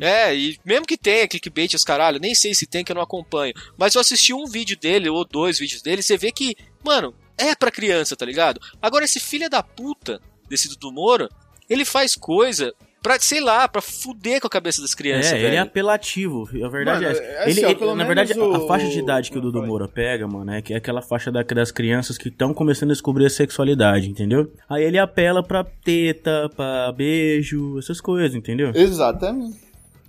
É, 0.02 0.36
e 0.36 0.58
mesmo 0.64 0.86
que 0.86 0.98
tenha 0.98 1.28
clickbait 1.28 1.74
os 1.74 1.84
caralho, 1.84 2.20
nem 2.20 2.34
sei 2.34 2.54
se 2.54 2.66
tem 2.66 2.84
que 2.84 2.92
eu 2.92 2.96
não 2.96 3.02
acompanho. 3.02 3.54
Mas 3.78 3.94
eu 3.94 4.02
assisti 4.02 4.34
um 4.34 4.46
vídeo 4.46 4.78
dele, 4.78 5.10
ou 5.10 5.26
dois 5.26 5.60
vídeos 5.60 5.82
dele, 5.82 6.02
você 6.02 6.18
vê 6.18 6.32
que, 6.32 6.56
mano, 6.84 7.14
é 7.38 7.54
pra 7.56 7.72
criança, 7.72 8.16
tá 8.16 8.26
ligado? 8.26 8.60
Agora, 8.82 9.06
esse 9.06 9.20
filho 9.20 9.50
da 9.50 9.62
puta 9.62 10.22
desse 10.50 10.70
Dudu 10.70 10.92
Moura, 10.92 11.30
ele 11.70 11.86
faz 11.86 12.16
coisa 12.16 12.74
pra, 13.02 13.20
sei 13.20 13.40
lá, 13.42 13.68
pra 13.68 13.82
fuder 13.82 14.40
com 14.42 14.48
a 14.48 14.50
cabeça 14.50 14.82
das 14.82 14.94
crianças, 14.94 15.32
É, 15.34 15.38
ele 15.38 15.46
é 15.48 15.50
velho. 15.52 15.62
apelativo. 15.64 16.48
A 16.64 16.68
verdade 16.70 17.04
Mano, 17.04 17.06
é 17.06 17.08
é 17.08 17.12
essa. 17.12 17.22
assim, 17.44 17.50
Ele, 17.52 17.72
ele- 17.72 17.96
na 17.96 18.04
verdade, 18.04 18.34
menos 18.38 18.56
a, 18.56 18.60
o- 18.60 18.68
faixa 18.68 18.88
de 18.88 19.00
idade 19.00 19.32
que 19.32 19.38
o 19.38 19.42
Dudu. 19.42 19.64
Moura 19.64 19.88
pega, 19.88 20.28
mano, 20.28 20.52
é, 20.52 20.62
que 20.62 20.74
é 20.74 20.78
aquela 20.78 21.02
faixa 21.02 21.32
da- 21.32 21.44
das 21.44 21.72
crianças 21.72 22.18
que 22.18 22.30
estão 22.30 22.54
começando 22.54 22.90
a 22.92 22.94
descobrir 22.94 23.26
a 23.26 23.30
sexualidade, 23.30 24.10
entendeu? 24.10 24.52
Aí 24.70 24.84
ele 24.84 24.98
apela 24.98 25.42
pra 25.44 25.64
teta, 25.64 26.50
pra 26.56 26.92
beijo, 26.92 27.78
essas 27.80 28.00
coisas, 28.02 28.36
entendeu? 28.36 28.72
Exatamente. 28.74 29.58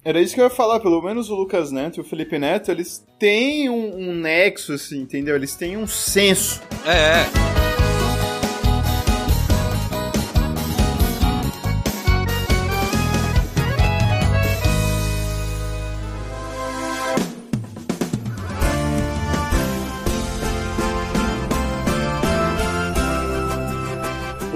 Era 0.02 0.18
isso 0.20 0.34
que 0.34 0.40
eu 0.40 0.44
ia 0.44 0.50
falar, 0.50 0.80
pelo 0.80 1.02
menos 1.02 1.28
o 1.28 1.34
Lucas 1.34 1.70
Neto 1.70 1.98
e 1.98 2.00
o 2.00 2.04
Felipe 2.04 2.38
Neto, 2.38 2.70
eles 2.70 3.04
têm 3.18 3.68
um, 3.68 3.96
um 4.10 4.14
nexo, 4.14 4.72
assim, 4.72 5.00
entendeu? 5.02 5.36
Eles 5.36 5.54
têm 5.54 5.76
um 5.76 5.86
senso. 5.86 6.62
É, 6.86 7.20
é. 7.76 7.79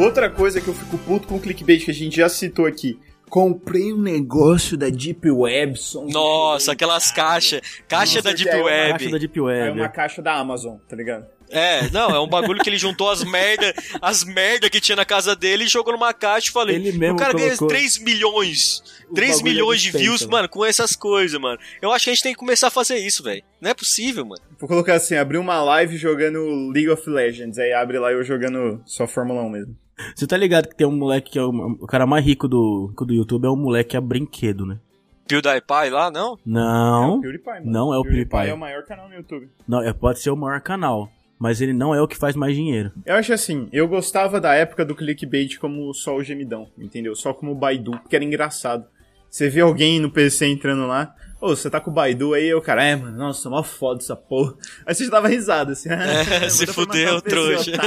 Outra 0.04 0.30
coisa 0.30 0.60
que 0.60 0.68
eu 0.68 0.74
fico 0.74 0.98
puto 0.98 1.26
com 1.28 1.36
o 1.36 1.40
clickbait 1.40 1.84
que 1.84 1.90
a 1.90 1.94
gente 1.94 2.16
já 2.16 2.28
citou 2.28 2.66
aqui. 2.66 2.98
Comprei 3.28 3.92
um 3.92 4.00
negócio 4.00 4.76
da 4.76 4.88
Deep 4.88 5.28
Web. 5.30 5.74
Nossa, 6.12 6.72
aquelas 6.72 7.10
caixas. 7.10 7.60
Caixa 7.88 8.16
Nossa, 8.16 8.22
da 8.22 8.32
Deep 8.32 8.48
é 8.50 8.56
uma 8.56 8.64
Web. 8.66 8.90
Caixa 8.98 9.10
da 9.10 9.18
Deep 9.18 9.38
É 9.38 9.42
Web. 9.42 9.80
uma 9.80 9.88
caixa 9.88 10.22
da 10.22 10.34
Amazon, 10.34 10.76
tá 10.88 10.94
ligado? 10.94 11.26
É, 11.50 11.88
não, 11.90 12.10
é 12.10 12.18
um 12.20 12.26
bagulho 12.28 12.60
que 12.62 12.68
ele 12.70 12.78
juntou 12.78 13.08
as 13.10 13.22
merda, 13.22 13.74
as 14.00 14.24
merda 14.24 14.68
que 14.70 14.80
tinha 14.80 14.96
na 14.96 15.04
casa 15.04 15.36
dele 15.36 15.64
e 15.64 15.68
jogou 15.68 15.92
numa 15.92 16.12
caixa 16.12 16.48
e 16.48 16.52
falei, 16.52 16.76
Ele 16.76 16.92
mesmo 16.92 17.14
o 17.14 17.18
cara 17.18 17.32
ganha 17.32 17.48
colocou- 17.48 17.68
3 17.68 17.98
milhões, 17.98 18.82
O 19.10 19.14
3 19.14 19.36
bagulho 19.36 19.50
é 19.50 19.52
milhões 19.52 19.82
de 19.82 19.90
views, 19.90 20.22
mano. 20.22 20.32
mano, 20.32 20.48
com 20.48 20.64
essas 20.64 20.96
coisas, 20.96 21.38
mano. 21.40 21.58
Eu 21.82 21.92
acho 21.92 22.04
que 22.04 22.10
a 22.10 22.14
gente 22.14 22.22
tem 22.22 22.32
que 22.32 22.38
começar 22.38 22.68
a 22.68 22.70
fazer 22.70 22.96
isso, 22.96 23.22
velho. 23.22 23.42
Não 23.60 23.70
é 23.70 23.74
possível, 23.74 24.24
mano. 24.24 24.40
Vou 24.58 24.68
colocar 24.68 24.94
assim, 24.94 25.16
abrir 25.16 25.38
uma 25.38 25.62
live 25.62 25.96
jogando 25.96 26.70
League 26.72 26.88
of 26.88 27.08
Legends, 27.08 27.58
aí 27.58 27.72
abre 27.72 27.98
lá 27.98 28.10
eu 28.10 28.24
jogando 28.24 28.80
só 28.86 29.06
Fórmula 29.06 29.42
1 29.42 29.50
mesmo. 29.50 29.76
Você 30.14 30.26
tá 30.26 30.36
ligado 30.36 30.68
que 30.68 30.76
tem 30.76 30.86
um 30.86 30.96
moleque 30.96 31.32
que 31.32 31.38
é 31.38 31.42
o, 31.42 31.50
o 31.80 31.86
cara 31.86 32.06
mais 32.06 32.24
rico 32.24 32.48
do, 32.48 32.92
do 32.96 33.14
YouTube 33.14 33.46
é 33.46 33.50
um 33.50 33.56
moleque 33.56 33.96
a 33.96 34.00
brinquedo, 34.00 34.66
né? 34.66 34.78
PewDiePie 35.26 35.90
lá, 35.90 36.10
não? 36.10 36.38
Não, 36.44 37.04
É 37.04 37.16
o 37.16 37.20
PewDiePie, 37.20 37.50
mano. 37.50 37.70
não 37.72 37.94
é 37.94 37.98
o 37.98 38.02
PewDiePie. 38.02 38.48
é 38.48 38.54
o 38.54 38.58
maior 38.58 38.82
canal 38.84 39.08
no 39.08 39.14
YouTube. 39.14 39.48
não, 39.66 39.80
é, 39.80 39.92
pode 39.92 40.20
ser 40.20 40.30
o 40.30 40.36
maior 40.36 40.60
canal, 40.60 41.10
mas 41.38 41.60
ele 41.60 41.72
não 41.72 41.94
é 41.94 42.02
o 42.02 42.08
que 42.08 42.16
faz 42.16 42.36
mais 42.36 42.54
dinheiro. 42.54 42.92
Eu 43.06 43.14
acho 43.16 43.32
assim, 43.32 43.68
eu 43.72 43.88
gostava 43.88 44.40
da 44.40 44.54
época 44.54 44.84
do 44.84 44.94
clickbait 44.94 45.58
como 45.58 45.92
só 45.94 46.14
o 46.16 46.22
gemidão, 46.22 46.68
entendeu? 46.78 47.14
Só 47.14 47.32
como 47.32 47.52
o 47.52 47.54
Baidu, 47.54 47.98
que 48.08 48.14
era 48.14 48.24
engraçado. 48.24 48.84
Você 49.30 49.48
vê 49.48 49.60
alguém 49.62 49.98
no 49.98 50.10
PC 50.10 50.46
entrando 50.46 50.86
lá. 50.86 51.14
Ô, 51.44 51.54
você 51.54 51.68
tá 51.68 51.78
com 51.78 51.90
o 51.90 51.92
Baidu 51.92 52.32
aí, 52.32 52.46
eu, 52.48 52.62
cara, 52.62 52.82
é, 52.82 52.96
mano, 52.96 53.16
nossa, 53.18 53.50
mó 53.50 53.62
foda 53.62 54.00
essa 54.02 54.16
porra. 54.16 54.54
Aí 54.86 54.94
você 54.94 55.04
já 55.04 55.10
dava 55.10 55.28
risada, 55.28 55.72
assim. 55.72 55.90
É, 55.90 56.48
se 56.48 56.66
fudeu, 56.66 57.20
trouxa. 57.20 57.70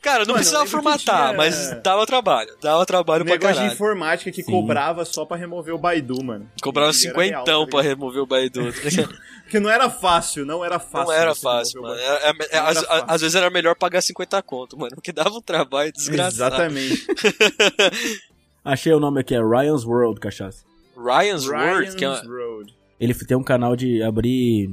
Cara, 0.00 0.20
não 0.24 0.32
Mano, 0.32 0.34
precisava 0.38 0.66
formatar, 0.66 1.26
tinha- 1.26 1.32
mas 1.36 1.80
dava 1.80 2.04
trabalho. 2.04 2.50
Dava 2.60 2.84
trabalho 2.84 3.22
Um 3.22 3.26
pra 3.26 3.34
negócio 3.34 3.52
de 3.54 3.58
caralho. 3.60 3.74
informática 3.74 4.32
que 4.32 4.42
Sim. 4.42 4.50
cobrava 4.50 5.04
só 5.04 5.24
pra 5.24 5.36
remover 5.36 5.72
o 5.72 5.78
Baidu, 5.78 6.24
mano. 6.24 6.50
Cobrava 6.60 6.88
era 6.88 6.92
cinquentão 6.92 7.44
real, 7.44 7.64
tá 7.66 7.70
pra 7.70 7.82
remover 7.82 8.20
o 8.20 8.26
Baidu. 8.26 8.62
Porque 9.44 9.60
não 9.60 9.70
era 9.70 9.88
fácil, 9.88 10.44
não 10.44 10.64
era 10.64 10.80
fácil. 10.80 11.06
Não 11.06 11.12
era 11.12 11.34
fácil, 11.36 11.82
mano. 11.82 11.94
Baidu. 11.94 12.10
É- 12.10 12.16
é- 12.50 12.58
às, 12.58 12.76
era 12.78 12.86
fácil. 12.88 13.04
às 13.06 13.20
vezes 13.20 13.34
era 13.36 13.48
melhor 13.50 13.76
pagar 13.76 14.00
50 14.02 14.42
conto, 14.42 14.76
mano. 14.76 14.92
Porque 14.96 15.12
dava 15.12 15.30
um 15.30 15.40
trabalho 15.40 15.92
desgraçado. 15.92 16.32
Exatamente. 16.56 17.06
Achei 18.64 18.92
o 18.92 18.98
nome 18.98 19.20
aqui, 19.20 19.36
é 19.36 19.40
Ryan's 19.40 19.84
World, 19.84 20.18
cachaça. 20.18 20.64
Ryan's 20.96 21.46
World, 21.46 21.80
Ryan's 21.80 21.94
que 21.94 22.04
é 22.04 22.08
uma 22.08 22.20
Road. 22.20 22.74
Ele 23.00 23.14
tem 23.14 23.36
um 23.36 23.42
canal 23.42 23.74
de 23.74 24.02
abrir, 24.02 24.70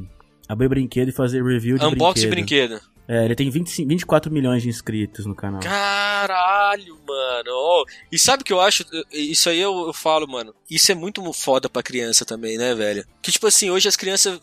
abrir 0.48 0.68
brinquedo 0.68 1.10
e 1.10 1.12
fazer 1.12 1.44
review 1.44 1.78
de 1.78 1.86
unboxing 1.86 2.22
de 2.22 2.28
brinquedo. 2.28 2.70
brinquedo. 2.72 2.90
É, 3.12 3.26
ele 3.26 3.34
tem 3.34 3.50
25, 3.50 3.90
24 3.90 4.32
milhões 4.32 4.62
de 4.62 4.70
inscritos 4.70 5.26
no 5.26 5.34
canal. 5.34 5.62
Caralho, 5.62 6.96
mano. 7.08 7.50
Ó, 7.50 7.84
e 8.12 8.20
sabe 8.20 8.44
o 8.44 8.46
que 8.46 8.54
eu 8.54 8.62
acho? 8.62 8.86
Isso 9.12 9.50
aí 9.50 9.60
eu, 9.60 9.88
eu 9.88 9.94
falo, 9.94 10.28
mano. 10.28 10.54
Isso 10.70 10.92
é 10.92 10.96
muito 10.96 11.34
foda 11.34 11.68
pra 11.68 11.82
criança 11.82 12.24
também, 12.24 12.56
né, 12.56 12.76
velho? 12.76 13.04
Que 13.20 13.32
tipo 13.32 13.48
assim, 13.48 13.72
hoje 13.72 13.88
as 13.88 13.96
crianças, 13.96 14.40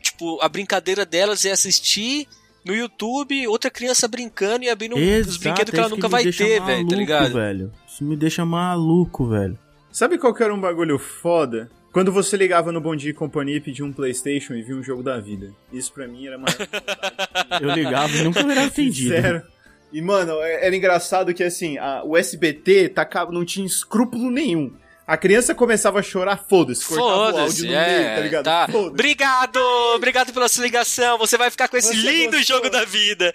tipo, 0.00 0.38
a 0.40 0.48
brincadeira 0.48 1.04
delas 1.04 1.44
é 1.44 1.50
assistir 1.50 2.28
no 2.64 2.72
YouTube 2.72 3.48
outra 3.48 3.68
criança 3.68 4.06
brincando 4.06 4.64
e 4.64 4.68
abrindo 4.70 4.96
Exato, 4.96 5.30
os 5.30 5.36
brinquedos 5.38 5.70
que 5.72 5.76
é 5.76 5.80
ela 5.80 5.88
nunca 5.88 6.06
vai 6.06 6.22
ter, 6.22 6.32
velho, 6.32 6.60
tá 6.60 6.72
maluco, 6.72 6.94
ligado? 6.94 7.32
velho. 7.32 7.72
Isso 7.88 8.04
me 8.04 8.14
deixa 8.16 8.44
maluco, 8.44 9.26
velho. 9.26 9.58
Sabe 9.98 10.16
qual 10.16 10.32
que 10.32 10.44
era 10.44 10.54
um 10.54 10.60
bagulho 10.60 10.96
foda? 10.96 11.68
Quando 11.92 12.12
você 12.12 12.36
ligava 12.36 12.70
no 12.70 12.80
Bom 12.80 12.94
Dia 12.94 13.10
e 13.10 13.12
Companhia 13.12 13.56
e 13.56 13.60
pedia 13.60 13.84
um 13.84 13.92
Playstation 13.92 14.54
e 14.54 14.62
via 14.62 14.76
um 14.76 14.80
jogo 14.80 15.02
da 15.02 15.18
vida. 15.18 15.52
Isso 15.72 15.92
pra 15.92 16.06
mim 16.06 16.24
era 16.24 16.38
uma... 16.38 16.46
Eu 17.60 17.74
ligava 17.74 18.16
e 18.16 18.22
nunca 18.22 18.38
era 18.38 18.66
atendido. 18.66 19.10
Sério. 19.20 19.42
E, 19.92 20.00
mano, 20.00 20.40
é- 20.40 20.64
era 20.68 20.76
engraçado 20.76 21.34
que, 21.34 21.42
assim, 21.42 21.78
a- 21.78 22.04
o 22.04 22.16
SBT 22.16 22.90
tacava, 22.90 23.32
não 23.32 23.44
tinha 23.44 23.66
escrúpulo 23.66 24.30
nenhum. 24.30 24.72
A 25.08 25.16
criança 25.16 25.54
começava 25.54 26.00
a 26.00 26.02
chorar, 26.02 26.36
foda-se, 26.36 26.84
cortava 26.84 27.08
o 27.08 27.10
áudio 27.22 27.38
Foda-se, 27.40 27.66
no 27.66 27.74
é, 27.74 27.98
meio, 27.98 28.14
tá 28.14 28.20
ligado? 28.20 28.44
tá. 28.44 28.68
Obrigado! 28.74 29.58
Obrigado 29.94 30.34
pela 30.34 30.48
sua 30.50 30.64
ligação. 30.64 31.16
Você 31.16 31.38
vai 31.38 31.50
ficar 31.50 31.66
com 31.66 31.78
esse 31.78 31.88
Você 31.88 32.10
lindo 32.10 32.36
gostou? 32.36 32.56
jogo 32.58 32.68
da 32.68 32.84
vida. 32.84 33.32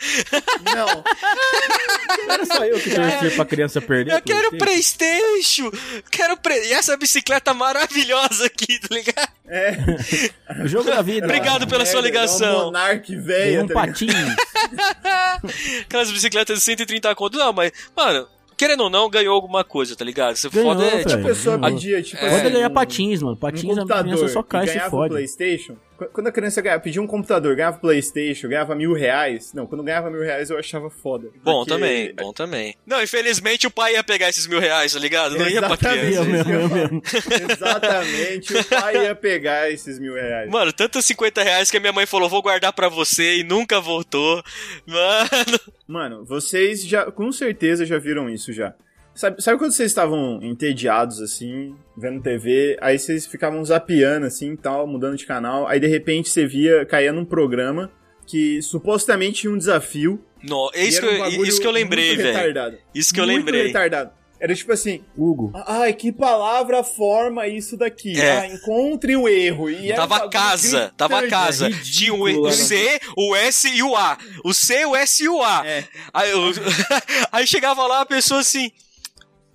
Não, 0.76 1.04
Era 2.30 2.46
só 2.46 2.64
eu 2.64 2.80
que 2.80 2.92
torcia 2.92 3.32
pra 3.32 3.46
criança 3.46 3.82
perder. 3.82 4.14
Eu 4.14 4.22
quero 4.22 4.52
PlayStation. 4.56 5.72
Playstation! 5.72 6.04
Quero 6.12 6.38
pre... 6.38 6.54
E 6.68 6.74
essa 6.74 6.96
bicicleta 6.96 7.56
maravilhosa 7.56 8.46
aqui, 8.46 8.78
tá 8.80 8.96
ligado? 8.96 9.30
é. 9.48 10.64
O 10.64 10.68
jogo 10.68 10.84
da 10.92 11.02
vida. 11.02 11.26
Obrigado 11.26 11.68
pela 11.68 11.88
sua 11.88 12.02
É, 12.02 12.04
ligação. 12.04 12.48
É 12.48 12.56
um 12.62 12.66
Monark 12.66 13.16
velho, 13.16 13.64
um 13.64 13.68
tá 13.68 13.74
patinho. 13.74 14.14
Aquelas 15.82 16.12
bicicletas 16.12 16.60
de 16.60 16.64
130 16.64 17.16
conto. 17.16 17.38
Não, 17.38 17.52
mas, 17.52 17.72
mano, 17.96 18.28
querendo 18.64 18.82
ou 18.84 18.90
não, 18.90 19.10
ganhou 19.10 19.36
alguma 19.36 19.64
coisa, 19.64 19.96
tá 19.96 20.06
ligado? 20.06 20.36
Você 20.36 20.50
Ganhou, 20.50 20.74
foda 20.74 20.86
é, 20.86 21.04
tipo, 21.04 21.14
A 21.22 21.24
pessoa 21.24 21.58
Ganhou. 21.58 21.76
pedia, 21.76 22.02
tipo 22.02 22.22
Pode 22.22 22.36
assim, 22.36 22.50
ganhar 22.52 22.70
um- 22.70 22.74
patins, 22.74 23.22
mano. 23.22 23.34
um 23.34 23.38
Patins 23.38 23.64
a 23.78 23.82
computador 23.82 24.04
criança 24.04 24.28
só 24.30 24.44
cai 24.44 24.66
e 24.66 24.68
se 24.68 24.80
fode. 24.90 25.10
Playstation. 25.14 25.76
Qu- 25.98 26.06
Quando 26.14 26.28
a 26.28 26.32
criança 26.32 26.62
ganhava, 26.62 26.82
pedia 26.82 27.02
um 27.02 27.08
computador, 27.08 27.56
ganhava 27.56 27.78
Playstation, 27.80 28.48
ganhava 28.48 28.74
mil 28.76 28.94
reais. 28.94 29.54
Não, 29.54 29.66
quando 29.68 29.84
ganhava 29.84 30.10
mil 30.10 30.22
reais 30.22 30.50
eu 30.50 30.58
achava 30.58 30.90
foda. 30.90 31.30
Bom 31.44 31.60
Porque- 31.60 31.70
também, 31.72 32.14
bom 32.16 32.34
também. 32.34 32.76
Não, 32.86 33.02
infelizmente 33.02 33.68
o 33.68 33.72
pai 33.72 33.94
ia 33.94 34.04
pegar 34.04 34.30
esses 34.30 34.48
mil 34.48 34.60
reais, 34.60 34.94
tá 34.94 35.00
ligado? 35.00 35.38
Não 35.38 35.48
ia 35.48 35.60
pra 35.62 35.70
Exatamente. 35.74 36.06
criança. 36.08 36.24
Mesmo, 36.30 36.52
eu 36.54 36.70
mesmo. 36.70 37.02
Exatamente, 37.52 38.54
o 38.58 38.64
pai 38.66 39.04
ia 39.06 39.16
pegar 39.16 39.70
esses 39.72 40.00
mil 40.00 40.14
reais. 40.14 40.50
Mano, 40.50 40.72
tanto 40.74 41.02
50 41.02 41.44
reais 41.44 41.70
que 41.72 41.78
a 41.78 41.80
minha 41.80 41.94
mãe 41.94 42.06
falou, 42.06 42.30
vou 42.30 42.42
guardar 42.42 42.74
pra 42.74 42.90
você 42.90 43.38
e 43.38 43.44
nunca 43.44 43.80
voltou. 43.80 44.44
Mano. 44.86 45.60
Mano, 45.88 46.26
vocês 46.26 46.84
já, 46.86 47.12
com 47.12 47.32
certeza 47.32 47.86
já 47.86 47.98
viram 47.98 48.30
isso 48.30 48.52
já. 48.52 48.74
Sabe, 49.16 49.42
sabe 49.44 49.58
quando 49.60 49.72
vocês 49.74 49.92
estavam 49.92 50.40
entediados, 50.42 51.22
assim, 51.22 51.76
vendo 51.96 52.22
TV, 52.22 52.78
aí 52.82 52.98
vocês 52.98 53.28
ficavam 53.28 53.64
zapeando, 53.64 54.26
assim, 54.26 54.56
tal, 54.56 54.88
mudando 54.88 55.16
de 55.18 55.26
canal, 55.26 55.68
aí 55.68 55.80
de 55.80 55.88
repente 55.88 56.30
você 56.30 56.48
via, 56.48 56.84
caía 56.86 57.14
num 57.14 57.24
programa 57.26 57.92
que 58.26 58.60
supostamente 58.62 59.42
tinha 59.42 59.54
um 59.54 59.58
desafio. 59.58 60.20
Não, 60.42 60.70
é 60.74 60.84
isso, 60.84 61.00
que, 61.00 61.06
um 61.08 61.26
eu, 61.26 61.46
isso 61.46 61.62
que 61.62 61.68
eu 61.68 61.72
lembrei, 61.72 62.16
velho. 62.18 62.78
Isso 62.94 63.14
que 63.14 63.20
eu 63.20 63.26
Muito 63.26 63.38
lembrei. 63.46 63.68
retardado. 63.68 64.12
Era 64.40 64.54
tipo 64.54 64.74
assim, 64.74 65.02
Hugo. 65.18 65.54
ai, 65.66 65.94
que 65.94 66.12
palavra 66.12 66.84
forma 66.84 67.48
isso 67.48 67.78
daqui? 67.78 68.20
É. 68.20 68.40
Ah, 68.40 68.48
encontre 68.48 69.16
o 69.16 69.30
erro. 69.30 69.70
E 69.70 69.90
um 69.94 69.96
Tava 69.96 70.28
casa, 70.28 70.92
tava 70.98 71.22
gritante. 71.22 71.30
casa. 71.46 71.68
é 71.68 71.72
Tinha 71.72 72.14
o, 72.14 72.24
o 72.24 72.46
né? 72.48 72.52
C, 72.52 73.00
o 73.16 73.36
S 73.38 73.70
e 73.70 73.82
o 73.84 73.96
A. 73.96 74.18
O 74.44 74.54
C, 74.54 74.86
o 74.86 74.96
S 74.98 75.24
e 75.24 75.30
o 75.30 75.42
A. 75.42 75.66
É. 75.66 75.86
Aí, 76.14 76.30
eu- 76.32 76.52
aí 77.32 77.48
chegava 77.48 77.88
lá 77.88 78.02
a 78.02 78.06
pessoa 78.06 78.42
assim, 78.42 78.70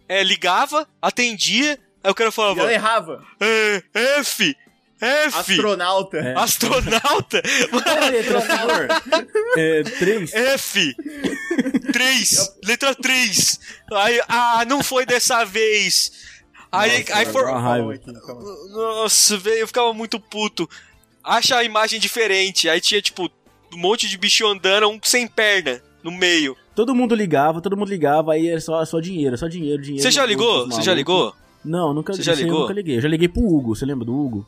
é, 0.09 0.23
ligava, 0.23 0.88
atendia, 1.01 1.79
aí 2.03 2.11
o 2.11 2.14
cara 2.14 2.31
E 2.31 2.33
falava, 2.33 2.61
ela 2.61 2.73
errava. 2.73 3.25
é, 3.40 3.83
F, 4.21 4.57
F, 5.01 5.38
Astronauta. 5.38 6.16
É. 6.18 6.35
astronauta, 6.37 7.40
Letra 8.11 8.40
É, 9.57 9.83
três. 9.85 10.33
F, 10.35 10.97
3, 11.92 12.57
letra 12.64 12.94
3. 12.94 13.61
Aí, 13.92 14.21
ah, 14.29 14.64
não 14.66 14.83
foi 14.83 15.07
dessa 15.07 15.44
vez. 15.44 16.12
Aí, 16.71 16.99
Nossa, 17.01 17.16
aí 17.16 17.27
for, 17.27 17.44
raiva. 17.51 17.94
Aqui, 17.94 18.12
calma. 18.27 18.42
Nossa, 18.71 19.37
velho, 19.38 19.59
eu 19.59 19.66
ficava 19.66 19.94
muito 19.94 20.18
puto. 20.18 20.68
Acha 21.23 21.57
a 21.57 21.64
imagem 21.64 22.01
diferente. 22.01 22.68
Aí 22.68 22.81
tinha, 22.81 23.01
tipo, 23.01 23.31
um 23.73 23.79
monte 23.79 24.09
de 24.09 24.18
bicho 24.18 24.47
andando, 24.47 24.88
um 24.88 24.99
sem 25.03 25.27
perna 25.29 25.83
no 26.11 26.16
meio. 26.16 26.57
Todo 26.75 26.94
mundo 26.94 27.14
ligava, 27.14 27.61
todo 27.61 27.77
mundo 27.77 27.88
ligava, 27.88 28.33
aí 28.33 28.49
era 28.49 28.61
só, 28.61 28.85
só 28.85 29.01
dinheiro, 29.01 29.37
só 29.37 29.49
dinheiro, 29.49 29.83
dinheiro. 29.83 30.03
Você 30.03 30.11
já 30.11 30.25
ligou? 30.25 30.66
Você 30.71 30.83
já 30.83 30.94
ligou? 30.94 31.35
Não, 31.64 31.92
nunca 31.92 32.12
Você 32.12 32.23
já 32.23 32.33
aí 32.33 32.40
eu 32.40 32.44
ligou? 32.44 32.61
nunca 32.61 32.73
liguei. 32.73 32.97
Eu 32.97 33.01
já 33.01 33.09
liguei 33.09 33.29
pro 33.29 33.42
Hugo, 33.42 33.75
você 33.75 33.85
lembra 33.85 34.05
do 34.05 34.14
Hugo? 34.14 34.47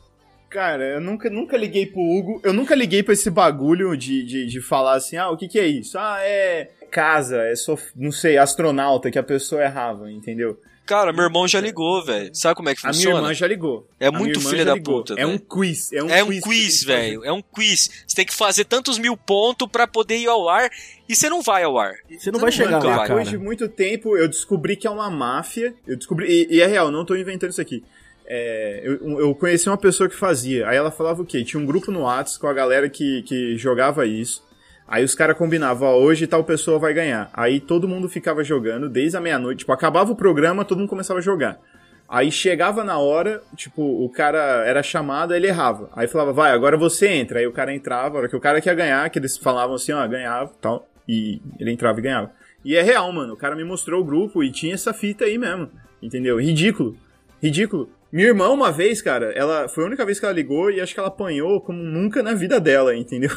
Cara, 0.49 0.83
eu 0.83 1.01
nunca, 1.01 1.29
nunca 1.29 1.55
liguei 1.57 1.85
pro 1.85 2.01
Hugo. 2.01 2.41
Eu 2.43 2.51
nunca 2.53 2.75
liguei 2.75 3.03
pra 3.03 3.13
esse 3.13 3.29
bagulho 3.29 3.95
de, 3.95 4.23
de, 4.25 4.47
de 4.47 4.61
falar 4.61 4.95
assim, 4.95 5.17
ah, 5.17 5.29
o 5.29 5.37
que 5.37 5.47
que 5.47 5.59
é 5.59 5.67
isso? 5.67 5.97
Ah, 5.97 6.17
é 6.21 6.69
casa, 6.91 7.41
é 7.43 7.55
sof... 7.55 7.83
não 7.95 8.11
sei, 8.11 8.37
astronauta, 8.37 9.09
que 9.09 9.17
a 9.17 9.23
pessoa 9.23 9.63
errava, 9.63 10.11
entendeu? 10.11 10.59
Cara, 10.85 11.13
meu 11.13 11.23
irmão 11.23 11.47
já 11.47 11.61
ligou, 11.61 12.03
velho. 12.03 12.31
Sabe 12.33 12.55
como 12.55 12.67
é 12.67 12.75
que 12.75 12.81
A 12.85 12.89
minha 12.89 12.93
funciona? 12.95 13.17
irmã 13.19 13.33
já 13.33 13.47
ligou. 13.47 13.87
É 13.97 14.07
A 14.07 14.11
muito 14.11 14.41
filha 14.41 14.65
da 14.65 14.73
ligou. 14.73 14.97
puta, 14.97 15.13
É 15.17 15.25
um 15.25 15.37
quiz. 15.37 15.93
É 15.93 16.03
um 16.03 16.09
É 16.09 16.21
um 16.23 16.27
quiz, 16.27 16.43
que 16.43 16.49
quiz, 16.49 16.83
velho. 16.83 17.23
É 17.23 17.31
um 17.31 17.41
quiz. 17.41 18.03
Você 18.05 18.15
tem 18.15 18.25
que 18.25 18.33
fazer 18.33 18.65
tantos 18.65 18.97
mil 18.97 19.15
pontos 19.15 19.69
pra 19.71 19.87
poder 19.87 20.17
ir 20.17 20.27
ao 20.27 20.49
ar 20.49 20.69
e 21.07 21.15
você 21.15 21.29
não 21.29 21.41
vai 21.41 21.63
ao 21.63 21.79
ar. 21.79 21.93
Você 22.09 22.29
não 22.29 22.39
vai 22.39 22.51
chegar 22.51 22.71
lá, 22.71 22.79
vai. 22.79 22.95
cara. 22.95 23.07
Depois 23.07 23.29
de 23.29 23.37
muito 23.37 23.69
tempo, 23.69 24.17
eu 24.17 24.27
descobri 24.27 24.75
que 24.75 24.85
é 24.85 24.89
uma 24.89 25.09
máfia. 25.09 25.73
Eu 25.87 25.95
descobri. 25.95 26.27
E, 26.49 26.55
e 26.57 26.61
é 26.61 26.65
real, 26.67 26.91
não 26.91 27.05
tô 27.05 27.15
inventando 27.15 27.51
isso 27.51 27.61
aqui. 27.61 27.85
É, 28.25 28.81
eu, 28.83 29.19
eu 29.19 29.35
conheci 29.35 29.69
uma 29.69 29.77
pessoa 29.77 30.09
que 30.09 30.15
fazia. 30.15 30.67
Aí 30.67 30.75
ela 30.75 30.91
falava 30.91 31.21
o 31.21 31.25
quê? 31.25 31.41
Tinha 31.43 31.61
um 31.61 31.65
grupo 31.65 31.89
no 31.91 32.01
Whats 32.03 32.37
com 32.37 32.47
a 32.47 32.53
galera 32.53 32.89
que, 32.89 33.21
que 33.21 33.55
jogava 33.57 34.05
isso. 34.05 34.43
Aí 34.91 35.05
os 35.05 35.15
caras 35.15 35.37
combinavam, 35.37 35.87
ó, 35.87 35.97
hoje 35.97 36.27
tal 36.27 36.43
pessoa 36.43 36.77
vai 36.77 36.93
ganhar. 36.93 37.29
Aí 37.33 37.61
todo 37.61 37.87
mundo 37.87 38.09
ficava 38.09 38.43
jogando 38.43 38.89
desde 38.89 39.15
a 39.15 39.21
meia-noite. 39.21 39.59
Tipo, 39.59 39.71
acabava 39.71 40.11
o 40.11 40.15
programa, 40.17 40.65
todo 40.65 40.79
mundo 40.79 40.89
começava 40.89 41.19
a 41.19 41.23
jogar. 41.23 41.61
Aí 42.09 42.29
chegava 42.29 42.83
na 42.83 42.99
hora, 42.99 43.41
tipo, 43.55 43.81
o 43.81 44.09
cara 44.09 44.65
era 44.67 44.83
chamado, 44.83 45.33
ele 45.33 45.47
errava. 45.47 45.89
Aí 45.95 46.09
falava, 46.09 46.33
vai, 46.33 46.51
agora 46.51 46.75
você 46.75 47.07
entra. 47.07 47.39
Aí 47.39 47.47
o 47.47 47.53
cara 47.53 47.73
entrava, 47.73 48.17
a 48.17 48.19
hora 48.19 48.27
que 48.27 48.35
o 48.35 48.39
cara 48.41 48.59
quer 48.59 48.75
ganhar, 48.75 49.09
que 49.09 49.17
eles 49.17 49.37
falavam 49.37 49.75
assim, 49.75 49.93
ó, 49.93 50.05
ganhava 50.05 50.51
tal. 50.59 50.85
E 51.07 51.41
ele 51.57 51.71
entrava 51.71 51.97
e 51.97 52.01
ganhava. 52.01 52.31
E 52.65 52.75
é 52.75 52.81
real, 52.81 53.09
mano. 53.13 53.31
O 53.31 53.37
cara 53.37 53.55
me 53.55 53.63
mostrou 53.63 54.01
o 54.01 54.03
grupo 54.03 54.43
e 54.43 54.51
tinha 54.51 54.73
essa 54.73 54.91
fita 54.93 55.23
aí 55.23 55.37
mesmo. 55.37 55.69
Entendeu? 56.03 56.37
Ridículo. 56.37 56.97
Ridículo. 57.41 57.89
Minha 58.11 58.27
irmã, 58.27 58.49
uma 58.49 58.73
vez, 58.73 59.01
cara, 59.01 59.31
ela 59.31 59.69
foi 59.69 59.85
a 59.85 59.87
única 59.87 60.05
vez 60.05 60.19
que 60.19 60.25
ela 60.25 60.35
ligou 60.35 60.69
e 60.69 60.81
acho 60.81 60.93
que 60.93 60.99
ela 60.99 61.07
apanhou 61.07 61.61
como 61.61 61.81
nunca 61.81 62.21
na 62.21 62.33
vida 62.33 62.59
dela, 62.59 62.93
entendeu? 62.93 63.31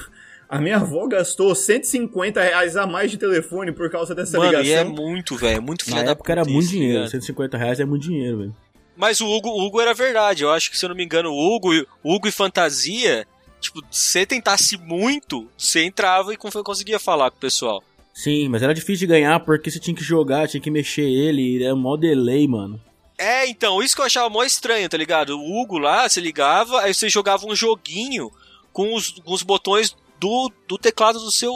A 0.48 0.60
minha 0.60 0.76
avó 0.76 1.06
gastou 1.06 1.54
150 1.54 2.40
reais 2.42 2.76
a 2.76 2.86
mais 2.86 3.10
de 3.10 3.16
telefone 3.16 3.72
por 3.72 3.90
causa 3.90 4.14
dessa 4.14 4.38
Mano, 4.38 4.52
e 4.52 4.56
é 4.56 4.60
ligação. 4.82 4.90
muito, 4.94 5.36
velho. 5.36 5.62
Muito 5.62 5.84
filha 5.84 5.96
Na 5.98 6.02
da 6.04 6.10
época 6.12 6.32
era 6.32 6.44
muito 6.44 6.68
dinheiro. 6.68 6.94
ligado? 6.98 7.10
150 7.10 7.56
reais 7.58 7.80
é 7.80 7.84
muito 7.84 8.02
dinheiro, 8.02 8.38
velho. 8.38 8.56
Mas 8.96 9.20
o 9.20 9.26
Hugo, 9.28 9.48
o 9.48 9.66
Hugo 9.66 9.80
era 9.80 9.92
verdade. 9.94 10.44
Eu 10.44 10.50
acho 10.52 10.70
que, 10.70 10.78
se 10.78 10.84
eu 10.84 10.88
não 10.88 10.96
me 10.96 11.04
engano, 11.04 11.30
o 11.30 11.56
Hugo, 11.56 11.74
e- 11.74 11.86
Hugo 12.04 12.28
e 12.28 12.32
Fantasia, 12.32 13.26
tipo, 13.60 13.80
se 13.90 14.08
você 14.10 14.26
tentasse 14.26 14.76
muito, 14.76 15.48
você 15.56 15.84
entrava 15.84 16.32
e 16.32 16.36
con- 16.36 16.50
conseguia 16.62 16.98
falar 17.00 17.30
com 17.30 17.36
o 17.36 17.40
pessoal. 17.40 17.82
Sim, 18.12 18.48
mas 18.48 18.62
era 18.62 18.72
difícil 18.72 19.08
de 19.08 19.12
ganhar 19.12 19.40
porque 19.40 19.70
você 19.70 19.80
tinha 19.80 19.96
que 19.96 20.04
jogar, 20.04 20.46
tinha 20.46 20.60
que 20.60 20.70
mexer 20.70 21.02
ele, 21.02 21.64
era 21.64 21.74
mó 21.74 21.96
delay, 21.96 22.46
mano. 22.46 22.80
É, 23.18 23.46
então, 23.48 23.82
isso 23.82 23.96
que 23.96 24.00
eu 24.02 24.06
achava 24.06 24.28
mó 24.30 24.44
estranho, 24.44 24.88
tá 24.88 24.96
ligado? 24.96 25.36
O 25.36 25.60
Hugo 25.60 25.78
lá, 25.78 26.08
você 26.08 26.20
ligava, 26.20 26.80
aí 26.82 26.94
você 26.94 27.08
jogava 27.08 27.44
um 27.46 27.54
joguinho 27.56 28.30
com 28.72 28.94
os, 28.94 29.10
com 29.10 29.32
os 29.32 29.42
botões 29.42 29.96
do, 30.20 30.50
do 30.68 30.78
teclado 30.78 31.18
do 31.18 31.30
seu, 31.30 31.52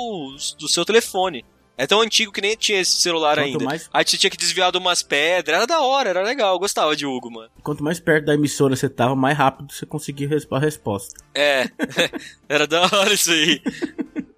do 0.58 0.68
seu 0.68 0.84
telefone. 0.84 1.44
É 1.76 1.86
tão 1.86 2.00
antigo 2.00 2.32
que 2.32 2.40
nem 2.40 2.56
tinha 2.56 2.80
esse 2.80 3.00
celular 3.00 3.36
Quanto 3.36 3.46
ainda. 3.46 3.64
mais- 3.64 3.88
Aí 3.94 4.04
você 4.04 4.16
tinha 4.18 4.28
que 4.30 4.36
desviar 4.36 4.72
de 4.72 4.78
umas 4.78 5.00
pedras. 5.00 5.56
Era 5.58 5.64
da 5.66 5.80
hora, 5.80 6.10
era 6.10 6.22
legal. 6.22 6.54
Eu 6.54 6.58
gostava 6.58 6.96
de 6.96 7.06
Hugo, 7.06 7.30
mano. 7.30 7.48
Quanto 7.62 7.84
mais 7.84 8.00
perto 8.00 8.24
da 8.26 8.34
emissora 8.34 8.74
você 8.74 8.88
tava, 8.88 9.14
mais 9.14 9.38
rápido 9.38 9.72
você 9.72 9.86
conseguia 9.86 10.28
a 10.50 10.58
resposta. 10.58 11.14
É. 11.32 11.66
era 12.48 12.66
da 12.66 12.82
hora 12.82 13.12
isso 13.14 13.30
aí. 13.30 13.62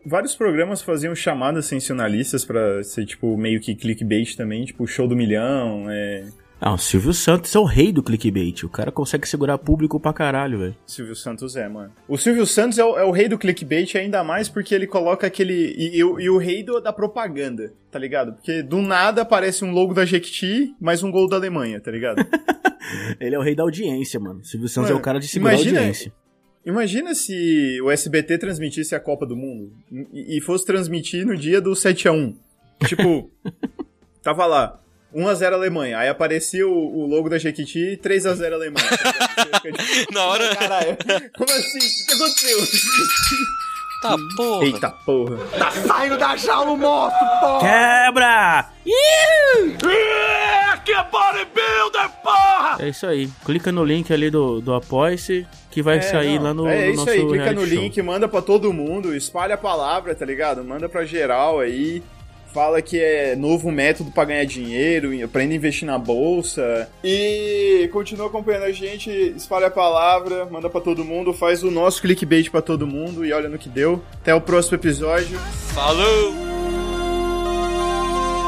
Vários 0.04 0.34
programas 0.34 0.82
faziam 0.82 1.14
chamadas 1.14 1.64
sensacionalistas 1.66 2.44
pra 2.44 2.82
ser, 2.84 3.06
tipo, 3.06 3.34
meio 3.38 3.58
que 3.60 3.74
clickbait 3.74 4.36
também, 4.36 4.64
tipo, 4.66 4.86
show 4.86 5.08
do 5.08 5.16
milhão, 5.16 5.86
é... 5.88 6.26
Ah, 6.62 6.74
o 6.74 6.78
Silvio 6.78 7.14
Santos 7.14 7.54
é 7.54 7.58
o 7.58 7.64
rei 7.64 7.90
do 7.90 8.02
clickbait. 8.02 8.64
O 8.64 8.68
cara 8.68 8.92
consegue 8.92 9.26
segurar 9.26 9.56
público 9.56 9.98
pra 9.98 10.12
caralho, 10.12 10.58
velho. 10.58 10.76
Silvio 10.86 11.16
Santos 11.16 11.56
é, 11.56 11.66
mano. 11.68 11.90
O 12.06 12.18
Silvio 12.18 12.44
Santos 12.46 12.78
é 12.78 12.84
o, 12.84 12.98
é 12.98 13.04
o 13.04 13.10
rei 13.10 13.28
do 13.28 13.38
clickbait 13.38 13.94
ainda 13.96 14.22
mais 14.22 14.48
porque 14.48 14.74
ele 14.74 14.86
coloca 14.86 15.26
aquele... 15.26 15.54
E, 15.76 15.96
e 15.96 16.04
o- 16.04 16.20
e 16.20 16.28
o 16.28 16.36
rei 16.36 16.62
do- 16.62 16.78
da 16.78 16.92
propaganda, 16.92 17.72
tá 17.90 17.98
ligado? 17.98 18.34
Porque 18.34 18.62
do 18.62 18.82
nada 18.82 19.22
aparece 19.22 19.64
um 19.64 19.70
logo 19.72 19.94
da 19.94 20.04
Jequiti, 20.04 20.74
mais 20.78 21.02
um 21.02 21.10
gol 21.10 21.26
da 21.28 21.36
Alemanha, 21.36 21.80
tá 21.80 21.90
ligado? 21.90 22.18
Ele 23.18 23.34
é 23.34 23.38
o 23.38 23.42
rei 23.42 23.54
da 23.54 23.62
audiência, 23.62 24.20
mano. 24.20 24.40
O 24.40 24.44
Silvio 24.44 24.68
Santos 24.68 24.90
Mano, 24.90 24.98
é 24.98 25.00
o 25.00 25.04
cara 25.04 25.18
de 25.18 25.28
segurar 25.28 25.52
a 25.52 25.54
imagina- 25.54 25.78
audiência. 25.78 26.12
Imagina 26.66 27.14
se 27.14 27.80
o 27.82 27.90
SBT 27.90 28.36
transmitisse 28.36 28.94
a 28.94 29.00
Copa 29.00 29.24
do 29.24 29.34
Mundo 29.34 29.72
e, 30.12 30.36
e 30.36 30.40
fosse 30.42 30.66
transmitir 30.66 31.24
no 31.24 31.34
dia 31.34 31.58
do 31.58 31.70
7x1. 31.70 32.34
Tipo, 32.86 33.30
tava 34.22 34.44
lá, 34.44 34.78
1x0 35.14 35.52
Alemanha. 35.52 35.98
Aí 35.98 36.08
aparecia 36.08 36.66
o, 36.66 36.72
o 36.72 37.06
logo 37.06 37.28
da 37.28 37.38
Jequiti 37.38 37.98
3x0 38.02 38.52
Alemanha. 38.52 38.88
tá 38.88 39.60
tipo, 39.60 40.12
Na 40.12 40.24
hora. 40.26 40.54
Caralho, 40.56 40.96
como 41.36 41.50
assim? 41.50 41.78
O 41.78 42.06
que 42.06 42.12
aconteceu? 42.14 42.58
Tá, 44.02 44.16
porra. 44.36 44.64
Eita 44.64 44.90
porra. 44.90 45.36
Quebra! 47.60 48.70
É 52.80 52.88
isso 52.88 53.06
aí. 53.06 53.28
Clica 53.44 53.70
no 53.70 53.84
link 53.84 54.10
ali 54.12 54.30
do, 54.30 54.60
do 54.60 54.74
Apoia-se 54.74 55.46
que 55.70 55.82
vai 55.82 55.98
É, 55.98 56.02
sair 56.02 56.38
não, 56.38 56.44
lá 56.44 56.54
no, 56.54 56.66
É 56.68 56.86
no 56.86 56.90
isso 56.92 56.96
nosso 56.96 57.10
aí, 57.10 57.26
clica 57.28 57.52
no 57.52 57.60
show. 57.66 57.68
link, 57.68 58.02
manda 58.02 58.26
pra 58.26 58.40
todo 58.42 58.72
mundo, 58.72 59.14
espalha 59.14 59.54
a 59.54 59.58
palavra, 59.58 60.14
tá 60.14 60.24
ligado? 60.24 60.64
Manda 60.64 60.88
pra 60.88 61.04
geral 61.04 61.60
aí. 61.60 62.02
Fala 62.52 62.82
que 62.82 62.98
é 62.98 63.36
novo 63.36 63.70
método 63.70 64.10
pra 64.10 64.24
ganhar 64.24 64.44
dinheiro, 64.44 65.10
aprenda 65.24 65.52
a 65.52 65.56
investir 65.56 65.86
na 65.86 65.96
bolsa. 65.96 66.88
E 67.02 67.88
continua 67.92 68.26
acompanhando 68.26 68.64
a 68.64 68.72
gente, 68.72 69.08
espalha 69.36 69.68
a 69.68 69.70
palavra, 69.70 70.46
manda 70.46 70.68
pra 70.68 70.80
todo 70.80 71.04
mundo, 71.04 71.32
faz 71.32 71.62
o 71.62 71.70
nosso 71.70 72.02
clickbait 72.02 72.50
pra 72.50 72.60
todo 72.60 72.86
mundo 72.86 73.24
e 73.24 73.32
olha 73.32 73.48
no 73.48 73.56
que 73.58 73.68
deu. 73.68 74.02
Até 74.14 74.34
o 74.34 74.40
próximo 74.40 74.76
episódio. 74.76 75.38
Falou! 75.72 76.32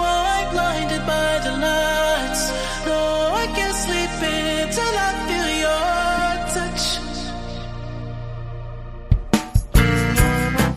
I'm 0.04 0.50
blinded 0.50 1.06
by 1.06 1.40
the 1.44 1.52
lights. 1.60 2.50
No, 2.84 3.36
I 3.36 3.46
can't 3.54 3.74
sleep 3.74 4.10
until 4.20 4.82
I 4.82 5.12
feel 5.28 5.48
your 5.60 6.11